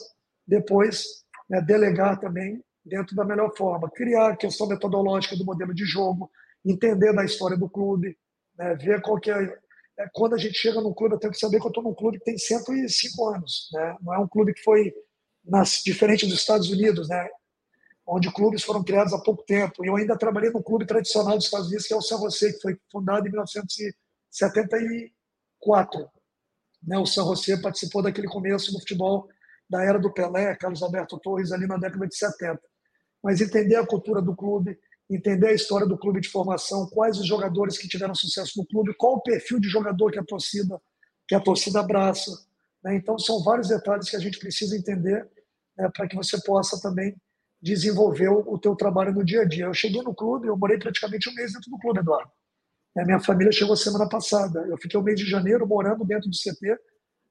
depois 0.47 1.23
né, 1.49 1.61
delegar 1.61 2.19
também 2.19 2.63
dentro 2.85 3.15
da 3.15 3.25
melhor 3.25 3.55
forma. 3.55 3.89
Criar 3.89 4.31
a 4.31 4.37
questão 4.37 4.67
metodológica 4.67 5.35
do 5.35 5.45
modelo 5.45 5.73
de 5.73 5.85
jogo, 5.85 6.29
entender 6.65 7.13
da 7.13 7.25
história 7.25 7.57
do 7.57 7.69
clube, 7.69 8.17
né, 8.57 8.75
ver 8.75 9.01
qual 9.01 9.19
que 9.19 9.31
é, 9.31 9.43
é. 9.99 10.07
Quando 10.13 10.35
a 10.35 10.37
gente 10.37 10.57
chega 10.57 10.81
num 10.81 10.93
clube, 10.93 11.15
eu 11.15 11.19
tenho 11.19 11.33
que 11.33 11.39
saber 11.39 11.59
que 11.59 11.65
eu 11.65 11.69
estou 11.69 11.83
num 11.83 11.93
clube 11.93 12.19
que 12.19 12.25
tem 12.25 12.37
105 12.37 13.29
anos. 13.29 13.69
Né? 13.73 13.97
Não 14.01 14.13
é 14.13 14.19
um 14.19 14.27
clube 14.27 14.53
que 14.53 14.63
foi 14.63 14.93
nas, 15.43 15.81
diferente 15.83 16.25
dos 16.25 16.39
Estados 16.39 16.69
Unidos. 16.69 17.09
Né? 17.09 17.27
onde 18.05 18.31
clubes 18.33 18.63
foram 18.63 18.83
criados 18.83 19.13
há 19.13 19.19
pouco 19.19 19.43
tempo. 19.43 19.85
Eu 19.85 19.95
ainda 19.95 20.17
trabalhei 20.17 20.51
no 20.51 20.61
clube 20.61 20.85
tradicional 20.85 21.37
dos 21.37 21.45
Estados 21.45 21.67
Unidos, 21.67 21.87
que 21.87 21.93
é 21.93 21.97
o 21.97 22.01
San 22.01 22.17
Jose, 22.17 22.51
que 22.53 22.61
foi 22.61 22.77
fundado 22.91 23.25
em 23.25 23.31
1974. 23.31 26.11
Né, 26.83 26.97
o 26.97 27.05
San 27.05 27.23
José 27.23 27.57
participou 27.57 28.01
daquele 28.01 28.27
começo 28.27 28.71
do 28.71 28.79
futebol 28.79 29.27
da 29.69 29.83
era 29.83 29.97
do 29.97 30.11
Pelé, 30.11 30.53
Carlos 30.55 30.83
Alberto 30.83 31.17
Torres, 31.17 31.51
ali 31.51 31.65
na 31.65 31.77
década 31.77 32.05
de 32.05 32.15
70. 32.15 32.59
Mas 33.23 33.39
entender 33.39 33.75
a 33.75 33.87
cultura 33.87 34.21
do 34.21 34.35
clube, 34.35 34.77
entender 35.09 35.47
a 35.47 35.53
história 35.53 35.87
do 35.87 35.97
clube 35.97 36.19
de 36.19 36.27
formação, 36.27 36.87
quais 36.87 37.17
os 37.17 37.25
jogadores 37.25 37.77
que 37.77 37.87
tiveram 37.87 38.13
sucesso 38.13 38.59
no 38.59 38.65
clube, 38.65 38.93
qual 38.97 39.15
o 39.15 39.21
perfil 39.21 39.59
de 39.59 39.69
jogador 39.69 40.11
que 40.11 40.19
a 40.19 40.23
torcida 40.23 40.81
que 41.27 41.35
a 41.35 41.39
torcida 41.39 41.79
abraça. 41.79 42.29
Né? 42.83 42.95
Então 42.95 43.17
são 43.17 43.41
vários 43.41 43.69
detalhes 43.69 44.09
que 44.09 44.17
a 44.17 44.19
gente 44.19 44.37
precisa 44.37 44.75
entender 44.75 45.25
né, 45.77 45.89
para 45.95 46.05
que 46.05 46.15
você 46.17 46.37
possa 46.41 46.81
também 46.81 47.15
desenvolver 47.61 48.27
o, 48.27 48.39
o 48.53 48.59
teu 48.59 48.75
trabalho 48.75 49.13
no 49.13 49.23
dia 49.23 49.43
a 49.43 49.45
dia. 49.45 49.65
Eu 49.65 49.73
cheguei 49.73 50.01
no 50.01 50.13
clube, 50.13 50.47
eu 50.47 50.57
morei 50.57 50.77
praticamente 50.77 51.29
um 51.29 51.33
mês 51.33 51.53
dentro 51.53 51.71
do 51.71 51.79
clube, 51.79 51.99
Eduardo. 51.99 52.29
A 52.97 53.05
minha 53.05 53.19
família 53.19 53.51
chegou 53.51 53.75
semana 53.75 54.07
passada. 54.07 54.65
Eu 54.67 54.77
fiquei 54.77 54.99
o 54.99 55.03
mês 55.03 55.19
de 55.19 55.25
janeiro 55.25 55.65
morando 55.65 56.03
dentro 56.03 56.29
do 56.29 56.35
CT, 56.35 56.77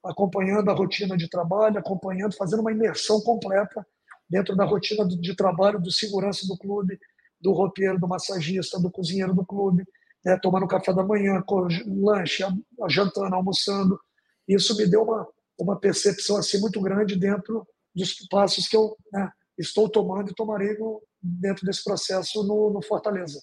acompanhando 0.05 0.71
a 0.71 0.75
rotina 0.75 1.17
de 1.17 1.29
trabalho, 1.29 1.79
acompanhando, 1.79 2.35
fazendo 2.35 2.61
uma 2.61 2.73
imersão 2.73 3.21
completa 3.21 3.87
dentro 4.29 4.57
da 4.57 4.65
rotina 4.65 5.07
de 5.07 5.35
trabalho 5.35 5.81
do 5.81 5.91
segurança 5.91 6.47
do 6.47 6.57
clube, 6.57 6.99
do 7.41 7.53
roupeiro, 7.53 7.99
do 7.99 8.09
massagista, 8.09 8.79
do 8.79 8.91
cozinheiro 8.91 9.35
do 9.35 9.45
clube, 9.45 9.85
né, 10.25 10.39
tomando 10.41 10.69
café 10.69 10.93
da 10.95 11.03
manhã, 11.03 11.43
lanche, 11.87 12.45
jantando, 12.89 13.35
almoçando. 13.35 13.99
Isso 14.47 14.77
me 14.77 14.87
deu 14.87 15.03
uma, 15.03 15.27
uma 15.59 15.79
percepção 15.79 16.37
assim 16.37 16.59
muito 16.61 16.81
grande 16.81 17.17
dentro 17.17 17.67
dos 17.95 18.15
passos 18.29 18.69
que 18.69 18.77
eu 18.77 18.97
né, 19.13 19.31
estou 19.59 19.89
tomando 19.89 20.31
e 20.31 20.35
tomarei 20.35 20.79
no, 20.79 21.03
dentro 21.21 21.67
desse 21.67 21.83
processo 21.83 22.43
no, 22.45 22.71
no 22.71 22.83
Fortaleza. 22.83 23.41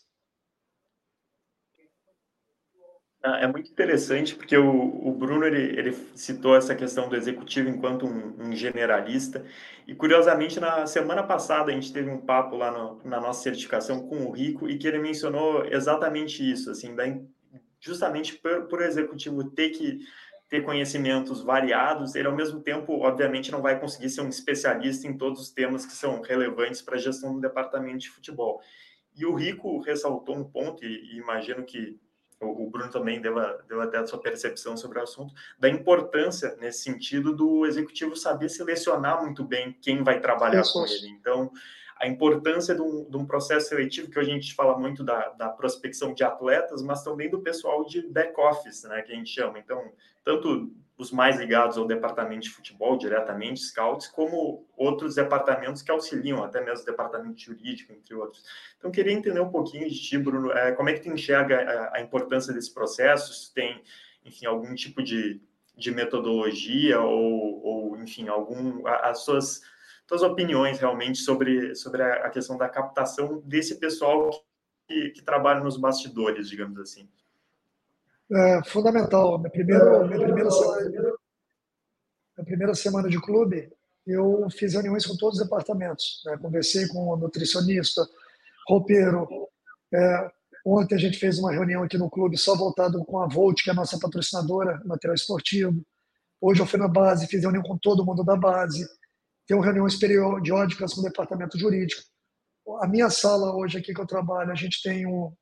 Ah, 3.17 3.17
é 3.42 3.48
muito 3.48 3.72
interessante 3.72 4.36
porque 4.36 4.58
o, 4.58 5.08
o 5.08 5.12
Bruno 5.12 5.46
ele, 5.46 5.80
ele, 5.80 5.94
citou 6.16 6.56
essa 6.56 6.76
questão 6.76 7.10
do 7.10 7.16
executivo 7.16 7.70
enquanto 7.70 8.06
um, 8.06 8.36
um, 8.40 8.52
generalista. 8.56 9.46
E 9.88 9.96
curiosamente 9.96 10.60
na 10.60 10.86
semana 10.86 11.24
passada 11.24 11.72
a 11.72 11.74
gente 11.74 11.92
teve 11.92 12.10
um 12.10 12.22
papo 12.22 12.56
lá 12.56 12.72
no, 12.72 13.02
na 13.04 13.20
nossa 13.20 13.44
certificação 13.44 14.08
com 14.08 14.26
o 14.26 14.32
Rico 14.32 14.70
e 14.70 14.78
que 14.78 14.88
ele 14.88 15.00
mencionou 15.00 15.66
exatamente 15.66 16.50
isso 16.50 16.70
assim 16.72 16.96
justamente 17.80 18.36
por, 18.36 18.68
por 18.68 18.82
executivo 18.82 19.44
ter 19.52 19.70
que 19.70 20.00
ter 20.50 20.62
conhecimentos 20.64 21.42
variados 21.42 22.16
ele 22.16 22.28
ao 22.28 22.36
mesmo 22.36 22.62
tempo 22.62 22.94
obviamente 23.02 23.52
não 23.52 23.62
vai 23.62 23.80
conseguir 23.80 24.10
ser 24.10 24.22
um 24.22 24.30
especialista 24.30 25.08
em 25.08 25.18
todos 25.18 25.42
os 25.42 25.52
temas 25.52 25.86
que 25.86 25.94
são 25.94 26.22
relevantes 26.22 26.82
para 26.82 26.96
a 26.96 27.00
gestão 27.00 27.34
do 27.34 27.42
departamento 27.42 28.00
de 28.00 28.10
futebol. 28.10 28.62
E 29.16 29.26
o 29.26 29.34
Rico 29.34 29.80
ressaltou 29.80 30.36
um 30.36 30.44
ponto 30.44 30.86
e, 30.86 31.14
e 31.14 31.18
imagino 31.18 31.64
que 31.64 32.00
o 32.40 32.70
Bruno 32.70 32.92
também 32.92 33.20
deu, 33.20 33.38
a, 33.40 33.54
deu 33.68 33.82
até 33.82 33.98
a 33.98 34.06
sua 34.06 34.20
percepção 34.20 34.78
sobre 34.78 35.00
o 35.00 35.04
assunto, 35.04 35.34
da 35.58 35.68
importância, 35.68 36.56
nesse 36.60 36.84
sentido, 36.84 37.36
do 37.36 37.66
executivo 37.66 38.16
saber 38.16 38.50
selecionar 38.50 39.24
muito 39.24 39.44
bem 39.44 39.76
quem 39.82 40.04
vai 40.04 40.20
trabalhar 40.20 40.62
Isso. 40.62 40.74
com 40.74 40.86
ele. 40.86 41.10
Então, 41.10 41.52
a 42.00 42.08
importância 42.08 42.76
de 42.76 42.82
um, 42.82 43.10
de 43.10 43.18
um, 43.18 43.26
processo 43.26 43.70
seletivo, 43.70 44.10
que 44.10 44.20
hoje 44.20 44.30
a 44.30 44.34
gente 44.34 44.54
fala 44.54 44.78
muito 44.78 45.04
da, 45.04 45.30
da 45.30 45.50
prospecção 45.50 46.14
de 46.14 46.24
atletas, 46.24 46.84
mas 46.84 47.04
também 47.04 47.30
do 47.30 47.42
pessoal 47.42 47.84
de 47.86 48.08
back-office, 48.08 48.84
né, 48.84 49.02
que 49.02 49.12
a 49.12 49.16
gente 49.16 49.32
chama. 49.32 49.58
Então, 49.58 49.92
tanto 50.24 50.72
os 50.98 51.12
mais 51.12 51.38
ligados 51.38 51.78
ao 51.78 51.86
departamento 51.86 52.42
de 52.42 52.50
futebol, 52.50 52.98
diretamente, 52.98 53.60
scouts, 53.60 54.08
como 54.08 54.68
outros 54.76 55.14
departamentos 55.16 55.84
que 55.84 55.92
auxiliam, 55.92 56.44
até 56.44 56.60
mesmo 56.60 56.82
o 56.82 56.86
departamento 56.86 57.40
jurídico, 57.40 57.94
entre 57.94 58.16
outros. 58.16 58.44
Então, 58.78 58.90
queria 58.90 59.14
entender 59.14 59.40
um 59.40 59.52
pouquinho 59.52 59.88
de 59.88 59.96
ti, 59.96 60.18
Bruno, 60.18 60.52
é, 60.52 60.72
como 60.72 60.90
é 60.90 60.94
que 60.94 61.02
tu 61.02 61.10
enxerga 61.10 61.60
a, 61.60 61.98
a 61.98 62.02
importância 62.02 62.52
desse 62.52 62.74
processo, 62.74 63.32
se 63.32 63.54
tem, 63.54 63.80
enfim, 64.26 64.48
algum 64.48 64.74
tipo 64.74 65.04
de, 65.04 65.40
de 65.76 65.92
metodologia 65.92 67.00
ou, 67.00 67.64
ou, 67.64 67.98
enfim, 68.02 68.28
algum, 68.28 68.86
as 68.88 69.20
suas, 69.20 69.62
suas 70.08 70.24
opiniões 70.24 70.80
realmente 70.80 71.20
sobre, 71.20 71.76
sobre 71.76 72.02
a, 72.02 72.28
questão 72.32 72.58
da 72.58 72.68
captação 72.68 73.40
desse 73.46 73.80
pessoal 73.80 74.32
que, 74.88 75.12
que 75.12 75.22
trabalha 75.22 75.60
nos 75.60 75.78
bastidores, 75.78 76.50
digamos 76.50 76.80
assim 76.80 77.08
é, 78.32 78.64
fundamental. 78.66 79.38
Minha 79.40 79.52
primeira, 79.52 80.08
minha, 80.08 80.20
primeira 80.20 80.52
semana, 80.52 80.90
minha 80.90 82.46
primeira 82.46 82.76
semana 82.76 83.10
de 83.10 83.20
clube, 83.22 83.72
eu 84.06 84.48
fiz 84.52 84.74
reuniões 84.74 85.06
com 85.06 85.16
todos 85.18 85.40
os 85.40 85.44
departamentos. 85.44 86.22
Né? 86.26 86.38
Conversei 86.38 86.88
com 86.88 87.08
o 87.08 87.18
nutricionista, 87.18 88.08
roupeiro. 88.68 89.28
É, 89.94 90.32
ontem 90.66 90.96
a 90.96 91.00
gente 91.00 91.18
fez 91.18 91.40
uma 91.40 91.52
reunião 91.52 91.84
aqui 91.84 91.98
no 91.98 92.10
clube 92.10 92.38
só 92.38 92.56
voltado 92.56 93.04
com 93.06 93.20
a 93.20 93.28
Volt, 93.28 93.64
que 93.64 93.70
é 93.70 93.74
a 93.74 93.76
nossa 93.76 94.00
patrocinadora, 94.00 94.82
material 94.86 95.16
esportivo. 95.16 95.82
Hoje 96.40 96.62
eu 96.62 96.68
fui 96.68 96.80
na 96.80 96.88
base, 96.88 97.28
fiz 97.28 97.42
reunião 97.42 97.64
com 97.64 97.78
todo 97.78 98.06
mundo 98.06 98.24
da 98.24 98.36
base. 98.36 98.88
Tenho 99.48 99.62
reuniões 99.62 99.96
periódicas 99.96 100.94
com 100.94 101.02
o 101.02 101.04
departamento 101.04 101.58
jurídico. 101.58 102.02
A 102.82 102.88
minha 102.88 103.10
sala 103.10 103.56
hoje 103.56 103.78
aqui 103.78 103.94
que 103.94 104.02
eu 104.02 104.06
trabalho, 104.06 104.52
a 104.52 104.56
gente 104.56 104.82
tem 104.84 105.08
um, 105.08 105.34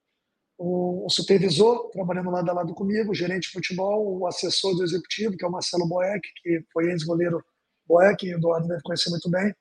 o, 0.57 1.07
supervisor 1.09 1.89
trabalhando 1.91 2.29
lado 2.29 2.49
a 2.49 2.53
lado 2.53 2.73
comigo, 2.73 3.11
o 3.11 3.15
gerente 3.15 3.43
de 3.43 3.53
futebol, 3.53 4.19
o 4.19 4.27
assessor 4.27 4.75
do 4.75 4.83
executivo, 4.83 5.35
que 5.35 5.43
é 5.43 5.47
o 5.47 5.51
Marcelo 5.51 5.87
Boeck, 5.87 6.21
que 6.41 6.63
foi 6.71 6.89
ex-goleiro 6.91 7.43
Boeck, 7.87 8.25
o 8.25 8.37
Eduardo 8.37 8.67
deve 8.67 8.81
conhecer 8.81 9.09
muito 9.09 9.29
bem. 9.29 9.53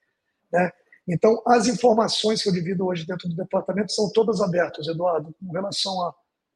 Né? 0.53 0.71
Então, 1.09 1.43
as 1.47 1.67
informações 1.67 2.43
que 2.43 2.49
eu 2.49 2.53
divido 2.53 2.87
hoje 2.87 3.07
dentro 3.07 3.29
do 3.29 3.37
departamento 3.37 3.93
são 3.93 4.11
todas 4.13 4.41
abertas, 4.41 4.87
Eduardo, 4.87 5.35
com 5.39 5.53
relação 5.53 6.01
a 6.03 6.15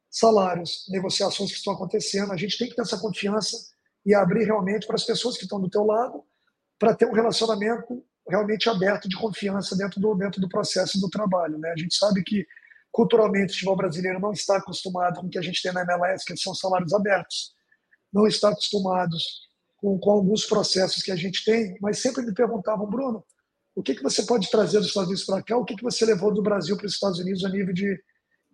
salários, 0.09 0.85
negociações 0.89 1.51
que 1.51 1.57
estão 1.57 1.73
acontecendo. 1.73 2.31
A 2.31 2.37
gente 2.37 2.57
tem 2.57 2.67
que 2.67 2.75
ter 2.75 2.81
essa 2.81 2.97
confiança 2.97 3.57
e 4.05 4.15
abrir 4.15 4.45
realmente 4.45 4.87
para 4.87 4.95
as 4.95 5.03
pessoas 5.03 5.37
que 5.37 5.43
estão 5.43 5.61
do 5.61 5.69
teu 5.69 5.85
lado, 5.85 6.23
para 6.79 6.95
ter 6.95 7.05
um 7.05 7.13
relacionamento 7.13 8.03
realmente 8.27 8.69
aberto 8.69 9.07
de 9.07 9.15
confiança 9.17 9.75
dentro 9.75 9.99
do, 9.99 10.15
dentro 10.15 10.41
do 10.41 10.49
processo 10.49 10.99
do 10.99 11.09
trabalho. 11.09 11.57
Né? 11.59 11.71
A 11.71 11.77
gente 11.77 11.95
sabe 11.95 12.23
que 12.23 12.45
Culturalmente, 12.91 13.51
o 13.51 13.53
futebol 13.53 13.75
brasileiro 13.75 14.19
não 14.19 14.31
está 14.31 14.57
acostumado 14.57 15.19
com 15.19 15.27
o 15.27 15.29
que 15.29 15.37
a 15.37 15.41
gente 15.41 15.61
tem 15.61 15.71
na 15.71 15.81
MLS, 15.81 16.25
que 16.25 16.35
são 16.37 16.55
salários 16.55 16.93
abertos. 16.93 17.53
Não 18.11 18.25
está 18.25 18.49
acostumado 18.49 19.15
com, 19.77 19.97
com 19.99 20.11
alguns 20.11 20.45
processos 20.45 21.03
que 21.03 21.11
a 21.11 21.15
gente 21.15 21.43
tem, 21.45 21.77
mas 21.81 21.99
sempre 21.99 22.23
me 22.23 22.33
perguntavam, 22.33 22.89
Bruno, 22.89 23.23
o 23.75 23.83
que, 23.83 23.95
que 23.95 24.03
você 24.03 24.23
pode 24.23 24.49
trazer 24.49 24.79
dos 24.79 24.87
Estados 24.87 25.07
Unidos 25.07 25.25
para 25.25 25.43
cá? 25.43 25.57
O 25.57 25.63
que, 25.63 25.75
que 25.75 25.83
você 25.83 26.05
levou 26.05 26.33
do 26.33 26.41
Brasil 26.41 26.75
para 26.75 26.85
os 26.85 26.93
Estados 26.93 27.19
Unidos 27.19 27.45
a 27.45 27.49
nível 27.49 27.73
de, 27.73 27.95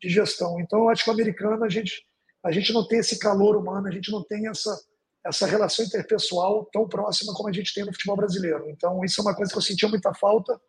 de 0.02 0.10
gestão? 0.10 0.60
Então, 0.60 0.80
eu 0.80 0.90
acho 0.90 1.04
que 1.04 1.10
o 1.10 1.14
americano, 1.14 1.64
a 1.64 1.70
gente, 1.70 2.04
a 2.44 2.52
gente 2.52 2.74
não 2.74 2.88
tem 2.88 3.00
esse 3.00 3.18
calor 3.18 3.56
humano, 3.56 3.88
a 3.88 3.92
gente 3.92 4.12
não 4.12 4.24
tem 4.24 4.48
essa, 4.48 4.78
essa 5.26 5.48
relação 5.48 5.84
interpessoal 5.84 6.66
tão 6.72 6.88
próxima 6.88 7.34
como 7.34 7.50
a 7.50 7.54
gente 7.54 7.74
tem 7.74 7.86
no 7.86 7.94
futebol 7.94 8.18
brasileiro. 8.18 8.70
Então, 8.70 9.04
isso 9.04 9.22
é 9.22 9.24
uma 9.24 9.36
coisa 9.36 9.52
que 9.52 9.58
eu 9.58 9.62
sentia 9.64 9.90
muita 9.90 10.14
falta 10.14 10.60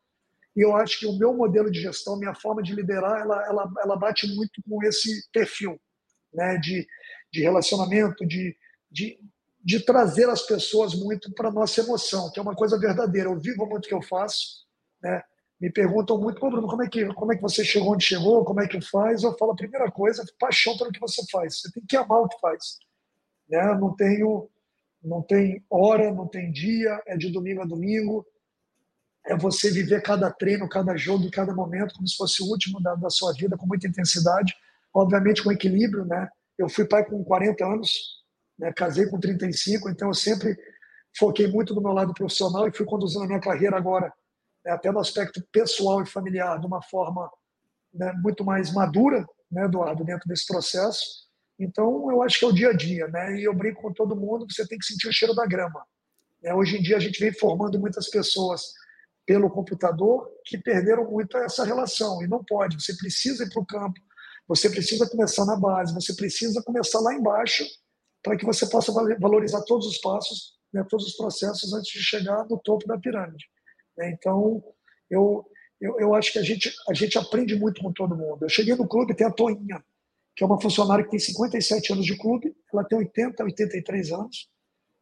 e 0.56 0.62
eu 0.62 0.74
acho 0.74 0.98
que 0.98 1.06
o 1.06 1.18
meu 1.18 1.34
modelo 1.34 1.70
de 1.70 1.82
gestão, 1.82 2.18
minha 2.18 2.34
forma 2.34 2.62
de 2.62 2.74
liderar, 2.74 3.20
ela, 3.20 3.46
ela, 3.46 3.72
ela 3.84 3.96
bate 3.96 4.26
muito 4.34 4.62
com 4.66 4.82
esse 4.82 5.28
perfil 5.30 5.78
né, 6.32 6.56
de, 6.56 6.86
de 7.30 7.42
relacionamento, 7.42 8.26
de, 8.26 8.56
de, 8.90 9.20
de 9.62 9.80
trazer 9.80 10.30
as 10.30 10.40
pessoas 10.42 10.94
muito 10.94 11.30
para 11.34 11.50
a 11.50 11.52
nossa 11.52 11.82
emoção, 11.82 12.30
que 12.32 12.38
é 12.38 12.42
uma 12.42 12.56
coisa 12.56 12.78
verdadeira. 12.78 13.28
Eu 13.28 13.38
vivo 13.38 13.66
muito 13.66 13.84
o 13.84 13.88
que 13.88 13.94
eu 13.94 14.00
faço. 14.00 14.64
Né? 15.02 15.22
Me 15.60 15.70
perguntam 15.70 16.18
muito, 16.18 16.40
Bruno, 16.40 16.66
como 16.66 16.82
é, 16.82 16.88
que, 16.88 17.04
como 17.12 17.34
é 17.34 17.36
que 17.36 17.42
você 17.42 17.62
chegou 17.62 17.92
onde 17.92 18.04
chegou, 18.04 18.42
como 18.42 18.62
é 18.62 18.66
que 18.66 18.80
faz? 18.80 19.24
Eu 19.24 19.36
falo, 19.36 19.52
a 19.52 19.56
primeira 19.56 19.90
coisa, 19.90 20.24
paixão 20.38 20.74
pelo 20.78 20.90
que 20.90 21.00
você 21.00 21.22
faz. 21.30 21.60
Você 21.60 21.70
tem 21.70 21.84
que 21.86 21.96
amar 21.98 22.22
o 22.22 22.28
que 22.28 22.40
faz. 22.40 22.78
Né? 23.46 23.62
Não 23.78 23.94
tenho 23.94 24.48
não 25.02 25.22
tem 25.22 25.62
hora, 25.70 26.12
não 26.12 26.26
tem 26.26 26.50
dia, 26.50 27.00
é 27.06 27.16
de 27.16 27.30
domingo 27.30 27.62
a 27.62 27.64
domingo 27.64 28.26
é 29.26 29.36
você 29.36 29.70
viver 29.70 30.02
cada 30.02 30.30
treino, 30.30 30.68
cada 30.68 30.96
jogo 30.96 31.30
cada 31.30 31.52
momento 31.52 31.94
como 31.94 32.06
se 32.06 32.16
fosse 32.16 32.42
o 32.42 32.46
último 32.46 32.80
da, 32.80 32.94
da, 32.94 33.10
sua 33.10 33.32
vida, 33.32 33.56
com 33.56 33.66
muita 33.66 33.88
intensidade, 33.88 34.54
obviamente 34.94 35.42
com 35.42 35.52
equilíbrio, 35.52 36.04
né? 36.04 36.28
Eu 36.56 36.68
fui 36.68 36.86
pai 36.86 37.04
com 37.04 37.22
40 37.24 37.64
anos, 37.64 37.90
né? 38.58 38.72
casei 38.72 39.06
com 39.06 39.18
35, 39.18 39.90
então 39.90 40.08
eu 40.08 40.14
sempre 40.14 40.56
foquei 41.18 41.46
muito 41.48 41.74
no 41.74 41.82
meu 41.82 41.92
lado 41.92 42.14
profissional 42.14 42.66
e 42.66 42.72
fui 42.72 42.86
conduzindo 42.86 43.24
a 43.24 43.26
minha 43.26 43.40
carreira 43.40 43.76
agora, 43.76 44.12
né? 44.64 44.72
até 44.72 44.90
no 44.90 45.00
aspecto 45.00 45.42
pessoal 45.52 46.02
e 46.02 46.06
familiar, 46.06 46.58
de 46.58 46.66
uma 46.66 46.80
forma 46.82 47.30
né? 47.92 48.12
muito 48.22 48.44
mais 48.44 48.72
madura, 48.72 49.26
né, 49.50 49.64
Eduardo, 49.64 50.04
dentro 50.04 50.28
desse 50.28 50.46
processo. 50.46 51.26
Então, 51.58 52.10
eu 52.10 52.22
acho 52.22 52.38
que 52.38 52.44
é 52.44 52.48
o 52.48 52.52
dia 52.52 52.68
a 52.70 52.72
dia, 52.72 53.08
né? 53.08 53.36
E 53.36 53.44
eu 53.44 53.54
brinco 53.54 53.80
com 53.80 53.92
todo 53.92 54.16
mundo 54.16 54.46
que 54.46 54.52
você 54.52 54.66
tem 54.66 54.78
que 54.78 54.84
sentir 54.84 55.08
o 55.08 55.12
cheiro 55.12 55.34
da 55.34 55.46
grama. 55.46 55.82
Né? 56.42 56.52
Hoje 56.52 56.76
em 56.76 56.82
dia, 56.82 56.96
a 56.96 57.00
gente 57.00 57.18
vem 57.18 57.32
formando 57.32 57.78
muitas 57.80 58.10
pessoas 58.10 58.62
pelo 59.26 59.50
computador 59.50 60.30
que 60.44 60.56
perderam 60.56 61.10
muito 61.10 61.36
essa 61.38 61.64
relação. 61.64 62.22
E 62.22 62.28
não 62.28 62.44
pode. 62.44 62.80
Você 62.80 62.96
precisa 62.96 63.44
ir 63.44 63.50
para 63.50 63.60
o 63.60 63.66
campo, 63.66 64.00
você 64.46 64.70
precisa 64.70 65.08
começar 65.10 65.44
na 65.44 65.56
base, 65.56 65.92
você 65.92 66.14
precisa 66.14 66.62
começar 66.62 67.00
lá 67.00 67.12
embaixo 67.12 67.64
para 68.22 68.36
que 68.36 68.46
você 68.46 68.66
possa 68.68 68.92
valorizar 69.20 69.62
todos 69.62 69.86
os 69.86 69.98
passos, 69.98 70.56
né, 70.72 70.84
todos 70.88 71.06
os 71.06 71.16
processos 71.16 71.72
antes 71.72 71.90
de 71.90 71.98
chegar 71.98 72.46
no 72.48 72.58
topo 72.58 72.86
da 72.86 72.98
pirâmide. 72.98 73.44
Né. 73.98 74.10
Então, 74.12 74.62
eu, 75.10 75.44
eu, 75.80 75.98
eu 75.98 76.14
acho 76.14 76.32
que 76.32 76.38
a 76.38 76.42
gente, 76.42 76.72
a 76.88 76.94
gente 76.94 77.18
aprende 77.18 77.56
muito 77.56 77.82
com 77.82 77.92
todo 77.92 78.16
mundo. 78.16 78.38
Eu 78.42 78.48
cheguei 78.48 78.74
no 78.74 78.88
clube, 78.88 79.14
tem 79.14 79.26
a 79.26 79.30
Toinha, 79.30 79.84
que 80.36 80.44
é 80.44 80.46
uma 80.46 80.60
funcionária 80.60 81.04
que 81.04 81.10
tem 81.10 81.18
57 81.18 81.92
anos 81.92 82.04
de 82.04 82.16
clube, 82.16 82.54
ela 82.72 82.84
tem 82.84 82.98
80, 82.98 83.42
83 83.42 84.12
anos, 84.12 84.48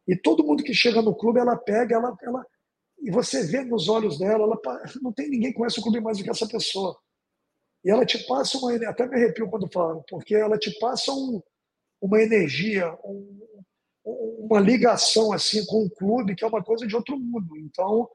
e 0.07 0.15
todo 0.15 0.43
mundo 0.43 0.63
que 0.63 0.73
chega 0.73 1.01
no 1.01 1.15
clube, 1.15 1.39
ela 1.39 1.57
pega, 1.57 1.95
ela, 1.95 2.15
ela 2.23 2.45
e 3.05 3.11
você 3.11 3.45
vê 3.45 3.63
nos 3.63 3.87
olhos 3.87 4.17
dela, 4.17 4.43
ela 4.43 4.81
não 5.01 5.13
tem 5.13 5.29
ninguém 5.29 5.51
que 5.51 5.57
conhece 5.57 5.79
o 5.79 5.83
clube 5.83 6.01
mais 6.01 6.17
do 6.17 6.23
que 6.23 6.29
essa 6.29 6.47
pessoa. 6.47 6.97
E 7.83 7.91
ela 7.91 8.03
te 8.03 8.17
passa 8.25 8.57
uma 8.57 8.73
até 8.89 9.05
me 9.05 9.15
arrepio 9.15 9.47
quando 9.47 9.71
falo, 9.71 10.03
porque 10.09 10.33
ela 10.33 10.57
te 10.57 10.71
passa 10.79 11.11
um, 11.11 11.39
uma 12.01 12.19
energia, 12.19 12.91
um, 13.03 13.39
uma 14.39 14.59
ligação 14.59 15.31
assim 15.31 15.63
com 15.67 15.85
o 15.85 15.89
clube 15.89 16.35
que 16.35 16.43
é 16.43 16.47
uma 16.47 16.63
coisa 16.63 16.87
de 16.87 16.95
outro 16.95 17.15
mundo. 17.15 17.55
Então, 17.57 18.09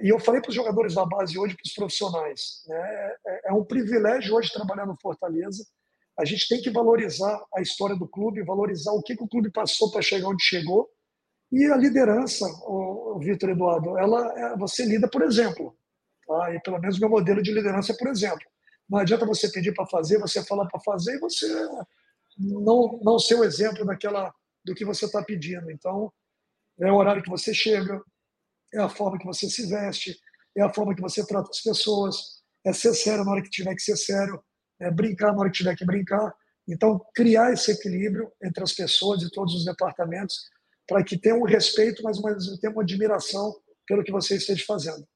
e 0.00 0.08
eu 0.08 0.18
falei 0.18 0.40
para 0.40 0.48
os 0.48 0.54
jogadores 0.54 0.94
da 0.94 1.04
base 1.04 1.38
hoje, 1.38 1.54
para 1.54 1.66
os 1.66 1.74
profissionais, 1.74 2.62
né? 2.66 3.14
É, 3.26 3.50
é 3.50 3.52
um 3.52 3.64
privilégio 3.64 4.34
hoje 4.34 4.50
trabalhar 4.50 4.86
no 4.86 4.96
Fortaleza. 4.98 5.62
A 6.18 6.24
gente 6.24 6.48
tem 6.48 6.62
que 6.62 6.70
valorizar 6.70 7.44
a 7.54 7.60
história 7.60 7.96
do 7.96 8.08
clube, 8.08 8.42
valorizar 8.42 8.92
o 8.92 9.02
que, 9.02 9.14
que 9.14 9.24
o 9.24 9.28
clube 9.28 9.50
passou 9.50 9.90
para 9.90 10.00
chegar 10.00 10.28
onde 10.28 10.42
chegou. 10.42 10.88
E 11.52 11.66
a 11.66 11.76
liderança, 11.76 12.46
o, 12.66 13.18
Vitor 13.20 13.50
Eduardo, 13.50 13.98
ela, 13.98 14.32
é, 14.38 14.56
você 14.56 14.86
lida 14.86 15.06
por 15.06 15.22
exemplo. 15.22 15.76
Tá? 16.26 16.54
E 16.54 16.60
pelo 16.60 16.80
menos 16.80 16.98
meu 16.98 17.10
modelo 17.10 17.42
de 17.42 17.52
liderança 17.52 17.92
é 17.92 17.96
por 17.96 18.08
exemplo. 18.08 18.44
Não 18.88 18.98
adianta 18.98 19.26
você 19.26 19.50
pedir 19.50 19.74
para 19.74 19.86
fazer, 19.86 20.18
você 20.18 20.42
falar 20.44 20.66
para 20.66 20.80
fazer 20.80 21.16
e 21.16 21.20
você 21.20 21.46
não, 22.38 22.98
não 23.02 23.18
ser 23.18 23.34
o 23.34 23.44
exemplo 23.44 23.84
daquela, 23.84 24.34
do 24.64 24.74
que 24.74 24.84
você 24.84 25.04
está 25.04 25.22
pedindo. 25.22 25.70
Então, 25.70 26.10
é 26.80 26.90
o 26.90 26.96
horário 26.96 27.22
que 27.22 27.30
você 27.30 27.52
chega, 27.52 28.00
é 28.72 28.80
a 28.80 28.88
forma 28.88 29.18
que 29.18 29.26
você 29.26 29.48
se 29.48 29.66
veste, 29.68 30.18
é 30.56 30.62
a 30.62 30.72
forma 30.72 30.94
que 30.94 31.02
você 31.02 31.24
trata 31.26 31.50
as 31.50 31.60
pessoas, 31.60 32.42
é 32.64 32.72
ser 32.72 32.94
sério 32.94 33.24
na 33.24 33.32
hora 33.32 33.42
que 33.42 33.50
tiver 33.50 33.74
que 33.74 33.82
ser 33.82 33.96
sério, 33.96 34.42
é 34.80 34.90
brincar 34.90 35.32
na 35.32 35.40
hora 35.40 35.50
que 35.50 35.58
tiver 35.58 35.76
que 35.76 35.84
brincar. 35.84 36.34
Então, 36.66 36.98
criar 37.14 37.52
esse 37.52 37.72
equilíbrio 37.72 38.32
entre 38.42 38.62
as 38.62 38.72
pessoas 38.72 39.22
e 39.22 39.30
todos 39.30 39.54
os 39.54 39.64
departamentos 39.64 40.50
para 40.86 41.04
que 41.04 41.18
tenham 41.18 41.40
um 41.40 41.44
respeito, 41.44 42.02
mas 42.02 42.18
ao 42.18 42.72
uma 42.72 42.82
admiração 42.82 43.54
pelo 43.86 44.02
que 44.02 44.12
você 44.12 44.36
esteja 44.36 44.64
fazendo. 44.66 45.06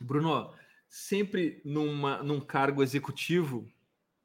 Bruno, 0.00 0.52
sempre 0.88 1.60
numa, 1.64 2.22
num 2.22 2.40
cargo 2.40 2.82
executivo, 2.82 3.68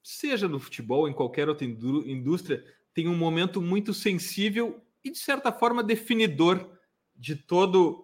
seja 0.03 0.47
no 0.47 0.59
futebol, 0.59 1.07
em 1.07 1.13
qualquer 1.13 1.47
outra 1.49 1.65
indústria, 1.65 2.63
tem 2.93 3.07
um 3.07 3.15
momento 3.15 3.61
muito 3.61 3.93
sensível 3.93 4.81
e, 5.03 5.11
de 5.11 5.17
certa 5.17 5.51
forma, 5.51 5.83
definidor 5.83 6.77
de 7.15 7.35
todo 7.35 8.03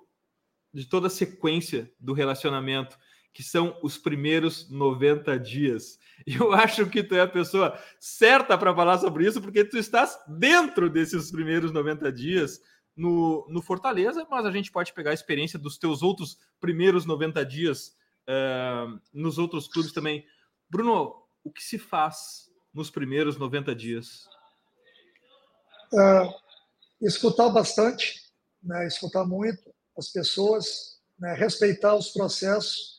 de 0.74 0.86
toda 0.86 1.06
a 1.06 1.10
sequência 1.10 1.94
do 2.00 2.14
relacionamento, 2.14 2.98
que 3.34 3.42
são 3.42 3.78
os 3.82 3.98
primeiros 3.98 4.70
90 4.70 5.40
dias. 5.40 6.00
Eu 6.26 6.54
acho 6.54 6.86
que 6.86 7.04
tu 7.04 7.16
é 7.16 7.22
a 7.22 7.28
pessoa 7.28 7.78
certa 8.00 8.58
para 8.58 8.76
falar 8.76 9.00
sobre 9.00 9.26
isso, 9.26 9.42
porque 9.42 9.66
tu 9.66 9.78
estás 9.78 10.18
dentro 10.28 10.90
desses 10.90 11.32
primeiros 11.32 11.72
90 11.72 12.12
dias 12.12 12.62
no, 12.96 13.46
no 13.50 13.62
Fortaleza, 13.62 14.26
mas 14.30 14.46
a 14.46 14.52
gente 14.52 14.72
pode 14.72 14.94
pegar 14.94 15.12
a 15.12 15.16
experiência 15.16 15.58
dos 15.58 15.78
teus 15.78 16.04
outros 16.04 16.38
primeiros 16.60 17.06
90 17.06 17.44
dias 17.46 17.96
uh, 18.30 19.00
nos 19.12 19.38
outros 19.38 19.68
clubes 19.68 19.92
também. 19.92 20.26
Bruno, 20.70 21.16
o 21.44 21.52
que 21.52 21.64
se 21.64 21.78
faz 21.78 22.50
nos 22.74 22.90
primeiros 22.90 23.38
90 23.38 23.76
dias? 23.76 24.28
Uh, 25.92 26.34
escutar 27.02 27.50
bastante, 27.50 28.22
né, 28.62 28.88
escutar 28.88 29.26
muito, 29.26 29.74
as 29.98 30.10
pessoas, 30.10 31.00
né, 31.20 31.34
respeitar 31.34 31.96
os 31.96 32.10
processos. 32.10 32.93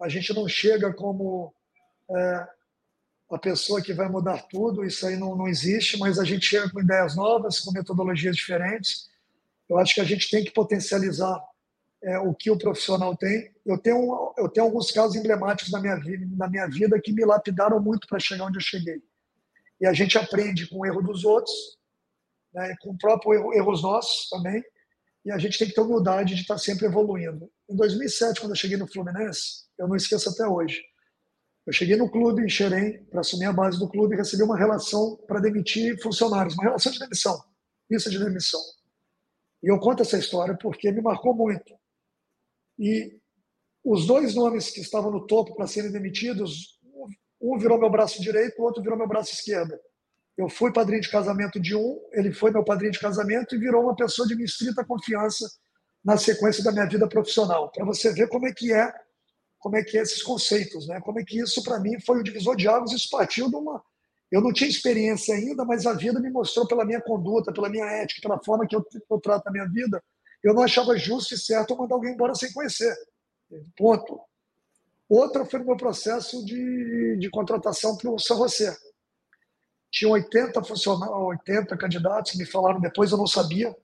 A 0.00 0.08
gente 0.08 0.32
não 0.32 0.48
chega 0.48 0.92
como 0.92 1.54
é, 2.10 2.48
a 3.30 3.38
pessoa 3.38 3.82
que 3.82 3.92
vai 3.92 4.08
mudar 4.08 4.42
tudo, 4.48 4.84
isso 4.84 5.06
aí 5.06 5.16
não, 5.16 5.36
não 5.36 5.46
existe, 5.46 5.98
mas 5.98 6.18
a 6.18 6.24
gente 6.24 6.46
chega 6.46 6.70
com 6.70 6.80
ideias 6.80 7.14
novas, 7.14 7.60
com 7.60 7.70
metodologias 7.70 8.34
diferentes. 8.34 9.08
Eu 9.68 9.78
acho 9.78 9.94
que 9.94 10.00
a 10.00 10.04
gente 10.04 10.28
tem 10.30 10.44
que 10.44 10.50
potencializar 10.50 11.40
é, 12.02 12.18
o 12.18 12.34
que 12.34 12.50
o 12.50 12.58
profissional 12.58 13.16
tem. 13.16 13.52
Eu 13.64 13.78
tenho, 13.78 14.34
eu 14.36 14.48
tenho 14.48 14.66
alguns 14.66 14.90
casos 14.90 15.14
emblemáticos 15.14 15.70
na 15.70 15.80
minha, 15.80 15.96
vida, 15.96 16.26
na 16.36 16.48
minha 16.48 16.66
vida 16.66 17.00
que 17.00 17.12
me 17.12 17.24
lapidaram 17.24 17.80
muito 17.80 18.08
para 18.08 18.18
chegar 18.18 18.46
onde 18.46 18.58
eu 18.58 18.62
cheguei. 18.62 19.00
E 19.80 19.86
a 19.86 19.92
gente 19.92 20.18
aprende 20.18 20.66
com 20.68 20.78
o 20.78 20.86
erro 20.86 21.02
dos 21.02 21.24
outros, 21.24 21.78
né, 22.52 22.74
com 22.80 22.90
o 22.90 22.98
próprio 22.98 23.34
erro, 23.34 23.54
erros 23.54 23.82
nossos 23.82 24.28
também, 24.28 24.62
e 25.24 25.30
a 25.30 25.38
gente 25.38 25.58
tem 25.58 25.68
que 25.68 25.74
ter 25.74 25.80
humildade 25.80 26.34
de 26.34 26.40
estar 26.40 26.58
sempre 26.58 26.86
evoluindo. 26.86 27.50
Em 27.70 27.76
2007, 27.76 28.40
quando 28.40 28.50
eu 28.50 28.56
cheguei 28.56 28.76
no 28.76 28.88
Fluminense, 28.88 29.66
eu 29.78 29.86
não 29.86 29.94
esqueço 29.94 30.28
até 30.28 30.44
hoje, 30.44 30.82
eu 31.64 31.72
cheguei 31.72 31.96
no 31.96 32.10
clube 32.10 32.42
em 32.42 32.48
Xerém 32.48 33.04
para 33.04 33.20
assumir 33.20 33.44
a 33.44 33.52
base 33.52 33.78
do 33.78 33.88
clube 33.88 34.14
e 34.14 34.18
recebi 34.18 34.42
uma 34.42 34.58
relação 34.58 35.16
para 35.28 35.38
demitir 35.38 36.02
funcionários, 36.02 36.54
uma 36.54 36.64
relação 36.64 36.90
de 36.90 36.98
demissão, 36.98 37.40
lista 37.88 38.10
de 38.10 38.18
demissão. 38.18 38.60
E 39.62 39.70
eu 39.70 39.78
conto 39.78 40.02
essa 40.02 40.18
história 40.18 40.56
porque 40.60 40.90
me 40.90 41.00
marcou 41.00 41.32
muito. 41.32 41.72
E 42.76 43.20
os 43.84 44.04
dois 44.04 44.34
nomes 44.34 44.70
que 44.70 44.80
estavam 44.80 45.12
no 45.12 45.26
topo 45.26 45.54
para 45.54 45.68
serem 45.68 45.92
demitidos, 45.92 46.76
um 47.40 47.56
virou 47.56 47.78
meu 47.78 47.90
braço 47.90 48.20
direito, 48.20 48.58
o 48.58 48.64
outro 48.64 48.82
virou 48.82 48.98
meu 48.98 49.06
braço 49.06 49.32
esquerdo. 49.32 49.78
Eu 50.36 50.48
fui 50.48 50.72
padrinho 50.72 51.02
de 51.02 51.10
casamento 51.10 51.60
de 51.60 51.76
um, 51.76 52.00
ele 52.12 52.32
foi 52.32 52.50
meu 52.50 52.64
padrinho 52.64 52.92
de 52.92 52.98
casamento 52.98 53.54
e 53.54 53.58
virou 53.58 53.84
uma 53.84 53.94
pessoa 53.94 54.26
de 54.26 54.34
minha 54.34 54.46
estrita 54.46 54.84
confiança 54.84 55.46
na 56.04 56.16
sequência 56.16 56.62
da 56.64 56.72
minha 56.72 56.86
vida 56.86 57.08
profissional. 57.08 57.70
Para 57.70 57.84
você 57.84 58.12
ver 58.12 58.28
como 58.28 58.46
é 58.46 58.52
que 58.52 58.72
é, 58.72 58.92
como 59.58 59.76
é 59.76 59.84
que 59.84 59.98
é 59.98 60.02
esses 60.02 60.22
conceitos, 60.22 60.86
né? 60.86 61.00
Como 61.00 61.20
é 61.20 61.24
que 61.24 61.38
isso 61.38 61.62
para 61.62 61.78
mim 61.78 62.00
foi 62.00 62.20
o 62.20 62.22
divisor 62.22 62.56
de 62.56 62.68
águas, 62.68 62.92
isso 62.92 63.08
partiu 63.10 63.48
de 63.48 63.56
uma 63.56 63.82
eu 64.30 64.40
não 64.40 64.52
tinha 64.52 64.70
experiência 64.70 65.34
ainda, 65.34 65.64
mas 65.64 65.86
a 65.86 65.92
vida 65.92 66.20
me 66.20 66.30
mostrou 66.30 66.64
pela 66.64 66.84
minha 66.84 67.00
conduta, 67.00 67.52
pela 67.52 67.68
minha 67.68 67.84
ética, 67.84 68.22
pela 68.22 68.38
forma 68.38 68.64
que 68.64 68.76
eu, 68.76 68.86
eu 69.10 69.20
trato 69.20 69.48
a 69.48 69.50
minha 69.50 69.68
vida, 69.68 70.00
eu 70.40 70.54
não 70.54 70.62
achava 70.62 70.96
justo 70.96 71.34
e 71.34 71.36
certo 71.36 71.72
eu 71.72 71.76
mandar 71.76 71.96
alguém 71.96 72.12
embora 72.12 72.32
sem 72.36 72.52
conhecer. 72.52 72.96
Ponto. 73.76 74.20
Outra 75.08 75.44
foi 75.44 75.58
o 75.58 75.66
meu 75.66 75.76
processo 75.76 76.44
de, 76.44 77.16
de 77.18 77.28
contratação 77.28 77.96
para 77.96 78.08
o 78.08 78.20
São 78.20 78.36
José 78.36 78.72
tinha 79.90 80.10
80 80.10 80.62
funcionários, 80.62 81.16
80 81.16 81.76
candidatos, 81.76 82.36
me 82.36 82.46
falaram 82.46 82.80
depois, 82.80 83.10
eu 83.10 83.18
não 83.18 83.26
sabia. 83.26 83.76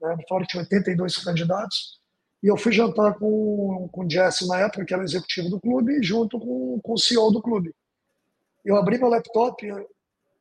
Né? 0.00 0.16
Que 0.16 0.46
tinha 0.46 0.62
82 0.62 1.16
candidatos. 1.18 2.00
E 2.42 2.46
eu 2.46 2.56
fui 2.56 2.72
jantar 2.72 3.18
com, 3.18 3.88
com 3.92 4.04
o 4.04 4.10
Jesse 4.10 4.48
na 4.48 4.60
época, 4.60 4.84
que 4.84 4.94
era 4.94 5.04
executivo 5.04 5.50
do 5.50 5.60
clube, 5.60 6.02
junto 6.02 6.38
com, 6.38 6.80
com 6.80 6.92
o 6.94 6.98
CEO 6.98 7.30
do 7.30 7.42
clube. 7.42 7.74
Eu 8.64 8.76
abri 8.76 8.98
meu 8.98 9.08
laptop, 9.08 9.66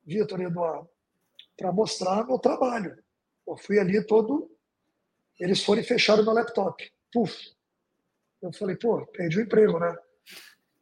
Vitor 0.05 0.39
e 0.39 0.45
Eduardo, 0.45 0.89
para 1.57 1.71
mostrar 1.71 2.25
meu 2.25 2.39
trabalho. 2.39 2.97
Eu 3.45 3.57
fui 3.57 3.79
ali 3.79 4.01
todo. 4.05 4.49
Eles 5.39 5.63
foram 5.63 5.81
e 5.81 5.85
fecharam 5.85 6.23
meu 6.23 6.33
laptop. 6.33 6.89
Puf. 7.11 7.51
Eu 8.41 8.53
falei, 8.53 8.77
pô, 8.77 9.05
perdi 9.07 9.39
o 9.39 9.41
emprego, 9.41 9.79
né? 9.79 9.97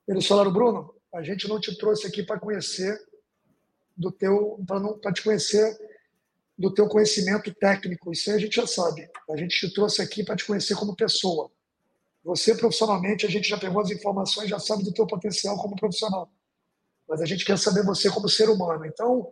Eles 0.08 0.28
falaram, 0.28 0.54
Bruno, 0.54 0.94
a 1.14 1.24
gente 1.24 1.48
não 1.48 1.60
te 1.60 1.76
trouxe 1.78 2.06
aqui 2.06 2.24
para 2.24 2.40
conhecer 2.40 2.98
do 3.96 4.12
teu 4.12 4.64
para 5.02 5.12
te 5.12 5.24
conhecer 5.24 5.76
do 6.58 6.74
teu 6.74 6.88
conhecimento 6.88 7.54
técnico. 7.54 8.12
Isso 8.12 8.30
aí 8.30 8.38
a 8.38 8.40
gente 8.40 8.56
já 8.56 8.66
sabe. 8.66 9.08
A 9.30 9.38
gente 9.38 9.60
te 9.60 9.74
trouxe 9.74 10.02
aqui 10.02 10.24
para 10.24 10.36
te 10.36 10.46
conhecer 10.46 10.76
como 10.76 10.96
pessoa. 10.96 11.52
Você 12.24 12.56
profissionalmente, 12.56 13.26
a 13.26 13.30
gente 13.30 13.48
já 13.48 13.58
pegou 13.58 13.82
as 13.82 13.92
informações, 13.92 14.50
já 14.50 14.60
sabe 14.60 14.84
do 14.84 14.94
teu 14.94 15.06
potencial 15.06 15.56
como 15.58 15.76
profissional. 15.76 16.30
Mas 17.08 17.22
a 17.22 17.26
gente 17.26 17.46
quer 17.46 17.58
saber 17.58 17.86
você 17.86 18.10
como 18.10 18.28
ser 18.28 18.50
humano. 18.50 18.86
Então, 18.86 19.32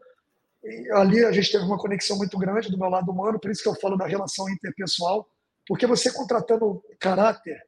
ali 0.93 1.25
a 1.25 1.31
gente 1.31 1.51
teve 1.51 1.65
uma 1.65 1.77
conexão 1.77 2.17
muito 2.17 2.37
grande 2.37 2.69
do 2.69 2.77
meu 2.77 2.89
lado 2.89 3.11
humano, 3.11 3.39
por 3.39 3.51
isso 3.51 3.61
que 3.61 3.69
eu 3.69 3.75
falo 3.75 3.97
da 3.97 4.07
relação 4.07 4.49
interpessoal, 4.49 5.27
porque 5.67 5.85
você 5.85 6.11
contratando 6.11 6.81
caráter, 6.99 7.59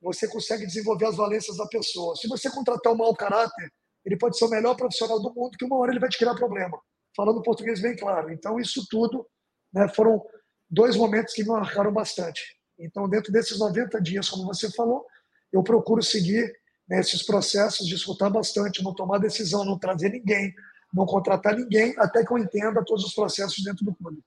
você 0.00 0.26
consegue 0.26 0.66
desenvolver 0.66 1.06
as 1.06 1.16
valências 1.16 1.56
da 1.56 1.66
pessoa. 1.66 2.16
Se 2.16 2.26
você 2.26 2.50
contratar 2.50 2.92
um 2.92 2.96
mau 2.96 3.14
caráter, 3.14 3.70
ele 4.04 4.16
pode 4.16 4.38
ser 4.38 4.46
o 4.46 4.48
melhor 4.48 4.74
profissional 4.76 5.20
do 5.20 5.34
mundo, 5.34 5.58
que 5.58 5.64
uma 5.64 5.76
hora 5.76 5.92
ele 5.92 6.00
vai 6.00 6.08
te 6.08 6.16
criar 6.16 6.34
problema. 6.34 6.80
Falando 7.20 7.42
português 7.42 7.82
bem 7.82 7.94
claro. 7.94 8.32
Então, 8.32 8.58
isso 8.58 8.86
tudo 8.88 9.28
né, 9.70 9.86
foram 9.88 10.24
dois 10.70 10.96
momentos 10.96 11.34
que 11.34 11.42
me 11.42 11.50
marcaram 11.50 11.92
bastante. 11.92 12.40
Então, 12.78 13.06
dentro 13.06 13.30
desses 13.30 13.58
90 13.58 14.00
dias, 14.00 14.30
como 14.30 14.46
você 14.46 14.70
falou, 14.72 15.04
eu 15.52 15.62
procuro 15.62 16.02
seguir 16.02 16.50
né, 16.88 16.98
esses 16.98 17.22
processos 17.22 17.86
de 17.86 17.94
escutar 17.94 18.30
bastante, 18.30 18.82
não 18.82 18.94
tomar 18.94 19.18
decisão, 19.18 19.66
não 19.66 19.78
trazer 19.78 20.08
ninguém, 20.08 20.54
não 20.94 21.04
contratar 21.04 21.54
ninguém, 21.54 21.94
até 21.98 22.24
que 22.24 22.32
eu 22.32 22.38
entenda 22.38 22.82
todos 22.82 23.04
os 23.04 23.12
processos 23.12 23.62
dentro 23.62 23.84
do 23.84 23.94
clube. 23.94 24.24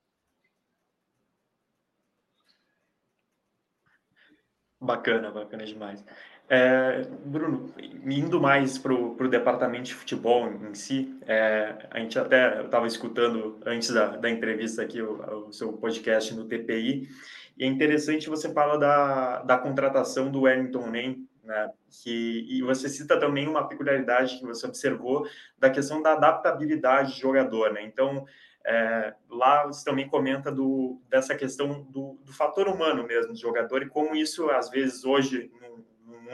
Bacana, 4.80 5.32
bacana 5.32 5.66
demais. 5.66 6.06
É, 6.50 7.02
Bruno, 7.26 7.74
indo 8.06 8.40
mais 8.40 8.78
para 8.78 8.94
o 8.94 9.28
departamento 9.28 9.86
de 9.86 9.94
futebol 9.94 10.48
em 10.48 10.74
si, 10.76 11.18
é, 11.26 11.88
a 11.90 12.00
gente 12.00 12.20
até 12.20 12.64
estava 12.64 12.86
escutando 12.86 13.60
antes 13.66 13.90
da, 13.90 14.18
da 14.18 14.30
entrevista 14.30 14.82
aqui 14.82 15.02
o, 15.02 15.48
o, 15.48 15.54
seu 15.54 15.74
podcast 15.74 16.36
no 16.36 16.46
TPI, 16.46 17.10
e 17.58 17.64
é 17.64 17.68
interessante 17.68 18.30
você 18.30 18.52
falar 18.52 18.78
da, 18.78 19.42
da 19.44 19.58
contratação 19.58 20.30
do 20.30 20.42
Wellington 20.42 20.90
Nem 20.90 21.28
né? 21.44 21.70
Que, 21.90 22.46
e 22.50 22.62
você 22.62 22.88
cita 22.88 23.20
também 23.20 23.48
uma 23.48 23.68
peculiaridade 23.68 24.40
que 24.40 24.46
você 24.46 24.66
observou 24.66 25.28
da 25.60 25.70
questão 25.70 26.02
da 26.02 26.14
adaptabilidade 26.14 27.14
do 27.14 27.20
jogador, 27.20 27.74
né? 27.74 27.84
Então, 27.84 28.26
é, 28.66 29.14
lá 29.30 29.66
você 29.66 29.84
também 29.84 30.08
comenta 30.08 30.50
do, 30.50 31.02
dessa 31.10 31.36
questão 31.36 31.84
do, 31.84 32.18
do, 32.24 32.32
fator 32.32 32.68
humano 32.70 33.06
mesmo 33.06 33.34
do 33.34 33.40
jogador 33.40 33.84
e 33.84 33.90
como 33.90 34.16
isso, 34.16 34.50
às 34.50 34.70
vezes, 34.70 35.04
hoje, 35.04 35.52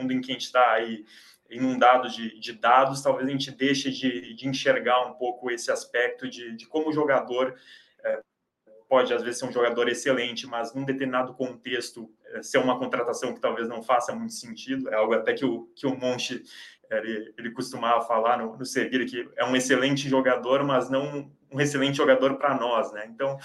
mundo 0.00 0.12
em 0.12 0.20
que 0.20 0.30
a 0.30 0.34
gente 0.34 0.46
está 0.46 0.72
aí 0.72 1.04
inundado 1.50 2.08
de, 2.08 2.38
de, 2.38 2.52
dados, 2.52 3.02
talvez 3.02 3.26
a 3.28 3.30
gente 3.30 3.50
deixe 3.50 3.90
de, 3.90 4.34
de 4.34 4.48
enxergar 4.48 5.04
um 5.06 5.14
pouco 5.14 5.50
esse 5.50 5.70
aspecto 5.70 6.28
de, 6.28 6.56
de 6.56 6.66
como 6.66 6.88
o 6.88 6.92
jogador 6.92 7.56
é, 8.04 8.20
pode, 8.88 9.12
às 9.12 9.22
vezes, 9.22 9.38
ser 9.38 9.46
um 9.46 9.52
jogador 9.52 9.88
excelente, 9.88 10.46
mas 10.46 10.72
num 10.74 10.84
determinado 10.84 11.34
contexto 11.34 12.12
é, 12.26 12.42
ser 12.42 12.58
uma 12.58 12.78
contratação 12.78 13.34
que 13.34 13.40
talvez 13.40 13.68
não 13.68 13.82
faça 13.82 14.14
muito 14.14 14.32
sentido, 14.32 14.88
é 14.88 14.94
algo 14.94 15.14
até 15.14 15.32
que 15.32 15.44
o, 15.44 15.66
que 15.74 15.86
o 15.86 15.96
Monte 15.96 16.42
ele, 16.90 17.32
ele 17.38 17.50
costumava 17.52 18.04
falar 18.04 18.38
no, 18.38 18.56
no 18.56 18.64
Seguir, 18.64 19.06
que 19.06 19.28
é 19.36 19.44
um 19.44 19.54
excelente 19.54 20.08
jogador, 20.08 20.64
mas 20.64 20.90
não 20.90 21.30
um 21.52 21.60
excelente 21.60 21.96
jogador 21.96 22.36
para 22.36 22.54
nós, 22.54 22.92
né? 22.92 23.06
Então, 23.12 23.38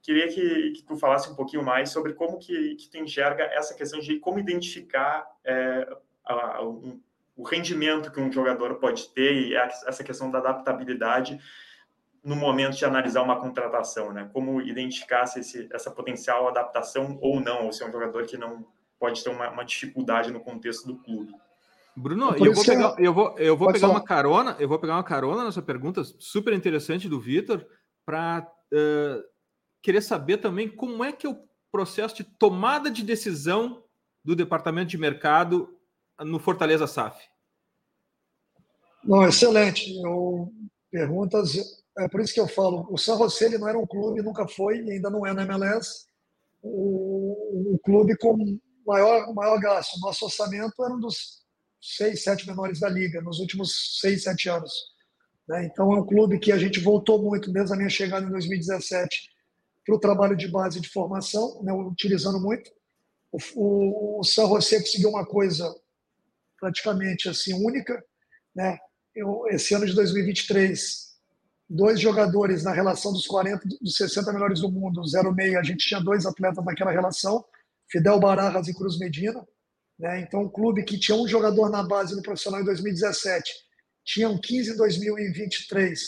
queria 0.00 0.28
que, 0.28 0.72
que, 0.72 0.82
tu 0.82 0.96
falasse 0.96 1.30
um 1.30 1.34
pouquinho 1.34 1.64
mais 1.64 1.90
sobre 1.90 2.12
como 2.12 2.38
que, 2.38 2.74
que 2.76 2.88
tu 2.88 2.98
enxerga 2.98 3.44
essa 3.44 3.74
questão 3.74 4.00
de 4.00 4.18
como 4.18 4.38
identificar 4.38 5.26
é, 5.44 5.88
a, 6.24 6.62
um, 6.62 7.00
o 7.36 7.42
rendimento 7.42 8.10
que 8.10 8.20
um 8.20 8.30
jogador 8.30 8.74
pode 8.76 9.08
ter 9.10 9.32
e 9.32 9.54
essa 9.54 10.04
questão 10.04 10.30
da 10.30 10.38
adaptabilidade 10.38 11.40
no 12.22 12.36
momento 12.36 12.76
de 12.76 12.84
analisar 12.84 13.22
uma 13.22 13.40
contratação, 13.40 14.12
né? 14.12 14.28
Como 14.32 14.60
identificar 14.60 15.26
se 15.26 15.40
esse, 15.40 15.68
essa 15.72 15.90
potencial 15.90 16.48
adaptação 16.48 17.18
ou 17.20 17.40
não, 17.40 17.66
ou 17.66 17.72
se 17.72 17.82
é 17.82 17.86
um 17.86 17.92
jogador 17.92 18.26
que 18.26 18.36
não 18.36 18.66
pode 18.98 19.24
ter 19.24 19.30
uma, 19.30 19.50
uma 19.50 19.64
dificuldade 19.64 20.30
no 20.30 20.40
contexto 20.40 20.86
do 20.86 20.96
clube. 20.96 21.34
Bruno, 21.96 22.34
eu 22.36 22.54
vou, 22.54 22.64
pegar, 22.64 22.96
eu 22.98 23.12
vou, 23.12 23.38
eu 23.38 23.56
vou 23.56 23.72
pegar 23.72 23.88
uma 23.88 24.02
carona, 24.02 24.56
eu 24.58 24.68
vou 24.68 24.78
pegar 24.78 24.94
uma 24.94 25.04
carona 25.04 25.44
nessa 25.44 25.60
pergunta 25.60 26.02
super 26.18 26.54
interessante 26.54 27.08
do 27.08 27.20
Vitor 27.20 27.66
para 28.04 28.50
uh, 28.72 29.22
querer 29.82 30.00
saber 30.00 30.38
também 30.38 30.68
como 30.68 31.04
é 31.04 31.12
que 31.12 31.26
é 31.26 31.30
o 31.30 31.38
processo 31.70 32.16
de 32.16 32.24
tomada 32.24 32.90
de 32.90 33.02
decisão 33.02 33.84
do 34.24 34.34
departamento 34.34 34.90
de 34.90 34.98
mercado 34.98 35.68
no 36.20 36.38
Fortaleza 36.38 36.86
SAF. 36.86 37.18
Não, 39.04 39.26
excelente. 39.26 39.92
Eu, 40.02 40.50
perguntas, 40.90 41.56
é 41.98 42.08
por 42.08 42.20
isso 42.20 42.32
que 42.32 42.40
eu 42.40 42.48
falo, 42.48 42.86
o 42.90 42.96
San 42.96 43.18
José 43.18 43.46
ele 43.46 43.58
não 43.58 43.68
era 43.68 43.78
um 43.78 43.86
clube, 43.86 44.22
nunca 44.22 44.46
foi 44.46 44.78
e 44.78 44.92
ainda 44.92 45.10
não 45.10 45.26
é 45.26 45.32
na 45.32 45.42
MLS. 45.42 46.06
O, 46.62 47.74
o 47.74 47.78
clube 47.84 48.16
com 48.16 48.58
maior 48.86 49.32
maior 49.34 49.58
gasto, 49.60 49.98
nosso 50.00 50.24
orçamento 50.24 50.84
era 50.84 50.94
um 50.94 51.00
dos 51.00 51.42
seis, 51.82 52.22
sete 52.22 52.46
menores 52.46 52.78
da 52.78 52.88
liga 52.88 53.20
nos 53.20 53.40
últimos 53.40 53.98
seis, 54.00 54.22
sete 54.22 54.48
anos. 54.48 54.72
Né? 55.48 55.66
Então 55.66 55.92
é 55.92 56.00
um 56.00 56.06
clube 56.06 56.38
que 56.38 56.52
a 56.52 56.58
gente 56.58 56.78
voltou 56.78 57.20
muito, 57.20 57.52
desde 57.52 57.72
a 57.74 57.76
minha 57.76 57.90
chegada 57.90 58.24
em 58.24 58.30
2017, 58.30 59.30
para 59.84 59.96
o 59.96 59.98
trabalho 59.98 60.36
de 60.36 60.46
base 60.46 60.80
de 60.80 60.88
formação, 60.88 61.60
né? 61.64 61.72
utilizando 61.72 62.40
muito. 62.40 62.70
O, 63.32 63.38
o, 63.56 64.20
o 64.20 64.22
José 64.22 64.78
conseguiu 64.78 65.10
uma 65.10 65.26
coisa 65.26 65.74
praticamente 66.60 67.28
assim 67.28 67.52
única. 67.54 68.02
Né? 68.54 68.78
Eu, 69.14 69.44
esse 69.48 69.74
ano 69.74 69.84
de 69.84 69.94
2023, 69.94 71.12
dois 71.68 71.98
jogadores 71.98 72.62
na 72.62 72.72
relação 72.72 73.12
dos 73.12 73.26
40, 73.26 73.66
dos 73.80 73.96
60 73.96 74.32
melhores 74.32 74.60
do 74.60 74.70
mundo, 74.70 75.00
0,6, 75.02 75.58
a 75.58 75.62
gente 75.62 75.88
tinha 75.88 76.00
dois 76.00 76.24
atletas 76.24 76.64
naquela 76.64 76.92
relação, 76.92 77.44
Fidel 77.90 78.20
Barajas 78.20 78.68
e 78.68 78.74
Cruz 78.74 78.98
Medina. 78.98 79.44
Né? 80.02 80.20
Então, 80.20 80.42
um 80.42 80.48
clube 80.48 80.82
que 80.82 80.98
tinha 80.98 81.16
um 81.16 81.28
jogador 81.28 81.70
na 81.70 81.84
base 81.84 82.16
no 82.16 82.22
profissional 82.22 82.60
em 82.60 82.64
2017, 82.64 83.48
tinham 84.04 84.36
15 84.36 84.72
em 84.72 84.76
2023, 84.76 86.00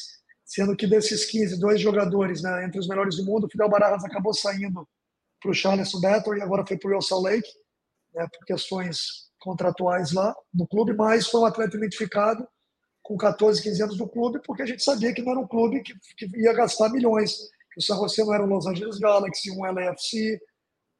sendo 0.44 0.74
que 0.76 0.84
desses 0.84 1.24
15, 1.26 1.60
dois 1.60 1.80
jogadores 1.80 2.42
né, 2.42 2.64
entre 2.64 2.80
os 2.80 2.88
melhores 2.88 3.16
do 3.16 3.24
mundo, 3.24 3.46
o 3.46 3.48
Fidel 3.48 3.68
Barajas 3.68 4.04
acabou 4.04 4.34
saindo 4.34 4.86
para 5.40 5.50
o 5.52 5.54
Charleston 5.54 6.00
Battle 6.00 6.36
e 6.36 6.42
agora 6.42 6.66
foi 6.66 6.76
para 6.76 6.88
o 6.88 6.90
Real 6.90 7.02
Salt 7.02 7.22
Lake, 7.22 7.48
né, 8.12 8.26
por 8.36 8.44
questões 8.44 9.30
contratuais 9.38 10.10
lá 10.10 10.34
no 10.52 10.66
clube, 10.66 10.92
mas 10.92 11.28
foi 11.28 11.42
um 11.42 11.46
atleta 11.46 11.76
identificado 11.76 12.44
com 13.00 13.16
14, 13.16 13.62
15 13.62 13.82
anos 13.82 13.96
do 13.96 14.08
clube, 14.08 14.40
porque 14.44 14.62
a 14.62 14.66
gente 14.66 14.82
sabia 14.82 15.14
que 15.14 15.22
não 15.22 15.32
era 15.32 15.40
um 15.40 15.46
clube 15.46 15.82
que, 15.82 15.94
que 16.16 16.36
ia 16.40 16.52
gastar 16.52 16.88
milhões, 16.88 17.36
que 17.72 17.78
o 17.78 17.82
San 17.82 17.96
José 17.96 18.24
não 18.24 18.34
era 18.34 18.42
o 18.42 18.46
Los 18.46 18.66
Angeles 18.66 18.98
Galaxy, 18.98 19.52
um 19.52 19.62
LAFC, 19.62 20.40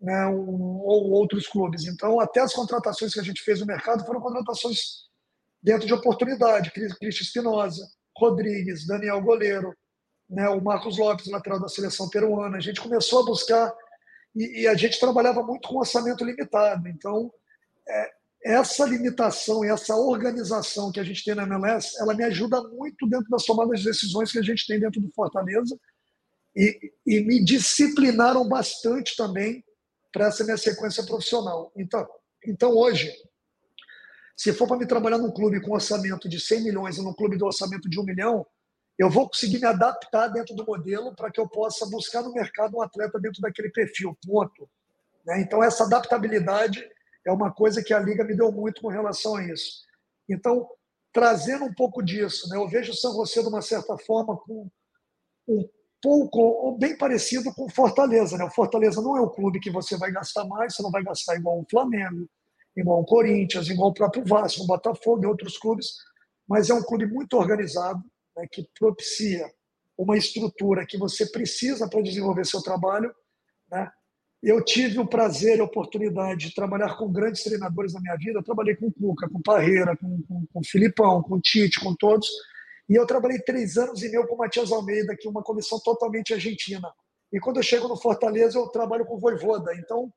né, 0.04 0.26
um, 0.26 0.80
ou 0.82 1.10
outros 1.12 1.46
clubes. 1.46 1.86
Então, 1.86 2.20
até 2.20 2.40
as 2.40 2.52
contratações 2.52 3.14
que 3.14 3.20
a 3.20 3.22
gente 3.22 3.42
fez 3.42 3.60
no 3.60 3.66
mercado 3.66 4.04
foram 4.04 4.20
contratações 4.20 5.04
dentro 5.62 5.86
de 5.86 5.94
oportunidade. 5.94 6.70
Cristian 6.70 7.08
Espinosa, 7.08 7.88
Rodrigues, 8.16 8.86
Daniel 8.86 9.22
Goleiro, 9.22 9.74
né, 10.28 10.46
o 10.50 10.60
Marcos 10.62 10.98
Lopes, 10.98 11.30
lateral 11.30 11.58
da 11.58 11.68
seleção 11.68 12.08
peruana. 12.10 12.58
A 12.58 12.60
gente 12.60 12.82
começou 12.82 13.22
a 13.22 13.26
buscar 13.26 13.74
e, 14.36 14.62
e 14.62 14.68
a 14.68 14.74
gente 14.74 15.00
trabalhava 15.00 15.42
muito 15.42 15.66
com 15.66 15.78
orçamento 15.78 16.22
limitado. 16.22 16.86
Então, 16.86 17.32
é, 17.88 18.10
essa 18.44 18.84
limitação 18.84 19.64
e 19.64 19.70
essa 19.70 19.96
organização 19.96 20.92
que 20.92 21.00
a 21.00 21.04
gente 21.04 21.24
tem 21.24 21.34
na 21.34 21.44
MLS, 21.44 21.98
ela 21.98 22.12
me 22.12 22.24
ajuda 22.24 22.62
muito 22.68 23.08
dentro 23.08 23.30
das 23.30 23.44
tomadas 23.44 23.80
de 23.80 23.86
decisões 23.86 24.30
que 24.30 24.38
a 24.38 24.42
gente 24.42 24.66
tem 24.66 24.78
dentro 24.78 25.00
do 25.00 25.10
Fortaleza 25.12 25.78
e, 26.54 26.92
e 27.06 27.20
me 27.20 27.42
disciplinaram 27.42 28.46
bastante 28.46 29.16
também 29.16 29.64
para 30.14 30.28
essa 30.28 30.44
minha 30.44 30.56
sequência 30.56 31.04
profissional. 31.04 31.72
Então, 31.76 32.08
então 32.46 32.70
hoje, 32.70 33.12
se 34.36 34.52
for 34.52 34.68
para 34.68 34.76
me 34.78 34.86
trabalhar 34.86 35.18
num 35.18 35.32
clube 35.32 35.60
com 35.60 35.72
orçamento 35.72 36.28
de 36.28 36.38
100 36.38 36.62
milhões 36.62 36.96
e 36.96 37.02
num 37.02 37.12
clube 37.12 37.36
do 37.36 37.46
orçamento 37.46 37.90
de 37.90 37.98
1 37.98 38.04
milhão, 38.04 38.46
eu 38.96 39.10
vou 39.10 39.28
conseguir 39.28 39.58
me 39.58 39.66
adaptar 39.66 40.28
dentro 40.28 40.54
do 40.54 40.64
modelo 40.64 41.16
para 41.16 41.32
que 41.32 41.40
eu 41.40 41.48
possa 41.48 41.84
buscar 41.86 42.22
no 42.22 42.32
mercado 42.32 42.76
um 42.76 42.80
atleta 42.80 43.18
dentro 43.18 43.42
daquele 43.42 43.70
perfil, 43.70 44.16
ponto. 44.24 44.70
Né? 45.26 45.40
Então, 45.40 45.64
essa 45.64 45.82
adaptabilidade 45.82 46.88
é 47.26 47.32
uma 47.32 47.52
coisa 47.52 47.82
que 47.82 47.92
a 47.92 47.98
Liga 47.98 48.22
me 48.22 48.36
deu 48.36 48.52
muito 48.52 48.82
com 48.82 48.88
relação 48.88 49.34
a 49.34 49.44
isso. 49.44 49.82
Então, 50.28 50.68
trazendo 51.12 51.64
um 51.64 51.74
pouco 51.74 52.00
disso, 52.00 52.48
né? 52.48 52.56
eu 52.56 52.68
vejo 52.68 52.92
o 52.92 52.94
São 52.94 53.12
José, 53.14 53.42
de 53.42 53.48
uma 53.48 53.62
certa 53.62 53.98
forma, 53.98 54.36
com 54.36 54.70
um 55.48 55.68
pouco 56.04 56.38
ou 56.38 56.76
bem 56.76 56.94
parecido 56.98 57.50
com 57.54 57.66
Fortaleza. 57.66 58.36
Né? 58.36 58.44
O 58.44 58.50
Fortaleza 58.50 59.00
não 59.00 59.16
é 59.16 59.22
o 59.22 59.30
clube 59.30 59.58
que 59.58 59.70
você 59.70 59.96
vai 59.96 60.12
gastar 60.12 60.44
mais, 60.44 60.76
você 60.76 60.82
não 60.82 60.90
vai 60.90 61.02
gastar 61.02 61.34
igual 61.36 61.58
o 61.58 61.66
Flamengo, 61.70 62.28
igual 62.76 63.00
o 63.00 63.06
Corinthians, 63.06 63.70
igual 63.70 63.88
o 63.88 63.94
próprio 63.94 64.22
Vasco, 64.22 64.62
o 64.62 64.66
Botafogo 64.66 65.24
e 65.24 65.26
outros 65.26 65.56
clubes, 65.56 65.94
mas 66.46 66.68
é 66.68 66.74
um 66.74 66.82
clube 66.82 67.06
muito 67.06 67.38
organizado, 67.38 68.02
né, 68.36 68.46
que 68.52 68.68
propicia 68.78 69.50
uma 69.96 70.18
estrutura 70.18 70.84
que 70.86 70.98
você 70.98 71.24
precisa 71.24 71.88
para 71.88 72.02
desenvolver 72.02 72.44
seu 72.44 72.60
trabalho. 72.60 73.10
Né? 73.70 73.90
Eu 74.42 74.62
tive 74.62 74.98
o 74.98 75.08
prazer 75.08 75.56
e 75.56 75.60
a 75.60 75.64
oportunidade 75.64 76.48
de 76.48 76.54
trabalhar 76.54 76.98
com 76.98 77.10
grandes 77.10 77.42
treinadores 77.42 77.94
na 77.94 78.00
minha 78.00 78.16
vida. 78.16 78.40
Eu 78.40 78.44
trabalhei 78.44 78.76
com 78.76 78.88
o 78.88 78.92
Cuca, 78.92 79.26
com 79.26 79.38
o 79.38 79.42
Parreira, 79.42 79.96
com, 79.96 80.20
com, 80.28 80.46
com 80.52 80.60
o 80.60 80.64
Filipão, 80.66 81.22
com 81.22 81.36
o 81.36 81.40
Tite, 81.40 81.80
com 81.80 81.94
todos. 81.94 82.28
E 82.88 82.94
eu 82.94 83.06
trabalhei 83.06 83.38
três 83.38 83.76
anos 83.76 84.02
e 84.02 84.08
meio 84.08 84.26
com 84.26 84.34
o 84.34 84.38
Matias 84.38 84.70
Almeida, 84.70 85.16
que 85.16 85.26
é 85.26 85.30
uma 85.30 85.42
comissão 85.42 85.80
totalmente 85.80 86.34
argentina. 86.34 86.92
E 87.32 87.40
quando 87.40 87.56
eu 87.56 87.62
chego 87.62 87.88
no 87.88 87.96
Fortaleza, 87.96 88.58
eu 88.58 88.68
trabalho 88.68 89.06
com 89.06 89.16
o 89.16 89.20
Voivoda. 89.20 89.74
Então, 89.74 90.12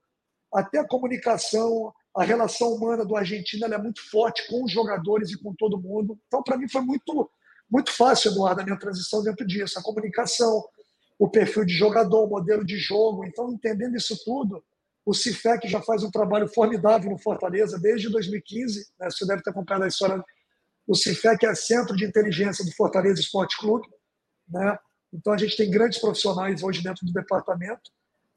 até 0.53 0.79
a 0.79 0.87
comunicação, 0.87 1.93
a 2.15 2.23
relação 2.23 2.73
humana 2.73 3.05
do 3.05 3.15
argentino 3.15 3.65
é 3.65 3.77
muito 3.77 4.01
forte 4.09 4.47
com 4.47 4.63
os 4.63 4.71
jogadores 4.71 5.31
e 5.31 5.41
com 5.41 5.53
todo 5.55 5.79
mundo. 5.79 6.17
Então, 6.27 6.43
para 6.43 6.57
mim, 6.57 6.67
foi 6.67 6.81
muito, 6.81 7.29
muito 7.69 7.91
fácil, 7.91 8.31
Eduardo, 8.31 8.61
a 8.61 8.65
minha 8.65 8.79
transição 8.79 9.23
dentro 9.23 9.45
disso. 9.47 9.79
A 9.79 9.83
comunicação, 9.83 10.63
o 11.17 11.29
perfil 11.29 11.65
de 11.65 11.73
jogador, 11.73 12.25
o 12.25 12.29
modelo 12.29 12.65
de 12.65 12.77
jogo. 12.77 13.25
Então, 13.25 13.51
entendendo 13.51 13.95
isso 13.95 14.17
tudo, 14.25 14.63
o 15.05 15.13
Cifec 15.13 15.67
já 15.69 15.81
faz 15.81 16.03
um 16.03 16.11
trabalho 16.11 16.47
formidável 16.49 17.09
no 17.09 17.17
Fortaleza 17.17 17.79
desde 17.79 18.09
2015. 18.09 18.87
Né? 18.99 19.09
Você 19.09 19.25
deve 19.25 19.41
ter 19.41 19.51
acompanhado 19.51 19.85
a 19.85 19.87
história 19.87 20.23
o 20.87 20.95
CIFEC 20.95 21.45
é 21.45 21.53
centro 21.53 21.95
de 21.95 22.05
inteligência 22.05 22.63
do 22.63 22.71
Fortaleza 22.71 23.19
Esporte 23.19 23.57
Clube, 23.57 23.87
né? 24.47 24.77
Então 25.13 25.33
a 25.33 25.37
gente 25.37 25.57
tem 25.57 25.69
grandes 25.69 25.99
profissionais 25.99 26.63
hoje 26.63 26.81
dentro 26.81 27.05
do 27.05 27.11
departamento, 27.11 27.91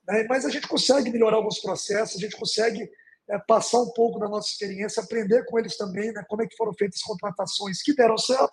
né? 0.06 0.24
mas 0.28 0.44
a 0.44 0.50
gente 0.50 0.66
consegue 0.66 1.10
melhorar 1.10 1.36
alguns 1.36 1.60
processos, 1.60 2.16
a 2.16 2.20
gente 2.20 2.36
consegue 2.36 2.88
é, 3.28 3.38
passar 3.38 3.80
um 3.80 3.92
pouco 3.92 4.18
da 4.18 4.28
nossa 4.28 4.48
experiência, 4.48 5.02
aprender 5.02 5.44
com 5.46 5.58
eles 5.58 5.76
também, 5.76 6.12
né? 6.12 6.24
Como 6.28 6.42
é 6.42 6.46
que 6.46 6.56
foram 6.56 6.72
feitas 6.74 7.00
contratações 7.02 7.82
que 7.82 7.94
deram 7.94 8.18
certo 8.18 8.50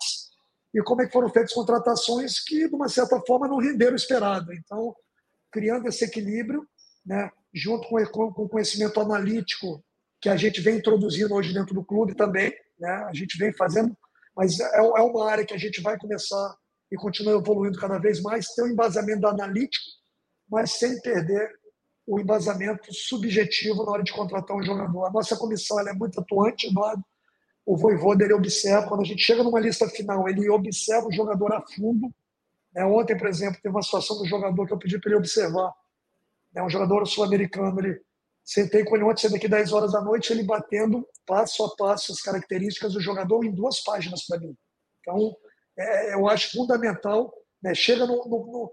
e 0.72 0.82
como 0.82 1.02
é 1.02 1.06
que 1.06 1.12
foram 1.12 1.28
feitas 1.30 1.52
contratações 1.52 2.40
que 2.44 2.68
de 2.68 2.74
uma 2.74 2.88
certa 2.88 3.20
forma 3.26 3.48
não 3.48 3.58
renderam 3.58 3.94
o 3.94 3.96
esperado. 3.96 4.52
Então, 4.52 4.94
criando 5.50 5.88
esse 5.88 6.04
equilíbrio, 6.04 6.64
né? 7.04 7.30
Junto 7.52 7.88
com 7.88 7.96
o 8.44 8.48
conhecimento 8.48 9.00
analítico 9.00 9.82
que 10.20 10.28
a 10.28 10.36
gente 10.36 10.60
vem 10.60 10.76
introduzindo 10.76 11.34
hoje 11.34 11.52
dentro 11.52 11.74
do 11.74 11.84
clube 11.84 12.14
também, 12.14 12.52
né? 12.78 12.90
A 13.08 13.12
gente 13.12 13.36
vem 13.38 13.52
fazendo, 13.52 13.96
mas 14.36 14.58
é, 14.60 14.78
é 14.78 15.02
uma 15.02 15.30
área 15.30 15.44
que 15.44 15.54
a 15.54 15.58
gente 15.58 15.80
vai 15.80 15.98
começar 15.98 16.56
e 16.90 16.96
continua 16.96 17.38
evoluindo 17.38 17.78
cada 17.78 17.98
vez 17.98 18.20
mais, 18.22 18.48
ter 18.54 18.62
um 18.62 18.68
embasamento 18.68 19.26
analítico, 19.26 19.84
mas 20.48 20.72
sem 20.72 21.00
perder 21.00 21.50
o 22.06 22.18
embasamento 22.18 22.92
subjetivo 22.92 23.84
na 23.84 23.92
hora 23.92 24.02
de 24.02 24.12
contratar 24.12 24.56
um 24.56 24.62
jogador. 24.62 25.04
A 25.04 25.10
nossa 25.10 25.36
comissão 25.36 25.78
é 25.80 25.92
muito 25.92 26.18
atuante, 26.18 26.68
Eduardo. 26.68 27.04
O 27.66 27.76
Voivoda 27.76 28.24
ele 28.24 28.32
observa, 28.32 28.88
quando 28.88 29.02
a 29.02 29.04
gente 29.04 29.22
chega 29.22 29.42
numa 29.42 29.60
lista 29.60 29.86
final, 29.90 30.26
ele 30.26 30.48
observa 30.48 31.06
o 31.06 31.12
jogador 31.12 31.52
a 31.52 31.62
fundo. 31.76 32.10
Né? 32.74 32.82
Ontem, 32.82 33.14
por 33.14 33.26
exemplo, 33.26 33.60
teve 33.62 33.74
uma 33.74 33.82
situação 33.82 34.16
do 34.16 34.24
jogador 34.24 34.66
que 34.66 34.72
eu 34.72 34.78
pedi 34.78 34.98
para 34.98 35.10
ele 35.10 35.18
observar. 35.18 35.70
Né? 36.54 36.62
Um 36.62 36.70
jogador 36.70 37.04
sul-americano, 37.06 37.78
ele 37.78 38.00
sentei 38.48 38.82
com 38.82 38.96
ele 38.96 39.04
ontem, 39.04 39.28
daqui 39.28 39.46
10 39.46 39.72
horas 39.74 39.92
da 39.92 40.00
noite, 40.00 40.32
ele 40.32 40.42
batendo 40.42 41.06
passo 41.26 41.62
a 41.64 41.76
passo 41.76 42.12
as 42.12 42.22
características 42.22 42.94
do 42.94 43.00
jogador 43.00 43.44
em 43.44 43.54
duas 43.54 43.82
páginas 43.82 44.24
para 44.26 44.40
mim. 44.40 44.56
Então, 45.00 45.36
é, 45.78 46.14
eu 46.14 46.26
acho 46.26 46.52
fundamental. 46.52 47.30
Né? 47.62 47.74
Chega 47.74 48.06
no, 48.06 48.24
no, 48.26 48.72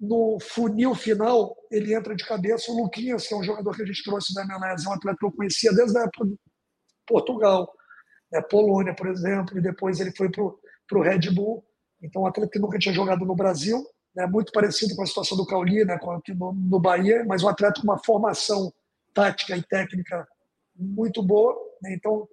no 0.00 0.38
funil 0.40 0.94
final, 0.94 1.54
ele 1.70 1.94
entra 1.94 2.16
de 2.16 2.24
cabeça. 2.24 2.72
O 2.72 2.76
Luquinhas, 2.82 3.26
que 3.26 3.34
é 3.34 3.36
um 3.36 3.42
jogador 3.42 3.76
que 3.76 3.82
a 3.82 3.86
gente 3.86 4.02
trouxe 4.02 4.32
da 4.32 4.44
MLS, 4.44 4.86
é 4.86 4.88
um 4.88 4.94
atleta 4.94 5.18
que 5.18 5.26
eu 5.26 5.32
conhecia 5.32 5.74
desde 5.74 5.98
a 5.98 6.02
época 6.04 6.28
de 6.28 6.36
Portugal, 7.06 7.70
né? 8.32 8.40
Polônia, 8.40 8.94
por 8.94 9.08
exemplo, 9.08 9.58
e 9.58 9.60
depois 9.60 10.00
ele 10.00 10.12
foi 10.16 10.30
para 10.30 10.42
o 10.98 11.02
Red 11.02 11.30
Bull. 11.34 11.62
Então, 12.02 12.22
um 12.22 12.26
atleta 12.26 12.50
que 12.50 12.58
nunca 12.58 12.78
tinha 12.78 12.94
jogado 12.94 13.26
no 13.26 13.36
Brasil, 13.36 13.86
né? 14.14 14.26
muito 14.26 14.52
parecido 14.52 14.96
com 14.96 15.02
a 15.02 15.06
situação 15.06 15.36
do 15.36 15.46
Cauli, 15.46 15.84
né? 15.84 15.98
no 16.54 16.80
Bahia, 16.80 17.26
mas 17.26 17.42
um 17.42 17.48
atleta 17.48 17.82
com 17.82 17.86
uma 17.86 18.02
formação 18.02 18.72
tática 19.16 19.56
e 19.56 19.62
técnica 19.62 20.28
muito 20.76 21.22
boa. 21.22 21.56
Né? 21.82 21.94
Então, 21.94 22.28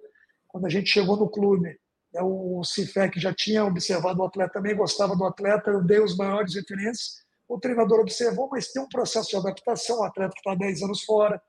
quando 0.46 0.66
a 0.66 0.70
gente 0.70 0.90
chegou 0.90 1.16
no 1.16 1.28
clube, 1.28 1.76
né? 2.12 2.20
o 2.22 2.62
Cifec 2.62 3.18
já 3.18 3.34
tinha 3.34 3.64
observado 3.64 4.20
o 4.20 4.24
atleta 4.26 4.52
também, 4.52 4.76
gostava 4.76 5.16
do 5.16 5.24
atleta, 5.24 5.70
eu 5.70 5.82
dei 5.82 5.98
os 5.98 6.16
maiores 6.16 6.54
referências 6.54 7.24
o 7.48 7.58
treinador 7.58 8.00
observou, 8.00 8.48
mas 8.50 8.72
tem 8.72 8.82
um 8.82 8.88
processo 8.88 9.30
de 9.30 9.36
adaptação, 9.36 9.98
o 9.98 10.04
atleta 10.04 10.32
que 10.32 10.40
está 10.40 10.54
10 10.54 10.82
anos 10.82 11.04
fora. 11.04 11.40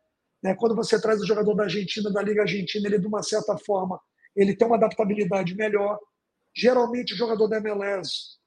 Né? 0.43 0.53
Quando 0.55 0.75
você 0.75 1.01
traz 1.01 1.21
o 1.21 1.25
jogador 1.25 1.55
da 1.55 1.63
Argentina, 1.63 2.11
da 2.11 2.21
Liga 2.21 2.41
Argentina, 2.41 2.87
ele, 2.87 2.99
de 2.99 3.07
uma 3.07 3.23
certa 3.23 3.57
forma, 3.57 3.99
ele 4.35 4.55
tem 4.55 4.67
uma 4.67 4.75
adaptabilidade 4.75 5.55
melhor. 5.55 5.97
Geralmente, 6.55 7.13
o 7.13 7.17
jogador 7.17 7.47
da 7.47 7.57
MLS, 7.57 8.37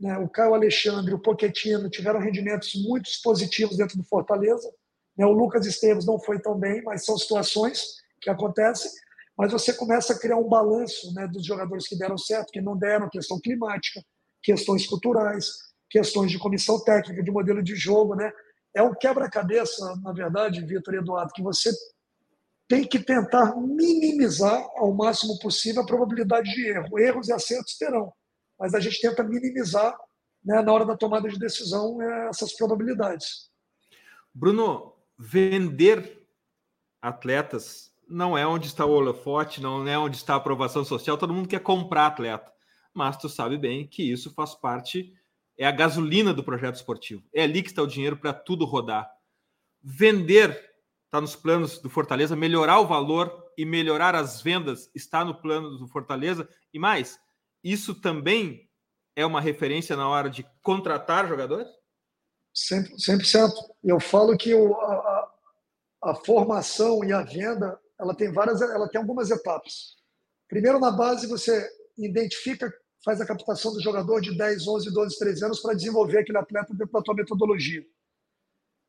né? 0.00 0.18
o 0.18 0.28
Caio 0.28 0.54
Alexandre, 0.54 1.14
o 1.14 1.18
Pochettino, 1.18 1.90
tiveram 1.90 2.20
rendimentos 2.20 2.74
muito 2.82 3.10
positivos 3.22 3.76
dentro 3.76 3.96
do 3.98 4.04
Fortaleza. 4.04 4.72
Né? 5.16 5.26
O 5.26 5.32
Lucas 5.32 5.66
Esteves 5.66 6.06
não 6.06 6.18
foi 6.18 6.40
tão 6.40 6.58
bem, 6.58 6.82
mas 6.82 7.04
são 7.04 7.16
situações 7.16 7.96
que 8.20 8.30
acontecem. 8.30 8.90
Mas 9.36 9.52
você 9.52 9.72
começa 9.72 10.12
a 10.12 10.18
criar 10.18 10.36
um 10.36 10.48
balanço 10.48 11.12
né, 11.14 11.26
dos 11.26 11.44
jogadores 11.44 11.88
que 11.88 11.98
deram 11.98 12.16
certo, 12.16 12.52
que 12.52 12.60
não 12.60 12.76
deram, 12.76 13.08
questão 13.08 13.40
climática, 13.40 14.00
questões 14.42 14.86
culturais, 14.86 15.50
questões 15.90 16.30
de 16.30 16.38
comissão 16.38 16.82
técnica, 16.82 17.22
de 17.22 17.30
modelo 17.30 17.62
de 17.62 17.74
jogo, 17.74 18.14
né? 18.14 18.32
É 18.74 18.82
um 18.82 18.94
quebra-cabeça, 18.94 19.94
na 20.02 20.12
verdade, 20.12 20.64
Vitor 20.64 20.94
e 20.94 20.98
Eduardo, 20.98 21.32
que 21.32 21.42
você 21.42 21.70
tem 22.68 22.84
que 22.84 22.98
tentar 22.98 23.56
minimizar 23.56 24.66
ao 24.76 24.92
máximo 24.92 25.38
possível 25.38 25.82
a 25.82 25.86
probabilidade 25.86 26.50
de 26.52 26.68
erro. 26.68 26.98
Erros 26.98 27.28
e 27.28 27.32
acertos 27.32 27.76
terão, 27.76 28.12
mas 28.58 28.74
a 28.74 28.80
gente 28.80 29.00
tenta 29.00 29.22
minimizar, 29.22 29.96
né, 30.44 30.60
na 30.62 30.72
hora 30.72 30.84
da 30.84 30.96
tomada 30.96 31.28
de 31.28 31.38
decisão, 31.38 32.00
é, 32.02 32.28
essas 32.28 32.52
probabilidades. 32.54 33.50
Bruno, 34.34 34.93
vender 35.18 36.26
atletas 37.00 37.92
não 38.08 38.36
é 38.36 38.46
onde 38.46 38.66
está 38.66 38.84
o 38.84 38.92
holofote, 38.92 39.60
não 39.60 39.86
é 39.86 39.98
onde 39.98 40.16
está 40.16 40.34
a 40.34 40.36
aprovação 40.36 40.84
social. 40.84 41.16
Todo 41.16 41.32
mundo 41.32 41.48
quer 41.48 41.60
comprar 41.60 42.06
atleta, 42.06 42.52
mas 42.92 43.16
tu 43.16 43.28
sabe 43.28 43.56
bem 43.56 43.86
que 43.86 44.02
isso 44.02 44.32
faz 44.34 44.54
parte 44.54 45.12
é 45.56 45.66
a 45.66 45.72
gasolina 45.72 46.34
do 46.34 46.42
projeto 46.42 46.76
esportivo. 46.76 47.22
É 47.32 47.44
ali 47.44 47.62
que 47.62 47.68
está 47.68 47.82
o 47.82 47.86
dinheiro 47.86 48.16
para 48.16 48.32
tudo 48.32 48.64
rodar. 48.64 49.08
Vender 49.82 50.50
está 51.04 51.20
nos 51.20 51.36
planos 51.36 51.78
do 51.78 51.88
Fortaleza, 51.88 52.34
melhorar 52.34 52.80
o 52.80 52.86
valor 52.86 53.44
e 53.56 53.64
melhorar 53.64 54.16
as 54.16 54.42
vendas 54.42 54.90
está 54.94 55.24
no 55.24 55.34
plano 55.34 55.78
do 55.78 55.86
Fortaleza. 55.86 56.48
E 56.72 56.78
mais, 56.78 57.20
isso 57.62 57.94
também 57.94 58.68
é 59.14 59.24
uma 59.24 59.40
referência 59.40 59.96
na 59.96 60.08
hora 60.08 60.28
de 60.28 60.44
contratar 60.60 61.28
jogadores? 61.28 61.68
100%. 62.54 62.96
100%. 62.96 63.52
Eu 63.82 63.98
falo 64.00 64.36
que 64.36 64.54
o, 64.54 64.74
a, 64.74 65.32
a 66.04 66.14
formação 66.14 67.04
e 67.04 67.12
a 67.12 67.22
venda 67.22 67.78
ela 67.98 68.14
tem 68.14 68.32
várias, 68.32 68.60
ela 68.60 68.88
tem 68.88 69.00
algumas 69.00 69.30
etapas. 69.30 69.96
Primeiro, 70.48 70.78
na 70.78 70.90
base, 70.90 71.26
você 71.26 71.68
identifica 71.96 72.72
faz 73.04 73.20
a 73.20 73.26
captação 73.26 73.72
do 73.72 73.82
jogador 73.82 74.20
de 74.20 74.36
10, 74.36 74.66
11, 74.66 74.90
12, 74.90 75.18
13 75.18 75.44
anos 75.44 75.60
para 75.60 75.74
desenvolver 75.74 76.18
aquele 76.18 76.38
atleta 76.38 76.72
dentro 76.72 76.92
da 76.92 77.02
tua 77.02 77.14
metodologia. 77.14 77.84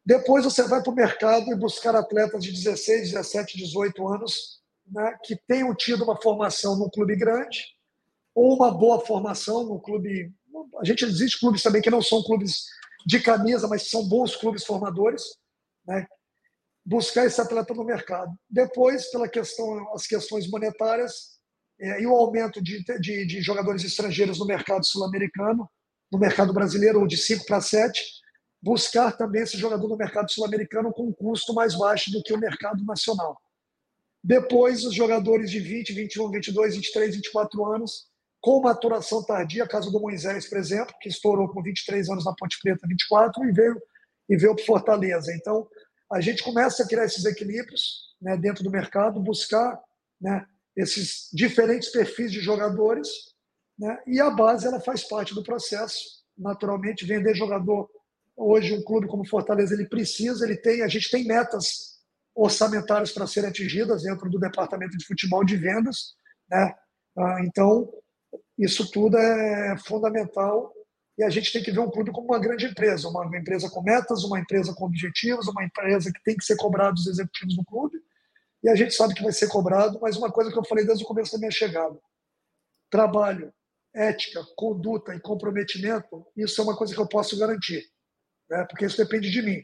Depois 0.05 0.45
você 0.45 0.63
vai 0.63 0.82
para 0.82 0.91
o 0.91 0.95
mercado 0.95 1.51
e 1.51 1.55
buscar 1.55 1.95
atletas 1.95 2.43
de 2.43 2.51
16, 2.51 3.11
17, 3.11 3.57
18 3.57 4.07
anos 4.07 4.61
né, 4.88 5.18
que 5.24 5.36
tenham 5.47 5.76
tido 5.76 6.03
uma 6.03 6.16
formação 6.22 6.78
num 6.78 6.89
clube 6.89 7.16
grande 7.16 7.59
ou 8.34 8.55
uma 8.55 8.72
boa 8.72 9.05
formação 9.05 9.66
no 9.66 9.80
clube. 9.82 10.32
A 10.80 10.86
gente 10.86 11.03
existe 11.03 11.39
clubes 11.39 11.61
também 11.61 11.82
que 11.82 11.89
não 11.89 12.01
são 12.01 12.24
clubes 12.24 12.66
de 13.06 13.20
camisa, 13.20 13.68
mas 13.68 13.89
são 13.89 14.08
bons 14.08 14.36
clubes 14.36 14.66
formadores. 14.66 15.24
Né, 15.86 16.08
buscar 16.86 17.26
esse 17.26 17.41
atleta 17.41 17.74
no 17.74 17.84
mercado. 17.84 18.32
Depois, 18.49 19.10
pela 19.10 19.28
questão, 19.28 19.91
as 19.93 20.06
questões 20.06 20.49
monetárias, 20.49 21.36
é, 21.80 22.01
e 22.01 22.08
o 22.08 22.16
aumento 22.16 22.62
de, 22.62 22.84
de, 22.99 23.26
de 23.26 23.41
jogadores 23.41 23.84
estrangeiros 23.84 24.39
no 24.39 24.45
mercado 24.45 24.86
sul-americano, 24.86 25.70
no 26.12 26.20
mercado 26.20 26.53
brasileiro, 26.53 27.01
ou 27.01 27.08
de 27.08 27.18
5 27.18 27.45
para 27.45 27.60
7, 27.60 28.01
buscar 28.62 29.18
também 29.18 29.41
esse 29.41 29.58
jogador 29.58 29.88
no 29.88 29.97
mercado 29.97 30.32
sul-americano 30.32 30.93
com 30.93 31.08
um 31.08 31.14
custo 31.14 31.53
mais 31.53 31.76
baixo 31.76 32.12
do 32.12 32.22
que 32.22 32.34
o 32.34 32.39
mercado 32.39 32.84
nacional. 32.86 33.38
Depois, 34.24 34.86
os 34.86 34.93
jogadores 34.93 35.51
de 35.51 35.60
20, 35.60 35.93
21, 35.93 36.32
22, 36.32 36.76
23, 36.76 37.16
24 37.16 37.66
anos, 37.66 38.08
com 38.45 38.61
maturação 38.61 39.23
tardia, 39.23 39.67
caso 39.67 39.91
do 39.91 39.99
Moisés, 39.99 40.47
por 40.47 40.59
exemplo, 40.59 40.93
que 41.01 41.09
estourou 41.09 41.49
com 41.49 41.63
23 41.63 42.11
anos 42.11 42.25
na 42.25 42.35
Ponte 42.35 42.59
Preta, 42.61 42.87
24, 42.87 43.43
e 43.43 43.51
veio, 43.51 43.81
e 44.29 44.37
veio 44.37 44.55
para 44.55 44.63
Fortaleza. 44.63 45.33
Então, 45.33 45.67
a 46.13 46.21
gente 46.21 46.43
começa 46.43 46.83
a 46.83 46.87
criar 46.87 47.05
esses 47.05 47.25
equilíbrios 47.25 48.13
né, 48.21 48.37
dentro 48.37 48.63
do 48.63 48.69
mercado, 48.69 49.19
buscar 49.19 49.81
né, 50.21 50.45
esses 50.77 51.27
diferentes 51.33 51.89
perfis 51.89 52.31
de 52.31 52.39
jogadores, 52.39 53.09
né? 53.79 53.97
e 54.05 54.21
a 54.21 54.29
base 54.29 54.67
ela 54.67 54.79
faz 54.79 55.03
parte 55.03 55.33
do 55.33 55.41
processo. 55.41 56.23
Naturalmente, 56.37 57.03
vender 57.03 57.33
jogador 57.33 57.89
hoje 58.37 58.75
um 58.75 58.83
clube 58.83 59.07
como 59.07 59.27
Fortaleza 59.27 59.73
ele 59.73 59.89
precisa, 59.89 60.45
ele 60.45 60.57
tem, 60.57 60.83
a 60.83 60.87
gente 60.87 61.09
tem 61.09 61.25
metas 61.25 61.95
orçamentárias 62.35 63.11
para 63.11 63.25
serem 63.25 63.49
atingidas 63.49 64.03
dentro 64.03 64.29
do 64.29 64.37
departamento 64.37 64.95
de 64.95 65.05
futebol 65.07 65.43
de 65.43 65.57
vendas, 65.57 66.13
né? 66.47 66.75
Ah, 67.17 67.37
então 67.43 67.89
isso 68.58 68.89
tudo 68.91 69.18
é 69.18 69.78
fundamental 69.86 70.74
e 71.18 71.24
a 71.24 71.30
gente 71.30 71.51
tem 71.51 71.64
que 71.64 71.72
ver 71.72 71.80
um 71.80 71.89
clube 71.89 72.12
como 72.12 72.28
uma 72.28 72.39
grande 72.39 72.66
empresa, 72.66 73.08
uma 73.08 73.26
empresa 73.38 73.70
com 73.70 73.82
metas, 73.82 74.24
uma 74.24 74.39
empresa 74.39 74.74
com 74.74 74.86
objetivos, 74.86 75.47
uma 75.47 75.64
empresa 75.64 76.12
que 76.12 76.24
tem 76.24 76.36
que 76.36 76.43
ser 76.43 76.58
cobrado 76.58 76.95
dos 76.95 77.08
executivos 77.08 77.56
do 77.56 77.64
clube 77.64 77.97
e 78.66 78.70
a 78.70 78.76
gente 78.76 78.95
sabe 78.95 79.14
que 79.14 79.22
vai 79.22 79.32
ser 79.32 79.47
cobrado, 79.47 79.99
mas 80.01 80.18
uma 80.18 80.32
coisa 80.32 80.51
que 80.51 80.58
eu 80.58 80.66
falei 80.66 80.84
desde 80.86 81.03
o 81.03 81.08
começo 81.08 81.32
da 81.32 81.38
minha 81.38 81.51
chegada: 81.51 81.95
trabalho, 82.89 83.53
ética, 83.93 84.43
conduta 84.56 85.14
e 85.14 85.20
comprometimento, 85.20 86.26
isso 86.36 86.60
é 86.60 86.64
uma 86.64 86.76
coisa 86.76 86.93
que 86.93 86.99
eu 86.99 87.08
posso 87.08 87.38
garantir, 87.38 87.86
né? 88.49 88.66
porque 88.68 88.86
isso 88.86 88.97
depende 88.97 89.30
de 89.30 89.41
mim. 89.41 89.64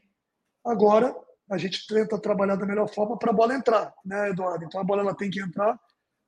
Agora, 0.64 1.16
a 1.50 1.58
gente 1.58 1.86
tenta 1.88 2.20
trabalhar 2.20 2.56
da 2.56 2.66
melhor 2.66 2.88
forma 2.88 3.18
para 3.18 3.32
a 3.32 3.34
bola 3.34 3.56
entrar, 3.56 3.94
né, 4.06 4.30
Eduardo? 4.30 4.64
Então 4.64 4.80
a 4.80 4.84
bola 4.84 5.02
ela 5.02 5.16
tem 5.16 5.30
que 5.30 5.42
entrar, 5.42 5.78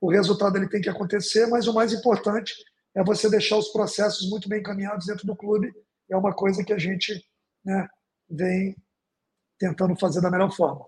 o 0.03 0.09
resultado 0.09 0.57
ele 0.57 0.67
tem 0.67 0.81
que 0.81 0.89
acontecer, 0.89 1.47
mas 1.47 1.65
o 1.65 1.73
mais 1.73 1.93
importante 1.93 2.53
é 2.93 3.01
você 3.01 3.29
deixar 3.29 3.55
os 3.55 3.69
processos 3.69 4.29
muito 4.29 4.49
bem 4.49 4.59
encaminhados 4.59 5.05
dentro 5.05 5.25
do 5.25 5.33
clube. 5.33 5.73
É 6.11 6.17
uma 6.17 6.33
coisa 6.33 6.61
que 6.61 6.73
a 6.73 6.77
gente 6.77 7.25
né, 7.63 7.87
vem 8.29 8.75
tentando 9.57 9.95
fazer 9.95 10.19
da 10.19 10.29
melhor 10.29 10.51
forma. 10.51 10.85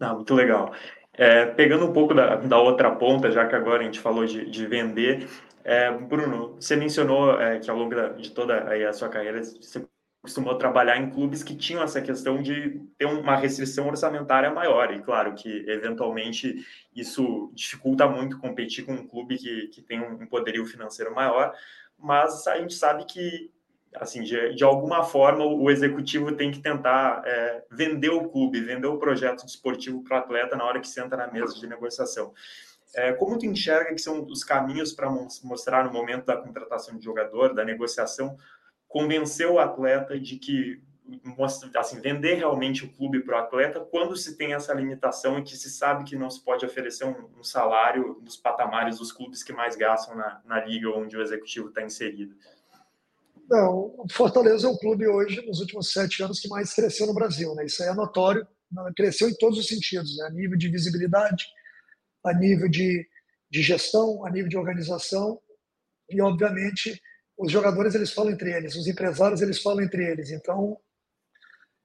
Ah, 0.00 0.14
muito 0.14 0.32
legal. 0.32 0.72
É, 1.12 1.44
pegando 1.46 1.86
um 1.86 1.92
pouco 1.92 2.14
da, 2.14 2.36
da 2.36 2.60
outra 2.60 2.94
ponta, 2.94 3.32
já 3.32 3.48
que 3.48 3.56
agora 3.56 3.80
a 3.80 3.84
gente 3.84 3.98
falou 3.98 4.24
de, 4.24 4.48
de 4.48 4.64
vender, 4.68 5.28
é, 5.64 5.90
Bruno, 5.90 6.54
você 6.54 6.76
mencionou 6.76 7.32
é, 7.40 7.58
que 7.58 7.68
ao 7.68 7.76
longo 7.76 7.96
da, 7.96 8.10
de 8.10 8.30
toda 8.30 8.54
a 8.88 8.92
sua 8.92 9.08
carreira 9.08 9.42
você 9.42 9.84
costumou 10.22 10.54
trabalhar 10.56 10.98
em 10.98 11.10
clubes 11.10 11.42
que 11.42 11.56
tinham 11.56 11.82
essa 11.82 12.00
questão 12.00 12.42
de 12.42 12.80
ter 12.98 13.06
uma 13.06 13.36
restrição 13.36 13.88
orçamentária 13.88 14.50
maior, 14.50 14.92
e 14.92 15.00
claro 15.00 15.34
que 15.34 15.64
eventualmente 15.68 16.64
isso 16.94 17.50
dificulta 17.54 18.06
muito 18.06 18.38
competir 18.38 18.84
com 18.84 18.92
um 18.92 19.06
clube 19.06 19.38
que, 19.38 19.68
que 19.68 19.82
tem 19.82 20.00
um 20.00 20.26
poderio 20.26 20.66
financeiro 20.66 21.14
maior, 21.14 21.54
mas 21.98 22.46
a 22.46 22.58
gente 22.58 22.74
sabe 22.74 23.04
que 23.06 23.50
assim, 23.94 24.22
de, 24.22 24.54
de 24.54 24.62
alguma 24.62 25.02
forma 25.02 25.44
o 25.44 25.70
executivo 25.70 26.32
tem 26.32 26.50
que 26.50 26.60
tentar 26.60 27.22
é, 27.24 27.64
vender 27.70 28.10
o 28.10 28.28
clube, 28.28 28.60
vender 28.60 28.86
o 28.86 28.98
projeto 28.98 29.44
esportivo 29.46 30.02
para 30.04 30.18
o 30.18 30.20
atleta 30.20 30.56
na 30.56 30.64
hora 30.64 30.80
que 30.80 30.88
senta 30.88 31.16
na 31.16 31.26
mesa 31.26 31.54
de 31.54 31.66
negociação. 31.66 32.32
É, 32.94 33.12
como 33.12 33.38
tu 33.38 33.46
enxerga 33.46 33.94
que 33.94 34.00
são 34.00 34.24
os 34.24 34.44
caminhos 34.44 34.92
para 34.92 35.10
mostrar 35.44 35.84
no 35.84 35.92
momento 35.92 36.26
da 36.26 36.36
contratação 36.36 36.96
de 36.96 37.04
jogador, 37.04 37.54
da 37.54 37.64
negociação, 37.64 38.36
convencer 38.90 39.46
o 39.46 39.58
atleta 39.58 40.18
de 40.18 40.36
que 40.36 40.82
assim, 41.76 42.00
vender 42.00 42.34
realmente 42.34 42.84
o 42.84 42.92
clube 42.92 43.20
para 43.20 43.36
o 43.36 43.40
atleta 43.40 43.80
quando 43.80 44.16
se 44.16 44.36
tem 44.36 44.52
essa 44.52 44.72
limitação 44.74 45.38
e 45.38 45.42
que 45.42 45.56
se 45.56 45.70
sabe 45.70 46.04
que 46.04 46.16
não 46.16 46.28
se 46.28 46.44
pode 46.44 46.64
oferecer 46.64 47.04
um, 47.04 47.28
um 47.38 47.42
salário 47.42 48.20
nos 48.22 48.36
patamares 48.36 48.98
dos 48.98 49.10
clubes 49.10 49.42
que 49.42 49.52
mais 49.52 49.76
gastam 49.76 50.16
na, 50.16 50.40
na 50.44 50.64
liga 50.64 50.88
onde 50.90 51.16
o 51.16 51.22
executivo 51.22 51.68
está 51.68 51.82
inserido? 51.82 52.34
Não, 53.48 54.06
Fortaleza 54.12 54.68
é 54.68 54.70
o 54.70 54.78
clube 54.78 55.08
hoje, 55.08 55.44
nos 55.46 55.60
últimos 55.60 55.92
sete 55.92 56.22
anos, 56.22 56.38
que 56.38 56.48
mais 56.48 56.72
cresceu 56.72 57.06
no 57.06 57.14
Brasil. 57.14 57.52
Né? 57.54 57.66
Isso 57.66 57.82
aí 57.82 57.88
é 57.88 57.94
notório, 57.94 58.46
cresceu 58.96 59.28
em 59.28 59.34
todos 59.34 59.58
os 59.58 59.66
sentidos, 59.66 60.16
né? 60.18 60.26
a 60.26 60.30
nível 60.30 60.56
de 60.56 60.68
visibilidade, 60.68 61.46
a 62.24 62.32
nível 62.32 62.68
de, 62.68 63.08
de 63.50 63.62
gestão, 63.62 64.24
a 64.24 64.30
nível 64.30 64.48
de 64.48 64.56
organização 64.56 65.40
e, 66.08 66.20
obviamente, 66.20 67.00
os 67.40 67.50
jogadores 67.50 67.94
eles 67.94 68.12
falam 68.12 68.32
entre 68.32 68.52
eles, 68.52 68.76
os 68.76 68.86
empresários 68.86 69.40
eles 69.40 69.62
falam 69.62 69.82
entre 69.82 70.04
eles. 70.04 70.30
Então, 70.30 70.78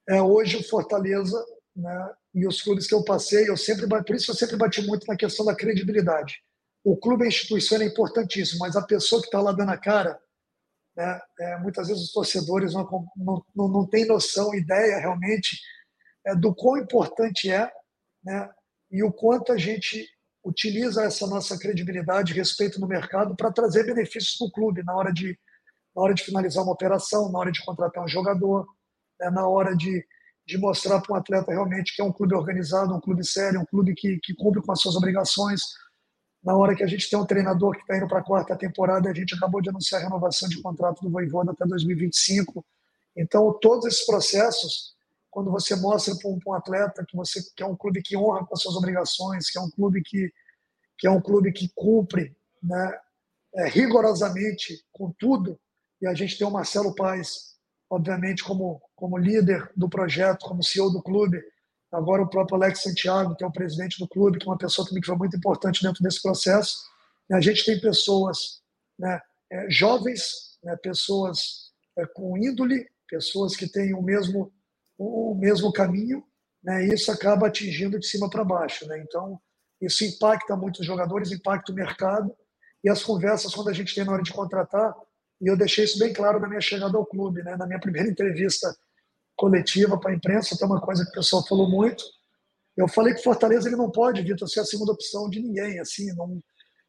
é, 0.09 0.21
hoje 0.21 0.57
o 0.57 0.63
Fortaleza 0.63 1.41
né, 1.73 2.13
e 2.33 2.45
os 2.45 2.61
clubes 2.61 2.85
que 2.85 2.93
eu 2.93 3.05
passei, 3.05 3.49
eu 3.49 3.55
sempre 3.55 3.87
por 3.87 4.15
isso 4.15 4.31
eu 4.31 4.35
sempre 4.35 4.57
bati 4.57 4.85
muito 4.85 5.07
na 5.07 5.15
questão 5.15 5.45
da 5.45 5.55
credibilidade. 5.55 6.43
O 6.83 6.97
clube, 6.97 7.23
a 7.23 7.27
instituição 7.27 7.81
é 7.81 7.85
importantíssimo, 7.85 8.59
mas 8.59 8.75
a 8.75 8.85
pessoa 8.85 9.21
que 9.21 9.27
está 9.27 9.41
lá 9.41 9.53
dando 9.53 9.71
a 9.71 9.77
cara, 9.77 10.19
né, 10.95 11.21
é, 11.39 11.57
muitas 11.59 11.87
vezes 11.87 12.03
os 12.03 12.11
torcedores 12.11 12.73
não, 12.73 12.83
não, 13.15 13.45
não, 13.55 13.67
não 13.69 13.87
têm 13.87 14.05
noção, 14.05 14.53
ideia 14.53 14.97
realmente 14.97 15.57
é, 16.27 16.35
do 16.35 16.53
quão 16.53 16.77
importante 16.77 17.49
é 17.49 17.71
né, 18.25 18.49
e 18.91 19.01
o 19.03 19.11
quanto 19.11 19.53
a 19.53 19.57
gente 19.57 20.05
utiliza 20.43 21.03
essa 21.03 21.25
nossa 21.25 21.57
credibilidade 21.57 22.33
respeito 22.33 22.79
no 22.79 22.87
mercado 22.87 23.35
para 23.37 23.51
trazer 23.51 23.85
benefícios 23.85 24.37
para 24.37 24.47
o 24.47 24.51
clube 24.51 24.83
na 24.83 24.93
hora 24.95 25.13
de 25.13 25.39
na 25.95 26.01
hora 26.01 26.13
de 26.13 26.23
finalizar 26.23 26.63
uma 26.63 26.73
operação, 26.73 27.31
na 27.31 27.39
hora 27.39 27.51
de 27.51 27.63
contratar 27.63 28.03
um 28.03 28.07
jogador, 28.07 28.67
né, 29.19 29.29
na 29.29 29.47
hora 29.47 29.75
de, 29.75 30.05
de 30.45 30.57
mostrar 30.57 30.99
para 30.99 31.13
um 31.13 31.17
atleta 31.17 31.51
realmente 31.51 31.95
que 31.95 32.01
é 32.01 32.05
um 32.05 32.11
clube 32.11 32.35
organizado, 32.35 32.93
um 32.93 32.99
clube 32.99 33.25
sério, 33.25 33.61
um 33.61 33.65
clube 33.65 33.93
que, 33.95 34.19
que 34.19 34.35
cumpre 34.35 34.61
com 34.61 34.71
as 34.71 34.81
suas 34.81 34.95
obrigações. 34.95 35.61
Na 36.43 36.55
hora 36.55 36.75
que 36.75 36.83
a 36.83 36.87
gente 36.87 37.09
tem 37.09 37.17
um 37.17 37.25
treinador 37.25 37.75
que 37.75 37.81
está 37.81 37.97
indo 37.97 38.07
para 38.07 38.19
a 38.19 38.23
quarta 38.23 38.55
temporada, 38.55 39.09
a 39.09 39.13
gente 39.13 39.33
acabou 39.33 39.61
de 39.61 39.69
anunciar 39.69 40.01
a 40.01 40.03
renovação 40.03 40.49
de 40.49 40.61
contrato 40.61 41.01
do 41.01 41.09
Voivoda 41.09 41.51
até 41.51 41.65
2025. 41.65 42.63
Então, 43.17 43.57
todos 43.59 43.85
esses 43.85 44.05
processos, 44.05 44.93
quando 45.31 45.49
você 45.49 45.75
mostra 45.75 46.13
para 46.15 46.29
um, 46.29 46.39
um, 46.45 46.53
atleta 46.53 47.05
que 47.07 47.15
você 47.15 47.41
que 47.55 47.63
é 47.63 47.65
um 47.65 47.75
clube 47.75 48.01
que 48.03 48.17
honra 48.17 48.45
com 48.45 48.53
as 48.53 48.61
suas 48.61 48.75
obrigações, 48.75 49.49
que 49.49 49.57
é 49.57 49.61
um 49.61 49.71
clube 49.71 50.03
que, 50.03 50.31
que 50.99 51.07
é 51.07 51.09
um 51.11 51.21
clube 51.21 51.51
que 51.51 51.71
cumpre 51.73 52.35
né, 52.61 52.99
é, 53.55 53.67
rigorosamente 53.69 54.85
com 54.91 55.11
tudo, 55.17 55.57
e 56.01 56.07
a 56.07 56.13
gente 56.13 56.37
tem 56.37 56.45
o 56.45 56.51
Marcelo 56.51 56.93
Paes, 56.93 57.55
obviamente, 57.89 58.43
como, 58.43 58.81
como 58.95 59.17
líder 59.17 59.71
do 59.75 59.89
projeto, 59.89 60.45
como 60.45 60.63
CEO 60.63 60.91
do 60.91 61.01
clube. 61.01 61.41
Agora 61.91 62.21
o 62.21 62.29
próprio 62.29 62.57
Alex 62.57 62.81
Santiago, 62.81 63.35
que 63.35 63.43
é 63.43 63.47
o 63.47 63.51
presidente 63.51 63.99
do 63.99 64.07
clube, 64.07 64.37
que 64.37 64.45
é 64.45 64.49
uma 64.49 64.57
pessoa 64.57 64.87
também 64.87 65.01
que 65.01 65.07
foi 65.07 65.15
muito 65.15 65.37
importante 65.37 65.81
dentro 65.81 66.03
desse 66.03 66.21
processo. 66.21 66.77
E 67.29 67.33
a 67.33 67.39
gente 67.39 67.63
tem 67.65 67.79
pessoas 67.79 68.61
né, 68.99 69.19
é, 69.51 69.69
jovens, 69.69 70.57
né, 70.63 70.75
pessoas 70.77 71.71
é, 71.97 72.05
com 72.05 72.37
índole, 72.37 72.85
pessoas 73.07 73.55
que 73.55 73.67
têm 73.67 73.93
o 73.93 74.01
mesmo, 74.01 74.51
o 74.97 75.35
mesmo 75.35 75.71
caminho, 75.71 76.23
né, 76.63 76.85
e 76.85 76.93
isso 76.93 77.11
acaba 77.11 77.47
atingindo 77.47 77.99
de 77.99 78.07
cima 78.07 78.29
para 78.29 78.43
baixo. 78.43 78.85
Né? 78.87 78.99
Então, 78.99 79.39
isso 79.81 80.03
impacta 80.03 80.55
muito 80.55 80.79
os 80.81 80.85
jogadores, 80.85 81.31
impacta 81.31 81.71
o 81.71 81.75
mercado, 81.75 82.35
e 82.83 82.89
as 82.89 83.03
conversas, 83.03 83.53
quando 83.53 83.69
a 83.69 83.73
gente 83.73 83.95
tem 83.95 84.03
na 84.03 84.13
hora 84.13 84.23
de 84.23 84.31
contratar, 84.31 84.93
e 85.41 85.47
eu 85.47 85.57
deixei 85.57 85.85
isso 85.85 85.99
bem 85.99 86.13
claro 86.13 86.39
na 86.39 86.47
minha 86.47 86.61
chegada 86.61 86.97
ao 86.97 87.05
clube, 87.05 87.43
né? 87.43 87.55
na 87.57 87.67
minha 87.67 87.79
primeira 87.79 88.09
entrevista 88.09 88.75
coletiva 89.35 89.99
para 89.99 90.11
a 90.11 90.15
imprensa, 90.15 90.57
tem 90.57 90.67
uma 90.67 90.79
coisa 90.79 91.03
que 91.03 91.11
o 91.11 91.13
pessoal 91.13 91.45
falou 91.45 91.69
muito. 91.69 92.03
Eu 92.77 92.87
falei 92.87 93.13
que 93.13 93.23
Fortaleza 93.23 93.67
ele 93.67 93.75
não 93.75 93.91
pode, 93.91 94.21
Vitor, 94.21 94.47
ser 94.47 94.61
a 94.61 94.65
segunda 94.65 94.91
opção 94.91 95.29
de 95.29 95.41
ninguém. 95.41 95.79
assim 95.79 96.13
não... 96.15 96.41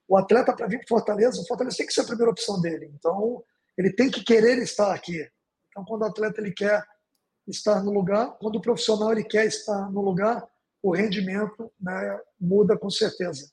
O 0.09 0.17
atleta, 0.17 0.55
para 0.55 0.69
vir 0.69 0.79
para 0.79 0.89
Fortaleza, 0.89 1.41
o 1.41 1.47
Fortaleza 1.47 1.77
tem 1.77 1.87
que 1.87 1.93
ser 1.93 2.03
a 2.03 2.07
primeira 2.07 2.31
opção 2.31 2.61
dele. 2.61 2.93
Então, 2.95 3.43
ele 3.77 3.93
tem 3.93 4.09
que 4.09 4.23
querer 4.23 4.59
estar 4.59 4.95
aqui. 4.95 5.29
Então, 5.69 5.85
quando 5.85 6.03
o 6.03 6.07
atleta 6.07 6.41
ele 6.41 6.53
quer 6.53 6.85
estar 7.47 7.83
no 7.83 7.93
lugar, 7.93 8.37
quando 8.39 8.57
o 8.57 8.61
profissional 8.61 9.11
ele 9.13 9.25
quer 9.25 9.47
estar 9.47 9.91
no 9.91 10.01
lugar, 10.01 10.47
o 10.83 10.95
rendimento 10.95 11.73
né, 11.81 12.21
muda 12.41 12.79
com 12.79 12.89
certeza. 12.89 13.51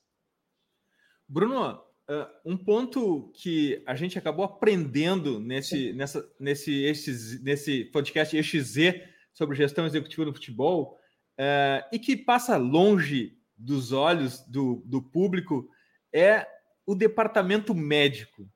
Bruno, 1.28 1.82
Uh, 2.08 2.52
um 2.52 2.56
ponto 2.56 3.32
que 3.34 3.82
a 3.86 3.94
gente 3.94 4.18
acabou 4.18 4.44
aprendendo 4.44 5.40
nesse, 5.40 5.94
nessa, 5.94 6.22
nesse, 6.38 6.84
EX, 6.84 7.42
nesse 7.42 7.84
podcast 7.86 8.36
EXZ 8.36 9.00
sobre 9.32 9.56
gestão 9.56 9.86
executiva 9.86 10.26
do 10.26 10.34
futebol 10.34 10.98
uh, 11.40 11.88
e 11.90 11.98
que 11.98 12.14
passa 12.14 12.58
longe 12.58 13.38
dos 13.56 13.90
olhos 13.92 14.40
do, 14.46 14.82
do 14.84 15.00
público 15.00 15.66
é 16.12 16.46
o 16.86 16.94
departamento 16.94 17.74
médico. 17.74 18.46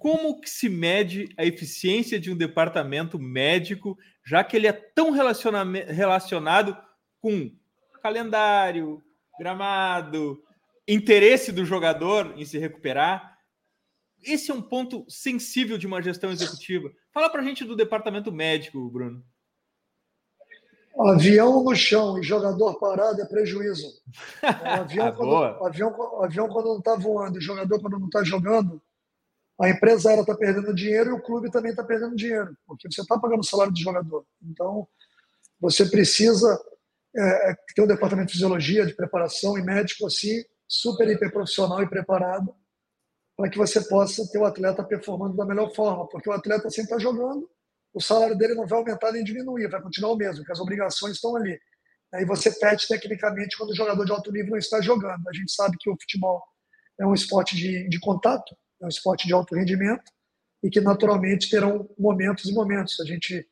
Como 0.00 0.40
que 0.40 0.50
se 0.50 0.68
mede 0.68 1.28
a 1.38 1.44
eficiência 1.44 2.18
de 2.18 2.30
um 2.30 2.36
departamento 2.36 3.18
médico, 3.18 3.96
já 4.26 4.42
que 4.42 4.56
ele 4.56 4.66
é 4.66 4.72
tão 4.72 5.10
relacionado 5.10 6.76
com 7.20 7.50
calendário, 8.02 9.02
gramado, 9.38 10.42
interesse 10.88 11.52
do 11.52 11.66
jogador 11.66 12.32
em 12.36 12.46
se 12.46 12.58
recuperar. 12.58 13.36
Esse 14.24 14.50
é 14.50 14.54
um 14.54 14.62
ponto 14.62 15.04
sensível 15.08 15.76
de 15.76 15.86
uma 15.86 16.02
gestão 16.02 16.30
executiva. 16.30 16.90
Fala 17.12 17.30
para 17.30 17.42
a 17.42 17.44
gente 17.44 17.64
do 17.64 17.76
departamento 17.76 18.32
médico, 18.32 18.90
Bruno. 18.90 19.22
Avião 20.98 21.62
no 21.62 21.76
chão 21.76 22.18
e 22.18 22.24
jogador 22.24 22.80
parado 22.80 23.20
é 23.22 23.26
prejuízo. 23.26 23.86
É, 24.42 24.48
avião, 24.80 25.06
ah, 25.06 25.12
quando, 25.12 25.66
avião, 25.66 26.24
avião 26.24 26.48
quando 26.48 26.66
não 26.66 26.78
está 26.78 26.96
voando 26.96 27.38
e 27.38 27.42
jogador 27.42 27.80
quando 27.80 28.00
não 28.00 28.06
está 28.06 28.24
jogando, 28.24 28.82
a 29.60 29.68
empresária 29.68 30.22
está 30.22 30.34
perdendo 30.34 30.74
dinheiro 30.74 31.10
e 31.10 31.12
o 31.12 31.22
clube 31.22 31.50
também 31.52 31.70
está 31.70 31.84
perdendo 31.84 32.16
dinheiro, 32.16 32.56
porque 32.66 32.90
você 32.90 33.00
está 33.00 33.16
pagando 33.16 33.40
o 33.40 33.44
salário 33.44 33.72
do 33.72 33.78
jogador. 33.78 34.24
Então, 34.42 34.88
você 35.60 35.86
precisa 35.86 36.60
é, 37.16 37.54
ter 37.74 37.82
um 37.82 37.86
departamento 37.86 38.28
de 38.28 38.32
fisiologia, 38.32 38.86
de 38.86 38.94
preparação 38.94 39.56
e 39.56 39.62
médico 39.62 40.06
assim, 40.06 40.42
super 40.68 41.08
hiper 41.08 41.32
profissional 41.32 41.82
e 41.82 41.88
preparado 41.88 42.54
para 43.36 43.48
que 43.48 43.56
você 43.56 43.80
possa 43.88 44.28
ter 44.30 44.38
o 44.38 44.44
atleta 44.44 44.84
performando 44.84 45.36
da 45.36 45.46
melhor 45.46 45.72
forma, 45.74 46.08
porque 46.08 46.28
o 46.28 46.32
atleta 46.32 46.68
sempre 46.70 46.92
está 46.92 46.98
jogando, 46.98 47.48
o 47.94 48.00
salário 48.00 48.36
dele 48.36 48.54
não 48.54 48.66
vai 48.66 48.78
aumentar 48.78 49.12
nem 49.12 49.24
diminuir, 49.24 49.68
vai 49.68 49.80
continuar 49.80 50.12
o 50.12 50.16
mesmo, 50.16 50.38
porque 50.38 50.52
as 50.52 50.60
obrigações 50.60 51.14
estão 51.14 51.36
ali. 51.36 51.58
Aí 52.12 52.24
você 52.24 52.50
pede 52.50 52.86
tecnicamente 52.86 53.56
quando 53.56 53.70
o 53.70 53.74
jogador 53.74 54.04
de 54.04 54.12
alto 54.12 54.32
nível 54.32 54.50
não 54.50 54.58
está 54.58 54.80
jogando. 54.80 55.28
A 55.28 55.32
gente 55.32 55.52
sabe 55.52 55.76
que 55.78 55.90
o 55.90 55.96
futebol 56.00 56.42
é 56.98 57.06
um 57.06 57.14
esporte 57.14 57.56
de, 57.56 57.88
de 57.88 58.00
contato, 58.00 58.56
é 58.82 58.86
um 58.86 58.88
esporte 58.88 59.26
de 59.26 59.32
alto 59.32 59.54
rendimento 59.54 60.10
e 60.62 60.70
que 60.70 60.80
naturalmente 60.80 61.48
terão 61.48 61.88
momentos 61.98 62.46
e 62.46 62.52
momentos. 62.52 62.98
A 63.00 63.04
gente 63.04 63.46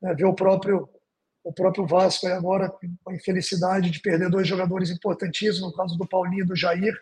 né, 0.00 0.14
vê 0.14 0.24
o 0.24 0.34
próprio 0.34 0.88
o 1.44 1.52
próprio 1.52 1.86
Vasco 1.86 2.26
é 2.26 2.32
agora 2.32 2.70
com 2.70 3.10
a 3.10 3.14
infelicidade 3.14 3.90
de 3.90 4.00
perder 4.00 4.30
dois 4.30 4.46
jogadores 4.46 4.90
importantíssimos, 4.90 5.60
no 5.60 5.76
caso 5.76 5.96
do 5.96 6.06
Paulinho 6.06 6.44
e 6.44 6.46
do 6.46 6.56
Jair. 6.56 6.96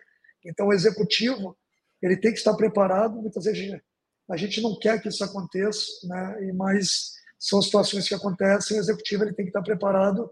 Então, 0.45 0.68
o 0.68 0.72
executivo 0.72 1.57
ele 2.01 2.16
tem 2.16 2.32
que 2.32 2.38
estar 2.38 2.55
preparado. 2.55 3.20
Muitas 3.20 3.45
vezes 3.45 3.78
a 4.30 4.36
gente 4.36 4.61
não 4.62 4.78
quer 4.78 5.01
que 5.01 5.09
isso 5.09 5.22
aconteça, 5.22 5.84
né? 6.05 6.53
mas 6.55 7.12
são 7.38 7.61
situações 7.61 8.09
que 8.09 8.14
acontecem. 8.14 8.76
O 8.76 8.80
executivo 8.80 9.24
ele 9.24 9.34
tem 9.34 9.45
que 9.45 9.51
estar 9.51 9.62
preparado, 9.62 10.30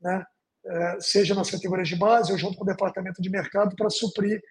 né? 0.00 0.24
É, 0.68 1.00
seja 1.00 1.32
nas 1.32 1.48
categorias 1.48 1.88
de 1.88 1.94
base 1.94 2.32
ou 2.32 2.38
junto 2.38 2.58
com 2.58 2.64
o 2.64 2.66
departamento 2.66 3.22
de 3.22 3.30
mercado, 3.30 3.76
para 3.76 3.88
suprir 3.88 4.42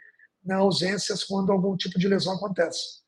né, 0.41 0.55
ausências 0.55 1.25
quando 1.25 1.51
algum 1.51 1.75
tipo 1.75 1.99
de 1.99 2.07
lesão 2.07 2.35
acontece. 2.35 3.01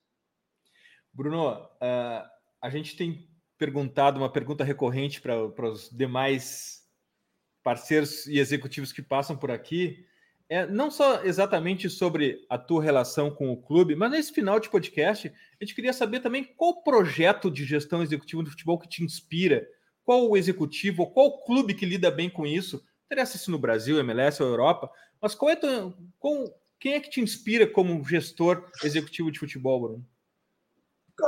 Bruno, 1.14 1.54
uh, 1.54 2.28
a 2.62 2.70
gente 2.70 2.98
tem 2.98 3.30
perguntado 3.58 4.20
uma 4.20 4.32
pergunta 4.32 4.64
recorrente 4.64 5.22
para 5.22 5.70
os 5.70 5.89
demais 5.89 6.84
parceiros 7.64 8.28
e 8.28 8.39
executivos 8.39 8.93
que 8.93 9.01
passam 9.01 9.36
por 9.36 9.51
aqui, 9.51 10.05
é 10.49 10.66
não 10.66 10.89
só 10.89 11.24
exatamente 11.24 11.89
sobre 11.89 12.45
a 12.49 12.58
tua 12.58 12.82
relação 12.82 13.30
com 13.30 13.51
o 13.51 13.62
clube, 13.62 13.95
mas 13.95 14.12
nesse 14.12 14.32
final 14.32 14.60
de 14.60 14.70
podcast, 14.70 15.28
a 15.28 15.64
gente 15.64 15.76
queria 15.76 15.91
saber 15.91 16.22
também 16.22 16.43
qual 16.43 16.82
projeto 16.82 17.51
de 17.51 17.66
gestão 17.66 18.01
executiva 18.01 18.41
do 18.43 18.49
futebol 18.49 18.80
que 18.80 18.88
te 18.88 19.03
inspira, 19.03 19.68
qual 20.05 20.30
o 20.30 20.38
executivo, 20.38 21.12
qual 21.12 21.43
clube 21.43 21.74
que 21.74 21.86
lida 21.86 22.10
bem 22.10 22.30
com 22.30 22.45
isso, 22.45 22.82
interessa 23.05 23.38
se 23.38 23.51
no 23.51 23.60
Brasil, 23.60 23.99
MLS 23.99 24.41
ou 24.41 24.47
Europa, 24.47 24.89
mas 25.22 25.36
qual 25.36 25.51
é 25.51 25.55
tu, 25.58 25.93
qual, 26.18 26.47
quem 26.80 26.93
é 26.93 26.99
que 27.01 27.10
te 27.10 27.20
inspira 27.20 27.68
como 27.68 28.01
gestor 28.05 28.70
executivo 28.84 29.30
de 29.30 29.39
futebol, 29.39 29.82
Bruno? 29.82 30.05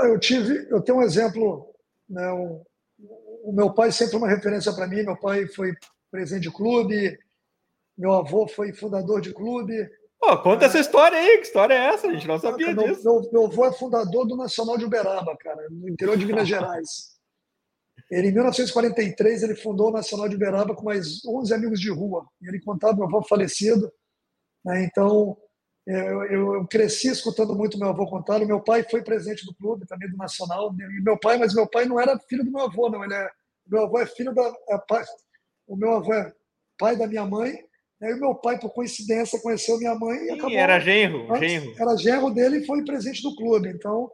Eu 0.04 0.20
tive, 0.20 0.68
eu 0.70 0.82
tenho 0.82 1.00
um 1.00 1.02
exemplo 1.02 1.74
né? 2.10 2.32
O, 2.32 3.54
meu 3.54 3.74
pai 3.74 3.92
sempre 3.92 4.12
foi 4.12 4.20
uma 4.20 4.30
referência 4.30 4.74
para 4.74 4.88
mim. 4.88 5.04
Meu 5.04 5.18
pai 5.18 5.48
foi 5.48 5.74
presidente 6.12 6.44
de 6.44 6.52
clube, 6.52 7.18
meu 7.98 8.14
avô 8.14 8.48
foi 8.48 8.74
fundador 8.74 9.22
de 9.22 9.34
clube. 9.34 9.76
Oh, 10.22 10.38
conta 10.38 10.66
é, 10.66 10.68
essa 10.68 10.80
história 10.80 11.18
aí, 11.18 11.38
que 11.38 11.46
história 11.46 11.74
é 11.74 11.94
essa? 11.94 12.08
A 12.08 12.12
gente 12.12 12.28
não 12.28 12.40
sabia 12.40 12.74
meu, 12.74 12.88
disso. 12.88 13.04
Meu, 13.04 13.30
meu 13.32 13.46
avô 13.46 13.66
é 13.66 13.72
fundador 13.72 14.28
do 14.28 14.36
Nacional 14.36 14.78
de 14.78 14.86
Uberaba, 14.86 15.36
cara, 15.38 15.68
no 15.70 15.88
interior 15.88 16.18
de 16.18 16.26
Minas 16.26 16.48
Gerais. 16.48 17.20
Ele, 18.12 18.30
em 18.30 18.34
1943, 18.34 19.44
ele 19.44 19.56
fundou 19.56 19.90
o 19.90 19.94
Nacional 19.94 20.28
de 20.28 20.36
Uberaba 20.36 20.76
com 20.76 20.84
mais 20.84 21.24
11 21.26 21.54
amigos 21.54 21.80
de 21.80 21.92
rua. 21.92 22.26
E 22.42 22.48
ele 22.48 22.60
contava 22.60 22.96
meu 22.96 23.06
avô 23.06 23.22
falecido. 23.22 23.92
Né? 24.66 24.84
Então, 24.84 25.38
eu, 25.92 26.24
eu, 26.26 26.54
eu, 26.56 26.68
cresci 26.68 27.10
escutando 27.10 27.56
muito 27.56 27.78
meu 27.80 27.90
avô 27.90 28.06
contar. 28.06 28.42
O 28.42 28.46
meu 28.46 28.62
pai 28.62 28.84
foi 28.84 29.02
presidente 29.02 29.46
do 29.46 29.54
clube, 29.56 29.88
também 29.88 30.10
do 30.10 30.18
Nacional. 30.18 30.74
E 30.78 31.02
meu 31.02 31.18
pai, 31.18 31.38
mas 31.38 31.54
meu 31.54 31.68
pai 31.68 31.86
não 31.86 32.00
era 32.00 32.20
filho 32.20 32.44
do 32.44 32.52
meu 32.52 32.62
avô, 32.62 32.90
não. 32.90 33.04
Ele 33.04 33.14
é, 33.14 33.30
meu 33.68 33.84
avô 33.84 34.00
é 34.00 34.06
filho 34.06 34.34
da. 34.34 34.54
É, 34.70 34.78
pai, 34.78 35.04
o 35.68 35.76
meu 35.76 35.94
avô 35.94 36.14
é 36.14 36.32
pai 36.78 36.96
da 36.96 37.08
minha 37.08 37.26
mãe. 37.26 37.54
Né? 38.00 38.12
E 38.12 38.14
o 38.14 38.20
meu 38.20 38.36
pai, 38.36 38.60
por 38.60 38.72
coincidência, 38.72 39.42
conheceu 39.42 39.78
minha 39.78 39.96
mãe 39.96 40.26
e 40.26 40.32
acabou. 40.32 40.52
Era 40.52 40.80
genro, 40.80 41.34
antes, 41.34 41.52
genro. 41.52 41.76
Era 41.80 41.98
genro 41.98 42.30
dele 42.32 42.58
e 42.58 42.66
foi 42.66 42.84
presidente 42.84 43.24
do 43.24 43.36
clube. 43.36 43.70
Então, 43.70 44.12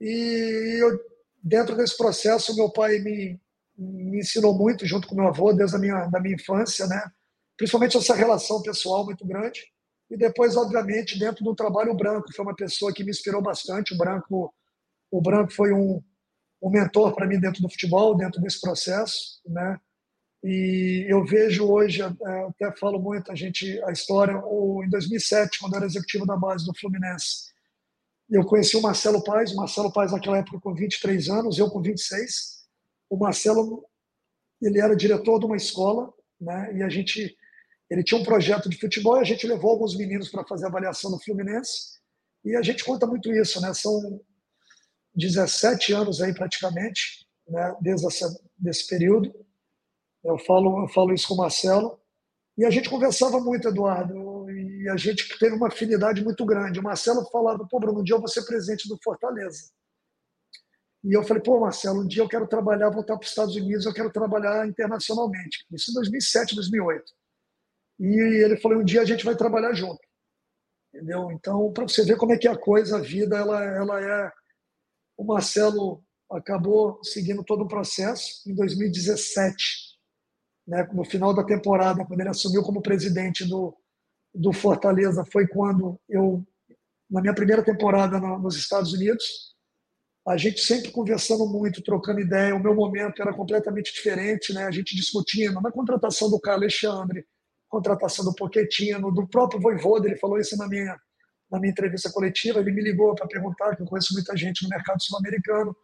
e 0.00 0.78
eu 0.80 0.98
dentro 1.42 1.76
desse 1.76 1.96
processo, 1.96 2.54
meu 2.54 2.70
pai 2.70 2.98
me, 2.98 3.40
me 3.76 4.20
ensinou 4.20 4.54
muito, 4.54 4.86
junto 4.86 5.08
com 5.08 5.14
meu 5.14 5.26
avô, 5.26 5.52
desde 5.52 5.76
a 5.76 5.78
minha, 5.78 6.06
da 6.06 6.20
minha 6.20 6.34
infância, 6.34 6.86
né? 6.86 7.02
principalmente 7.56 7.96
essa 7.96 8.14
relação 8.14 8.62
pessoal 8.62 9.04
muito 9.04 9.26
grande. 9.26 9.60
E 10.10 10.16
depois, 10.16 10.56
obviamente, 10.56 11.18
dentro 11.18 11.44
do 11.44 11.54
trabalho, 11.54 11.92
o 11.92 11.96
Branco 11.96 12.32
foi 12.34 12.44
uma 12.44 12.56
pessoa 12.56 12.92
que 12.92 13.04
me 13.04 13.10
inspirou 13.10 13.40
bastante. 13.40 13.94
O 13.94 13.96
Branco, 13.96 14.52
o 15.10 15.20
Branco 15.20 15.52
foi 15.52 15.72
um, 15.72 16.02
um 16.60 16.70
mentor 16.70 17.14
para 17.14 17.26
mim 17.26 17.38
dentro 17.38 17.62
do 17.62 17.70
futebol, 17.70 18.16
dentro 18.16 18.40
desse 18.40 18.60
processo. 18.60 19.40
Né? 19.46 19.78
E 20.42 21.06
eu 21.08 21.24
vejo 21.24 21.70
hoje, 21.70 22.02
até 22.02 22.74
falo 22.78 22.98
muito 22.98 23.30
a 23.30 23.34
gente 23.34 23.80
a 23.84 23.92
história, 23.92 24.36
ou 24.38 24.82
em 24.82 24.88
2007, 24.88 25.60
quando 25.60 25.74
eu 25.74 25.78
era 25.78 25.86
executivo 25.86 26.26
da 26.26 26.36
base 26.36 26.66
do 26.66 26.74
Fluminense, 26.74 27.50
eu 28.30 28.44
conheci 28.44 28.76
o 28.76 28.82
Marcelo 28.82 29.22
Paes, 29.22 29.52
o 29.52 29.56
Marcelo 29.56 29.92
Paes 29.92 30.12
naquela 30.12 30.38
época 30.38 30.60
com 30.60 30.72
23 30.72 31.28
anos, 31.28 31.58
eu 31.58 31.68
com 31.68 31.82
26. 31.82 32.60
O 33.10 33.16
Marcelo, 33.16 33.84
ele 34.62 34.80
era 34.80 34.94
diretor 34.94 35.40
de 35.40 35.46
uma 35.46 35.56
escola, 35.56 36.12
né? 36.40 36.76
E 36.76 36.82
a 36.82 36.88
gente, 36.88 37.36
ele 37.90 38.04
tinha 38.04 38.20
um 38.20 38.24
projeto 38.24 38.68
de 38.68 38.78
futebol 38.78 39.16
e 39.16 39.20
a 39.20 39.24
gente 39.24 39.46
levou 39.46 39.72
alguns 39.72 39.96
meninos 39.96 40.28
para 40.28 40.46
fazer 40.46 40.66
avaliação 40.66 41.10
no 41.10 41.20
Fluminense. 41.20 41.98
E 42.44 42.54
a 42.56 42.62
gente 42.62 42.84
conta 42.84 43.04
muito 43.04 43.32
isso, 43.32 43.60
né? 43.60 43.74
São 43.74 44.20
17 45.14 45.92
anos 45.92 46.22
aí 46.22 46.32
praticamente, 46.32 47.26
né? 47.48 47.76
Desde 47.80 48.06
essa, 48.06 48.32
desse 48.56 48.86
período. 48.86 49.34
Eu 50.22 50.38
falo, 50.38 50.84
eu 50.84 50.88
falo 50.88 51.12
isso 51.12 51.26
com 51.26 51.34
o 51.34 51.38
Marcelo. 51.38 52.00
E 52.56 52.64
a 52.64 52.70
gente 52.70 52.88
conversava 52.88 53.40
muito, 53.40 53.68
Eduardo, 53.68 54.50
e 54.50 54.88
a 54.88 54.96
gente 54.96 55.38
teve 55.38 55.56
uma 55.56 55.68
afinidade 55.68 56.22
muito 56.22 56.44
grande. 56.44 56.78
O 56.78 56.82
Marcelo 56.82 57.24
falava, 57.30 57.66
pô, 57.66 57.80
Bruno, 57.80 58.00
um 58.00 58.04
dia 58.04 58.14
eu 58.14 58.20
vou 58.20 58.28
ser 58.28 58.44
presidente 58.44 58.88
do 58.88 58.98
Fortaleza. 59.02 59.70
E 61.02 61.16
eu 61.16 61.22
falei, 61.24 61.42
pô, 61.42 61.58
Marcelo, 61.58 62.02
um 62.02 62.06
dia 62.06 62.22
eu 62.22 62.28
quero 62.28 62.46
trabalhar, 62.46 62.90
voltar 62.90 63.16
para 63.16 63.24
os 63.24 63.30
Estados 63.30 63.56
Unidos, 63.56 63.86
eu 63.86 63.94
quero 63.94 64.12
trabalhar 64.12 64.68
internacionalmente. 64.68 65.64
Isso 65.72 65.90
em 65.90 65.94
2007, 65.94 66.54
2008. 66.54 67.19
E 68.00 68.42
ele 68.42 68.56
falou, 68.56 68.78
um 68.78 68.84
dia 68.84 69.02
a 69.02 69.04
gente 69.04 69.24
vai 69.24 69.36
trabalhar 69.36 69.74
junto. 69.74 70.00
Entendeu? 70.92 71.30
Então, 71.30 71.70
para 71.72 71.86
você 71.86 72.02
ver 72.02 72.16
como 72.16 72.32
é 72.32 72.38
que 72.38 72.48
é 72.48 72.50
a 72.50 72.58
coisa, 72.58 72.96
a 72.96 73.00
vida, 73.00 73.36
ela, 73.36 73.62
ela 73.62 74.00
é... 74.00 74.32
O 75.18 75.24
Marcelo 75.24 76.02
acabou 76.30 76.98
seguindo 77.04 77.44
todo 77.44 77.64
o 77.64 77.68
processo. 77.68 78.48
Em 78.48 78.54
2017, 78.54 79.98
né, 80.66 80.88
no 80.94 81.04
final 81.04 81.34
da 81.34 81.44
temporada, 81.44 82.04
quando 82.06 82.20
ele 82.20 82.30
assumiu 82.30 82.62
como 82.62 82.80
presidente 82.80 83.44
do, 83.44 83.76
do 84.34 84.52
Fortaleza, 84.52 85.24
foi 85.30 85.46
quando 85.46 86.00
eu, 86.08 86.42
na 87.10 87.20
minha 87.20 87.34
primeira 87.34 87.62
temporada 87.62 88.18
nos 88.18 88.56
Estados 88.56 88.94
Unidos, 88.94 89.54
a 90.26 90.38
gente 90.38 90.60
sempre 90.60 90.90
conversando 90.90 91.46
muito, 91.46 91.82
trocando 91.82 92.20
ideia. 92.20 92.54
O 92.54 92.62
meu 92.62 92.74
momento 92.74 93.20
era 93.20 93.34
completamente 93.34 93.92
diferente, 93.92 94.54
né? 94.54 94.64
A 94.64 94.70
gente 94.70 94.96
discutindo 94.96 95.60
na 95.60 95.70
contratação 95.70 96.30
do 96.30 96.40
Carlos 96.40 96.62
Alexandre, 96.62 97.26
contratação 97.70 98.24
do 98.24 98.34
Pochettino, 98.34 99.10
do 99.10 99.26
próprio 99.26 99.60
Voivoda, 99.60 100.06
ele 100.06 100.18
falou 100.18 100.38
isso 100.38 100.56
na 100.56 100.68
minha 100.68 100.98
na 101.50 101.58
minha 101.58 101.72
entrevista 101.72 102.08
coletiva, 102.12 102.60
ele 102.60 102.70
me 102.70 102.80
ligou 102.80 103.12
para 103.12 103.26
perguntar, 103.26 103.74
que 103.74 103.82
eu 103.82 103.86
conheço 103.86 104.14
muita 104.14 104.36
gente 104.36 104.62
no 104.62 104.68
mercado 104.68 105.02
sul-americano, 105.02 105.74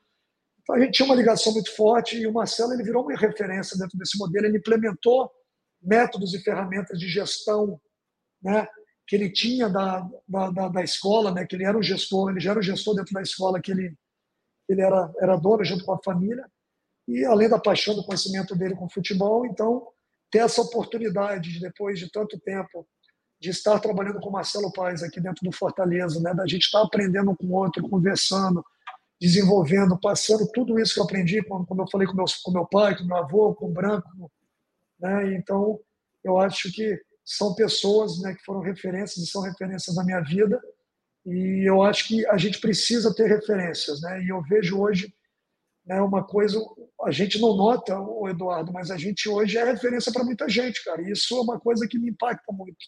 então 0.66 0.74
a 0.74 0.80
gente 0.80 0.93
tinha 0.93 1.07
uma 1.07 1.14
ligação 1.14 1.53
muito 1.53 1.74
forte 1.76 2.16
e 2.16 2.26
o 2.26 2.32
Marcelo 2.32 2.72
ele 2.72 2.82
virou 2.82 3.05
uma 3.05 3.16
referência 3.16 3.78
dentro 3.78 3.97
desse 3.97 4.18
modelo. 4.18 4.47
Ele 4.47 4.59
implementou 4.59 5.30
métodos 5.80 6.34
e 6.34 6.43
ferramentas 6.43 6.99
de 6.99 7.09
gestão, 7.09 7.80
né, 8.43 8.66
que 9.07 9.14
ele 9.14 9.30
tinha 9.30 9.68
da, 9.68 10.05
da, 10.28 10.68
da, 10.68 10.82
escola, 10.82 11.30
né, 11.30 11.47
que 11.47 11.55
ele 11.55 11.64
era 11.64 11.78
o 11.78 11.82
gestor, 11.82 12.30
ele 12.30 12.41
já 12.41 12.51
era 12.51 12.59
o 12.59 12.62
gestor 12.62 12.97
dentro 12.97 13.14
da 13.14 13.22
escola 13.22 13.61
que 13.61 13.70
ele 13.70 13.95
ele 14.68 14.82
era 14.82 15.12
era 15.20 15.37
dono 15.37 15.64
junto 15.64 15.84
com 15.84 15.93
a 15.93 16.03
família 16.03 16.45
e 17.07 17.24
além 17.24 17.49
da 17.49 17.57
paixão 17.57 17.95
do 17.95 18.05
conhecimento 18.05 18.57
dele 18.57 18.74
com 18.74 18.89
futebol, 18.89 19.47
então 19.47 19.87
ter 20.31 20.39
essa 20.39 20.61
oportunidade 20.61 21.53
de 21.53 21.61
depois 21.61 21.99
de 21.99 22.11
tanto 22.11 22.39
tempo 22.41 22.87
de 23.41 23.51
estar 23.51 23.79
trabalhando 23.79 24.20
com 24.20 24.31
Marcelo 24.31 24.72
Paes 24.72 25.03
aqui 25.03 25.20
dentro 25.20 25.45
do 25.45 25.53
Fortaleza, 25.53 26.20
né, 26.20 26.33
da 26.35 26.47
gente 26.47 26.62
estar 26.62 26.83
aprendendo 26.83 27.31
um 27.31 27.37
com 27.37 27.47
o 27.47 27.53
outro, 27.53 27.89
conversando, 27.89 28.64
desenvolvendo, 29.20 29.99
passando 29.99 30.51
tudo 30.53 30.79
isso 30.79 30.95
que 30.95 31.01
eu 31.01 31.05
aprendi 31.05 31.43
quando, 31.43 31.66
eu 31.79 31.91
falei 31.91 32.07
com, 32.07 32.14
meus, 32.14 32.37
com 32.37 32.51
meu 32.51 32.66
pai, 32.66 32.97
com 32.97 33.05
meu 33.05 33.16
avô, 33.16 33.55
com 33.55 33.66
o 33.66 33.72
Branco. 33.72 34.09
Né? 34.99 35.35
Então, 35.35 35.79
eu 36.24 36.39
acho 36.39 36.72
que 36.72 37.01
são 37.24 37.55
pessoas 37.55 38.20
né, 38.20 38.35
que 38.35 38.45
foram 38.45 38.61
referências 38.61 39.24
e 39.24 39.31
são 39.31 39.43
referências 39.43 39.97
na 39.97 40.05
minha 40.05 40.20
vida. 40.20 40.61
E 41.24 41.68
eu 41.68 41.83
acho 41.83 42.07
que 42.09 42.27
a 42.29 42.37
gente 42.37 42.61
precisa 42.61 43.14
ter 43.14 43.27
referências. 43.27 44.01
Né? 44.01 44.22
E 44.24 44.29
eu 44.29 44.43
vejo 44.43 44.79
hoje 44.79 45.12
né, 45.87 46.01
uma 46.01 46.24
coisa, 46.24 46.59
a 47.05 47.11
gente 47.11 47.41
não 47.41 47.57
nota, 47.57 47.99
o 47.99 48.28
Eduardo, 48.28 48.72
mas 48.72 48.91
a 48.91 48.97
gente 48.97 49.28
hoje 49.28 49.57
é 49.57 49.64
referência 49.64 50.12
para 50.12 50.24
muita 50.24 50.49
gente, 50.49 50.82
cara. 50.84 51.01
E 51.03 51.12
isso 51.12 51.37
é 51.37 51.41
uma 51.41 51.61
coisa 51.61 51.87
que 51.89 51.99
me 51.99 52.11
impacta 52.11 52.53
muito. 52.53 52.84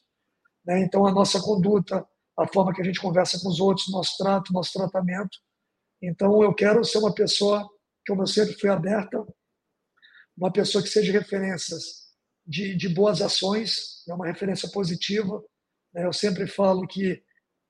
Né? 0.66 0.80
Então, 0.80 1.07
a 1.07 1.12
nossa 1.12 1.40
conduta, 1.40 2.07
a 2.36 2.46
forma 2.49 2.74
que 2.74 2.80
a 2.80 2.84
gente 2.84 3.01
conversa 3.01 3.40
com 3.40 3.49
os 3.49 3.61
outros, 3.61 3.90
nosso 3.90 4.16
trato, 4.18 4.53
nosso 4.53 4.72
tratamento, 4.72 5.38
então, 6.01 6.42
eu 6.42 6.55
quero 6.55 6.84
ser 6.84 6.99
uma 6.99 7.12
pessoa, 7.12 7.68
como 8.07 8.22
eu 8.22 8.26
sempre 8.26 8.55
fui 8.55 8.70
aberta, 8.70 9.24
uma 10.36 10.53
pessoa 10.53 10.82
que 10.82 10.88
seja 10.88 11.12
referências 11.12 12.09
de, 12.46 12.76
de 12.76 12.88
boas 12.88 13.20
ações, 13.20 14.05
é 14.09 14.14
uma 14.14 14.26
referência 14.26 14.70
positiva. 14.70 15.42
Né? 15.92 16.07
Eu 16.07 16.12
sempre 16.12 16.46
falo 16.46 16.86
que 16.86 17.22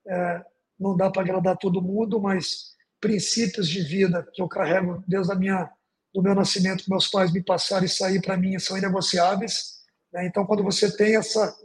é, 0.07 0.45
não 0.79 0.97
dá 0.97 1.11
para 1.11 1.23
agradar 1.23 1.57
todo 1.57 1.83
mundo, 1.83 2.21
mas 2.21 2.75
princípios 3.01 3.69
de 3.69 3.83
vida 3.83 4.27
que 4.33 4.43
eu 4.43 4.49
carrego 4.49 5.03
desde 5.07 5.33
a 5.33 5.37
minha 5.37 5.71
do 6.15 6.23
meu 6.23 6.35
nascimento, 6.35 6.85
que 6.85 6.91
meus 6.91 7.07
pais 7.07 7.33
me 7.33 7.43
passaram 7.43 7.85
e 7.85 7.89
sair 7.89 8.21
para 8.21 8.37
mim 8.37 8.59
são 8.59 8.77
inegociáveis. 8.77 9.85
Né? 10.13 10.27
Então, 10.27 10.47
quando 10.47 10.65
você 10.65 10.95
tem 10.97 11.17
essa, 11.17 11.57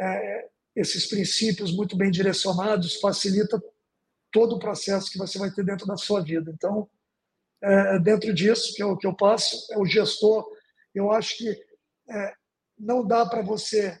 é, 0.00 0.48
esses 0.74 1.06
princípios 1.06 1.70
muito 1.70 1.96
bem 1.96 2.10
direcionados, 2.10 2.96
facilita 2.96 3.62
todo 4.32 4.56
o 4.56 4.58
processo 4.58 5.10
que 5.10 5.18
você 5.18 5.38
vai 5.38 5.50
ter 5.50 5.64
dentro 5.64 5.86
da 5.86 5.96
sua 5.96 6.22
vida. 6.22 6.50
Então, 6.50 6.88
é, 7.62 7.98
dentro 7.98 8.34
disso 8.34 8.74
que 8.74 8.82
eu, 8.82 8.96
que 8.96 9.06
eu 9.06 9.14
passo, 9.14 9.72
é 9.72 9.78
o 9.78 9.86
gestor. 9.86 10.44
Eu 10.94 11.12
acho 11.12 11.36
que 11.36 11.48
é, 12.10 12.34
não 12.78 13.06
dá 13.06 13.24
para 13.26 13.42
você 13.42 13.98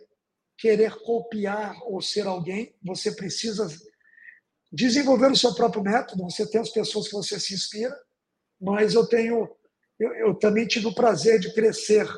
querer 0.58 0.94
copiar 0.96 1.76
ou 1.84 2.00
ser 2.00 2.26
alguém, 2.26 2.74
você 2.82 3.12
precisa 3.12 3.68
desenvolver 4.74 5.30
o 5.30 5.36
seu 5.36 5.54
próprio 5.54 5.82
método, 5.82 6.24
você 6.24 6.48
tem 6.48 6.60
as 6.60 6.70
pessoas 6.70 7.06
que 7.06 7.14
você 7.14 7.38
se 7.38 7.54
inspira, 7.54 7.96
mas 8.60 8.94
eu 8.94 9.06
tenho, 9.06 9.48
eu, 9.98 10.12
eu 10.14 10.34
também 10.34 10.66
tive 10.66 10.86
o 10.86 10.94
prazer 10.94 11.38
de 11.38 11.54
crescer 11.54 12.08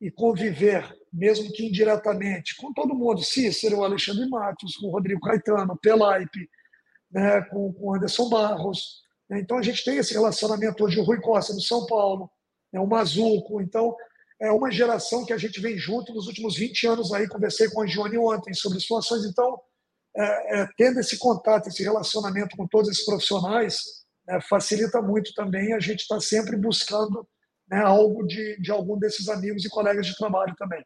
e 0.00 0.10
conviver, 0.10 0.84
mesmo 1.12 1.52
que 1.52 1.66
indiretamente, 1.66 2.56
com 2.56 2.72
todo 2.72 2.94
mundo, 2.94 3.22
Cícero, 3.22 3.84
Alexandre 3.84 4.28
Matos, 4.28 4.76
com 4.76 4.90
Rodrigo 4.90 5.20
Caetano, 5.20 5.78
Pelaipe, 5.78 6.48
né, 7.10 7.42
com, 7.42 7.72
com 7.72 7.94
Anderson 7.94 8.28
Barros. 8.28 9.02
Né? 9.28 9.40
Então 9.40 9.58
a 9.58 9.62
gente 9.62 9.84
tem 9.84 9.98
esse 9.98 10.14
relacionamento 10.14 10.84
hoje, 10.84 10.98
o 10.98 11.04
Rui 11.04 11.20
Costa 11.20 11.52
do 11.52 11.60
São 11.60 11.86
Paulo, 11.86 12.30
né, 12.72 12.80
o 12.80 12.86
Mazuco. 12.86 13.60
Então 13.60 13.94
é 14.40 14.50
uma 14.50 14.70
geração 14.70 15.24
que 15.24 15.32
a 15.32 15.38
gente 15.38 15.60
vem 15.60 15.78
junto 15.78 16.12
nos 16.12 16.26
últimos 16.26 16.56
20 16.56 16.86
anos 16.86 17.12
aí. 17.12 17.28
Conversei 17.28 17.68
com 17.70 17.82
a 17.82 17.86
Joane 17.86 18.18
ontem 18.18 18.52
sobre 18.54 18.80
situações. 18.80 19.24
Então, 19.24 19.60
é, 20.16 20.60
é, 20.60 20.68
tendo 20.76 21.00
esse 21.00 21.18
contato, 21.18 21.68
esse 21.68 21.82
relacionamento 21.82 22.56
com 22.56 22.66
todos 22.66 22.88
esses 22.88 23.04
profissionais, 23.04 23.80
né, 24.26 24.40
facilita 24.48 25.02
muito 25.02 25.34
também 25.34 25.72
a 25.72 25.80
gente 25.80 26.00
estar 26.00 26.16
tá 26.16 26.20
sempre 26.20 26.56
buscando 26.56 27.26
né, 27.68 27.78
algo 27.78 28.24
de, 28.26 28.60
de 28.60 28.70
algum 28.70 28.98
desses 28.98 29.28
amigos 29.28 29.64
e 29.64 29.68
colegas 29.68 30.06
de 30.06 30.16
trabalho 30.16 30.54
também. 30.56 30.84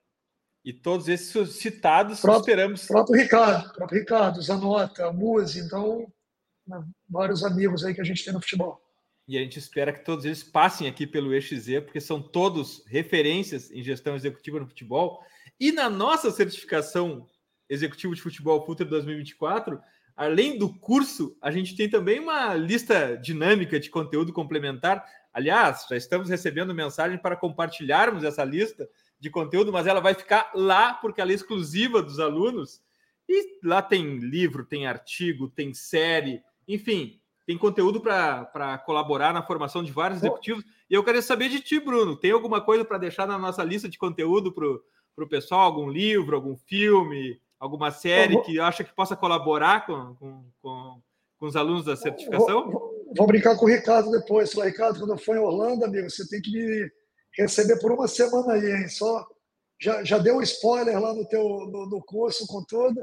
E 0.65 0.73
todos 0.73 1.09
esses 1.09 1.57
citados 1.57 2.21
próprio, 2.21 2.41
esperamos. 2.41 2.87
Próprio 2.87 3.21
Ricardo, 3.21 3.73
próprio 3.73 4.01
Ricardo, 4.01 4.43
Zanota, 4.43 5.13
Muzi, 5.13 5.61
então 5.61 6.07
né, 6.67 6.83
vários 7.09 7.45
amigos 7.45 7.85
aí 7.85 7.95
que 7.95 8.01
a 8.01 8.05
gente 8.05 8.25
tem 8.25 8.33
no 8.33 8.41
futebol. 8.41 8.81
E 9.27 9.37
a 9.37 9.41
gente 9.43 9.59
espera 9.59 9.93
que 9.93 10.05
todos 10.05 10.25
eles 10.25 10.43
passem 10.43 10.89
aqui 10.89 11.07
pelo 11.07 11.35
EXZ, 11.35 11.81
porque 11.85 12.01
são 12.01 12.21
todos 12.21 12.83
referências 12.87 13.71
em 13.71 13.83
gestão 13.83 14.17
executiva 14.17 14.59
no 14.59 14.67
futebol. 14.67 15.23
E 15.61 15.71
na 15.71 15.91
nossa 15.91 16.31
certificação 16.31 17.27
executivo 17.69 18.15
de 18.15 18.23
futebol 18.23 18.65
Futre 18.65 18.87
2024, 18.87 19.81
além 20.17 20.59
do 20.59 20.73
curso, 20.79 21.37
a 21.41 21.51
gente 21.51 21.77
tem 21.77 21.89
também 21.89 22.19
uma 22.19 22.55
lista 22.55 23.17
dinâmica 23.17 23.79
de 23.79 23.91
conteúdo 23.91 24.33
complementar. 24.33 25.05
Aliás, 25.33 25.87
já 25.89 25.97
estamos 25.97 26.29
recebendo 26.29 26.75
mensagem 26.75 27.19
para 27.19 27.37
compartilharmos 27.37 28.25
essa 28.25 28.43
lista 28.43 28.89
de 29.21 29.31
conteúdo, 29.31 29.73
mas 29.73 29.87
ela 29.87 30.01
vai 30.01 30.15
ficar 30.15 30.51
lá 30.55 30.95
porque 30.95 31.21
ela 31.21 31.31
é 31.31 31.35
exclusiva 31.35 32.03
dos 32.03 32.19
alunos. 32.19 32.83
E 33.29 33.59
lá 33.63 33.83
tem 33.83 34.17
livro, 34.19 34.65
tem 34.65 34.87
artigo, 34.87 35.49
tem 35.49 35.75
série, 35.75 36.43
enfim, 36.67 37.21
tem 37.47 37.57
conteúdo 37.57 38.01
para 38.01 38.79
colaborar 38.85 39.33
na 39.33 39.43
formação 39.43 39.83
de 39.83 39.93
vários 39.93 40.21
executivos. 40.21 40.65
E 40.89 40.95
eu 40.95 41.05
queria 41.05 41.23
saber 41.23 41.49
de 41.49 41.61
ti, 41.61 41.79
Bruno, 41.79 42.17
tem 42.17 42.31
alguma 42.31 42.61
coisa 42.61 42.85
para 42.85 42.99
deixar 42.99 43.27
na 43.27 43.39
nossa 43.39 43.63
lista 43.63 43.89
de 43.89 43.99
conteúdo 43.99 44.53
para 44.53 44.67
o 45.25 45.29
pessoal? 45.29 45.63
Algum 45.63 45.89
livro, 45.89 46.37
algum 46.37 46.57
filme, 46.57 47.41
alguma 47.59 47.91
série 47.91 48.41
que 48.43 48.61
acha 48.61 48.85
que 48.85 48.95
possa 48.95 49.17
colaborar 49.17 49.87
com, 49.87 50.15
com, 50.15 50.45
com, 50.63 51.03
com 51.39 51.47
os 51.47 51.57
alunos 51.57 51.85
da 51.85 51.97
certificação? 51.97 52.71
Vou, 52.71 53.15
vou, 53.17 53.27
brincar 53.27 53.57
com 53.57 53.65
o 53.65 53.69
Ricardo 53.69 54.11
depois. 54.11 54.53
Ricardo, 54.55 54.99
quando 54.99 55.13
eu 55.13 55.19
for 55.19 55.37
em 55.37 55.41
Orlando, 55.41 55.85
amigo, 55.85 56.09
você 56.09 56.27
tem 56.29 56.41
que 56.41 56.51
me 56.51 56.91
receber 57.37 57.79
por 57.81 57.93
uma 57.93 58.09
semana 58.09 58.55
aí, 58.55 58.71
hein? 58.71 58.89
Só 58.89 59.27
já, 59.81 60.03
já 60.03 60.19
deu 60.19 60.37
um 60.37 60.43
spoiler 60.43 61.01
lá 61.01 61.15
no 61.15 61.27
teu 61.27 61.43
no, 61.43 61.87
no 61.87 62.03
curso 62.03 62.47
com 62.47 62.65
tudo, 62.65 63.01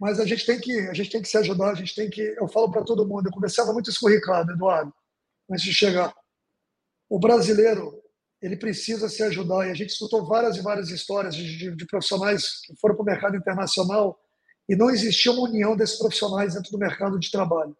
mas 0.00 0.18
a 0.18 0.24
gente 0.24 0.46
tem 0.46 0.58
que 0.58 0.72
a 0.88 0.94
gente 0.94 1.10
tem 1.10 1.20
que 1.20 1.28
se 1.28 1.36
ajudar, 1.38 1.70
a 1.70 1.74
gente 1.74 1.94
tem 1.94 2.08
que 2.08 2.22
eu 2.38 2.48
falo 2.48 2.70
para 2.70 2.84
todo 2.84 3.06
mundo, 3.06 3.26
eu 3.26 3.32
conversava 3.32 3.72
muito 3.72 3.90
isso 3.90 4.00
com 4.00 4.06
o 4.06 4.10
Ricardo, 4.10 4.52
Eduardo, 4.52 4.92
antes 5.50 5.64
de 5.64 5.74
chegar. 5.74 6.14
O 7.08 7.18
brasileiro 7.18 8.02
ele 8.40 8.56
precisa 8.56 9.08
se 9.08 9.22
ajudar 9.22 9.66
e 9.66 9.70
a 9.70 9.74
gente 9.74 9.90
escutou 9.90 10.26
várias 10.26 10.56
e 10.56 10.62
várias 10.62 10.90
histórias 10.90 11.34
de, 11.34 11.58
de, 11.58 11.76
de 11.76 11.86
profissionais 11.86 12.60
que 12.62 12.76
foram 12.76 12.94
para 12.94 13.02
o 13.02 13.06
mercado 13.06 13.36
internacional 13.36 14.18
e 14.68 14.76
não 14.76 14.90
existia 14.90 15.32
uma 15.32 15.48
união 15.48 15.76
desses 15.76 15.98
profissionais 15.98 16.54
dentro 16.54 16.70
do 16.70 16.78
mercado 16.78 17.18
de 17.18 17.30
trabalho. 17.30 17.76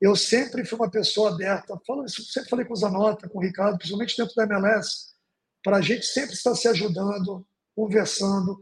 Eu 0.00 0.14
sempre 0.16 0.64
fui 0.64 0.78
uma 0.78 0.90
pessoa 0.90 1.30
aberta, 1.30 1.80
falo, 1.86 2.06
sempre 2.08 2.50
falei 2.50 2.64
com 2.66 2.74
o 2.74 2.76
Zanota, 2.76 3.28
com 3.28 3.38
o 3.38 3.42
Ricardo, 3.42 3.78
principalmente 3.78 4.16
dentro 4.16 4.34
da 4.34 4.44
MLS, 4.44 5.14
para 5.62 5.78
a 5.78 5.80
gente 5.80 6.04
sempre 6.04 6.34
estar 6.34 6.54
se 6.54 6.68
ajudando, 6.68 7.46
conversando, 7.74 8.58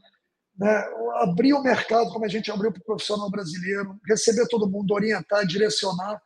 né? 0.57 0.85
abrir 1.17 1.53
o 1.55 1.63
mercado 1.63 2.11
como 2.13 2.25
a 2.25 2.29
gente 2.29 2.51
abriu 2.51 2.71
para 2.71 2.81
o 2.81 2.85
profissional 2.85 3.31
brasileiro, 3.31 3.99
receber 4.07 4.47
todo 4.49 4.71
mundo, 4.71 4.93
orientar, 4.95 5.47
direcionar. 5.47 6.23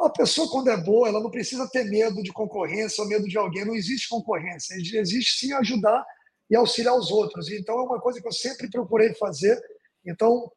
A 0.00 0.10
pessoa, 0.10 0.50
quando 0.50 0.68
é 0.68 0.76
boa, 0.76 1.08
ela 1.08 1.20
não 1.20 1.30
precisa 1.30 1.68
ter 1.68 1.84
medo 1.84 2.22
de 2.22 2.32
concorrência 2.32 3.02
ou 3.02 3.08
medo 3.08 3.26
de 3.26 3.38
alguém, 3.38 3.64
não 3.64 3.74
existe 3.74 4.08
concorrência, 4.08 4.74
existe 4.74 5.38
sim 5.38 5.52
ajudar 5.54 6.04
e 6.50 6.56
auxiliar 6.56 6.94
os 6.96 7.10
outros. 7.10 7.50
Então, 7.50 7.78
é 7.78 7.82
uma 7.82 8.00
coisa 8.00 8.20
que 8.20 8.28
eu 8.28 8.32
sempre 8.32 8.70
procurei 8.70 9.14
fazer. 9.14 9.58
Então, 10.04 10.50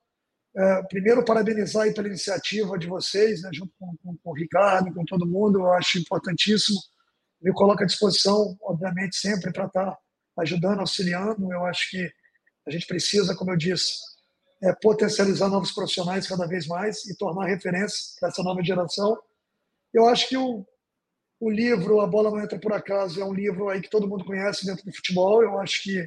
é, 0.55 0.83
primeiro, 0.83 1.23
parabenizar 1.23 1.83
aí 1.83 1.93
pela 1.93 2.07
iniciativa 2.07 2.77
de 2.77 2.87
vocês, 2.87 3.41
né, 3.41 3.49
junto 3.53 3.71
com, 3.79 3.95
com, 4.03 4.17
com 4.17 4.29
o 4.29 4.35
Ricardo, 4.35 4.93
com 4.93 5.05
todo 5.05 5.27
mundo, 5.27 5.59
eu 5.59 5.73
acho 5.73 5.99
importantíssimo 5.99 6.79
me 7.41 7.53
coloco 7.53 7.83
à 7.83 7.85
disposição, 7.85 8.57
obviamente, 8.61 9.15
sempre 9.15 9.51
para 9.51 9.65
estar 9.65 9.97
ajudando, 10.39 10.79
auxiliando. 10.79 11.51
Eu 11.51 11.65
acho 11.65 11.89
que 11.89 12.11
a 12.67 12.71
gente 12.71 12.85
precisa, 12.85 13.35
como 13.35 13.51
eu 13.51 13.57
disse, 13.57 13.93
é, 14.61 14.73
potencializar 14.73 15.47
novos 15.47 15.71
profissionais 15.71 16.27
cada 16.27 16.45
vez 16.45 16.67
mais 16.67 17.05
e 17.05 17.15
tornar 17.15 17.47
referência 17.47 17.97
para 18.19 18.29
essa 18.29 18.43
nova 18.43 18.61
geração. 18.61 19.17
Eu 19.93 20.07
acho 20.07 20.27
que 20.29 20.37
o, 20.37 20.65
o 21.39 21.49
livro 21.49 22.01
A 22.01 22.07
Bola 22.07 22.31
Não 22.31 22.41
Entra 22.41 22.59
Por 22.59 22.73
Acaso 22.73 23.21
é 23.21 23.25
um 23.25 23.33
livro 23.33 23.69
aí 23.69 23.81
que 23.81 23.89
todo 23.89 24.07
mundo 24.07 24.25
conhece 24.25 24.65
dentro 24.65 24.85
do 24.85 24.93
futebol. 24.93 25.43
Eu 25.43 25.59
acho 25.59 25.83
que, 25.83 26.05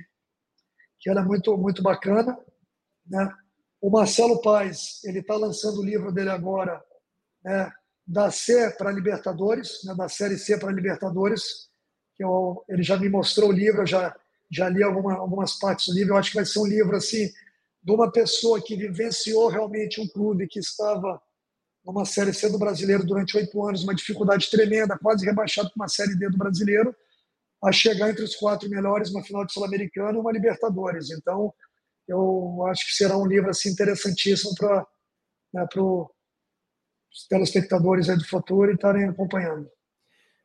que 1.01 1.11
é 1.11 1.15
muito, 1.23 1.57
muito 1.57 1.83
bacana. 1.83 2.39
Né? 3.07 3.29
O 3.81 3.91
Marcelo 3.91 4.41
Paes, 4.41 5.03
ele 5.05 5.21
está 5.21 5.37
lançando 5.37 5.81
o 5.81 5.85
livro 5.85 6.13
dele 6.13 6.31
agora, 6.31 6.83
né? 7.45 7.71
da 8.07 8.31
C 8.31 8.71
para 8.77 8.91
Libertadores, 8.91 9.85
né, 9.85 9.95
da 9.95 10.09
Série 10.09 10.37
C 10.37 10.59
para 10.59 10.73
Libertadores, 10.73 11.71
eu, 12.23 12.65
ele 12.69 12.83
já 12.83 12.97
me 12.97 13.09
mostrou 13.09 13.51
o 13.51 13.53
livro, 13.53 13.83
eu 13.83 13.87
já, 13.87 14.15
já 14.51 14.69
li 14.69 14.83
alguma, 14.83 15.15
algumas 15.15 15.59
partes 15.59 15.89
do 15.89 15.95
livro. 15.95 16.15
Eu 16.15 16.19
acho 16.19 16.31
que 16.31 16.37
vai 16.37 16.45
ser 16.45 16.59
um 16.61 16.67
livro 16.67 16.97
assim 16.97 17.31
de 17.83 17.93
uma 17.93 18.11
pessoa 18.11 18.63
que 18.63 18.77
vivenciou 18.77 19.49
realmente 19.49 20.01
um 20.01 20.09
clube 20.09 20.47
que 20.47 20.61
estava 20.61 21.21
numa 21.85 22.05
Série 22.05 22.33
C 22.33 22.49
do 22.51 22.59
Brasileiro 22.59 23.05
durante 23.05 23.37
oito 23.37 23.67
anos, 23.67 23.83
uma 23.83 23.95
dificuldade 23.95 24.51
tremenda, 24.51 24.99
quase 24.99 25.25
rebaixado 25.25 25.69
para 25.71 25.83
uma 25.83 25.89
Série 25.89 26.17
D 26.17 26.29
do 26.31 26.39
Brasileiro, 26.39 26.95
a 27.63 27.73
chegar 27.73 28.11
entre 28.11 28.25
os 28.25 28.35
quatro 28.37 28.69
melhores, 28.69 29.11
uma 29.11 29.23
final 29.23 29.45
de 29.45 29.53
Sul-Americana 29.53 30.17
e 30.17 30.21
uma 30.21 30.33
Libertadores. 30.33 31.11
Então, 31.11 31.53
eu 32.09 32.65
acho 32.69 32.87
que 32.87 32.95
será 32.95 33.17
um 33.17 33.27
livro 33.27 33.51
assim 33.51 33.71
interessantíssimo 33.71 34.55
para 34.57 34.87
né, 35.55 35.67
os 35.77 37.27
telespectadores 37.29 38.09
aí 38.09 38.17
do 38.17 38.27
futuro 38.27 38.73
estarem 38.73 39.09
acompanhando. 39.09 39.69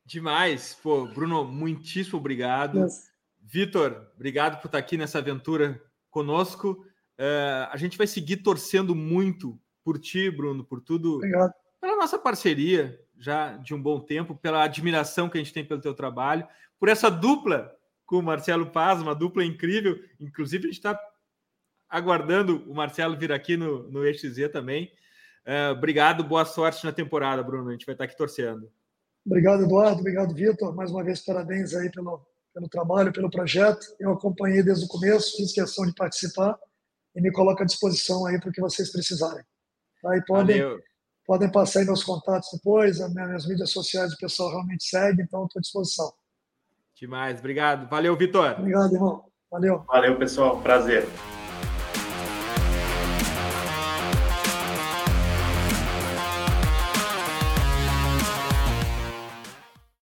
Demais. 0.06 0.78
Pô, 0.82 1.06
Bruno, 1.08 1.44
muitíssimo 1.46 2.18
obrigado. 2.18 2.84
Yes. 2.84 3.08
Vitor, 3.42 4.12
obrigado 4.16 4.62
por 4.62 4.68
estar 4.68 4.78
aqui 4.78 4.98
nessa 4.98 5.18
aventura 5.20 5.82
conosco. 6.10 6.86
Uh, 7.20 7.68
a 7.72 7.78
gente 7.78 7.98
vai 7.98 8.06
seguir 8.06 8.38
torcendo 8.38 8.94
muito 8.94 9.60
por 9.88 9.98
ti, 9.98 10.30
Bruno, 10.30 10.66
por 10.66 10.82
tudo. 10.82 11.16
Obrigado. 11.16 11.54
Pela 11.80 11.96
nossa 11.96 12.20
parceria 12.20 13.00
já 13.18 13.56
de 13.56 13.74
um 13.74 13.82
bom 13.82 14.02
tempo, 14.02 14.36
pela 14.36 14.62
admiração 14.62 15.30
que 15.30 15.38
a 15.38 15.42
gente 15.42 15.54
tem 15.54 15.64
pelo 15.64 15.80
teu 15.80 15.94
trabalho, 15.94 16.46
por 16.78 16.90
essa 16.90 17.10
dupla 17.10 17.74
com 18.06 18.18
o 18.18 18.22
Marcelo 18.22 18.70
Paz, 18.70 19.02
uma 19.02 19.16
dupla 19.16 19.46
incrível. 19.46 19.98
Inclusive, 20.20 20.66
a 20.66 20.68
gente 20.68 20.80
está 20.80 21.00
aguardando 21.88 22.70
o 22.70 22.76
Marcelo 22.76 23.16
vir 23.16 23.32
aqui 23.32 23.56
no, 23.56 23.90
no 23.90 24.06
EXZ 24.06 24.52
também. 24.52 24.92
É, 25.46 25.70
obrigado, 25.70 26.22
boa 26.22 26.44
sorte 26.44 26.84
na 26.84 26.92
temporada, 26.92 27.42
Bruno. 27.42 27.70
A 27.70 27.72
gente 27.72 27.86
vai 27.86 27.96
estar 27.96 28.04
aqui 28.04 28.18
torcendo. 28.18 28.70
Obrigado, 29.26 29.64
Eduardo. 29.64 30.02
Obrigado, 30.02 30.34
Vitor. 30.34 30.76
Mais 30.76 30.92
uma 30.92 31.02
vez, 31.02 31.22
parabéns 31.22 31.74
aí 31.74 31.90
pelo, 31.92 32.28
pelo 32.54 32.68
trabalho, 32.68 33.14
pelo 33.14 33.32
projeto. 33.32 33.88
Eu 34.02 34.12
acompanhei 34.12 34.62
desde 34.62 34.84
o 34.84 34.90
começo, 34.90 35.38
fiz 35.38 35.54
questão 35.54 35.86
de 35.86 35.94
participar 35.94 36.60
e 37.16 37.22
me 37.22 37.32
coloco 37.32 37.64
à 37.64 37.66
disposição 37.66 38.26
aí 38.26 38.38
para 38.38 38.50
o 38.50 38.52
que 38.52 38.60
vocês 38.60 38.92
precisarem. 38.92 39.46
Tá? 40.02 40.18
E 40.18 40.22
podem, 40.26 40.62
podem 41.26 41.52
passar 41.52 41.80
aí 41.80 41.86
meus 41.86 42.04
contatos 42.04 42.50
depois, 42.54 43.00
as 43.02 43.14
minhas 43.14 43.48
mídias 43.48 43.72
sociais, 43.72 44.14
o 44.14 44.18
pessoal 44.18 44.50
realmente 44.52 44.84
segue, 44.84 45.22
então 45.22 45.46
estou 45.46 45.60
à 45.60 45.62
disposição. 45.62 46.14
Demais, 46.96 47.40
obrigado. 47.40 47.88
Valeu, 47.90 48.16
Vitor. 48.16 48.56
Obrigado, 48.58 48.94
irmão. 48.94 49.26
Valeu. 49.52 49.84
Valeu, 49.88 50.18
pessoal. 50.18 50.60
Prazer. 50.62 51.08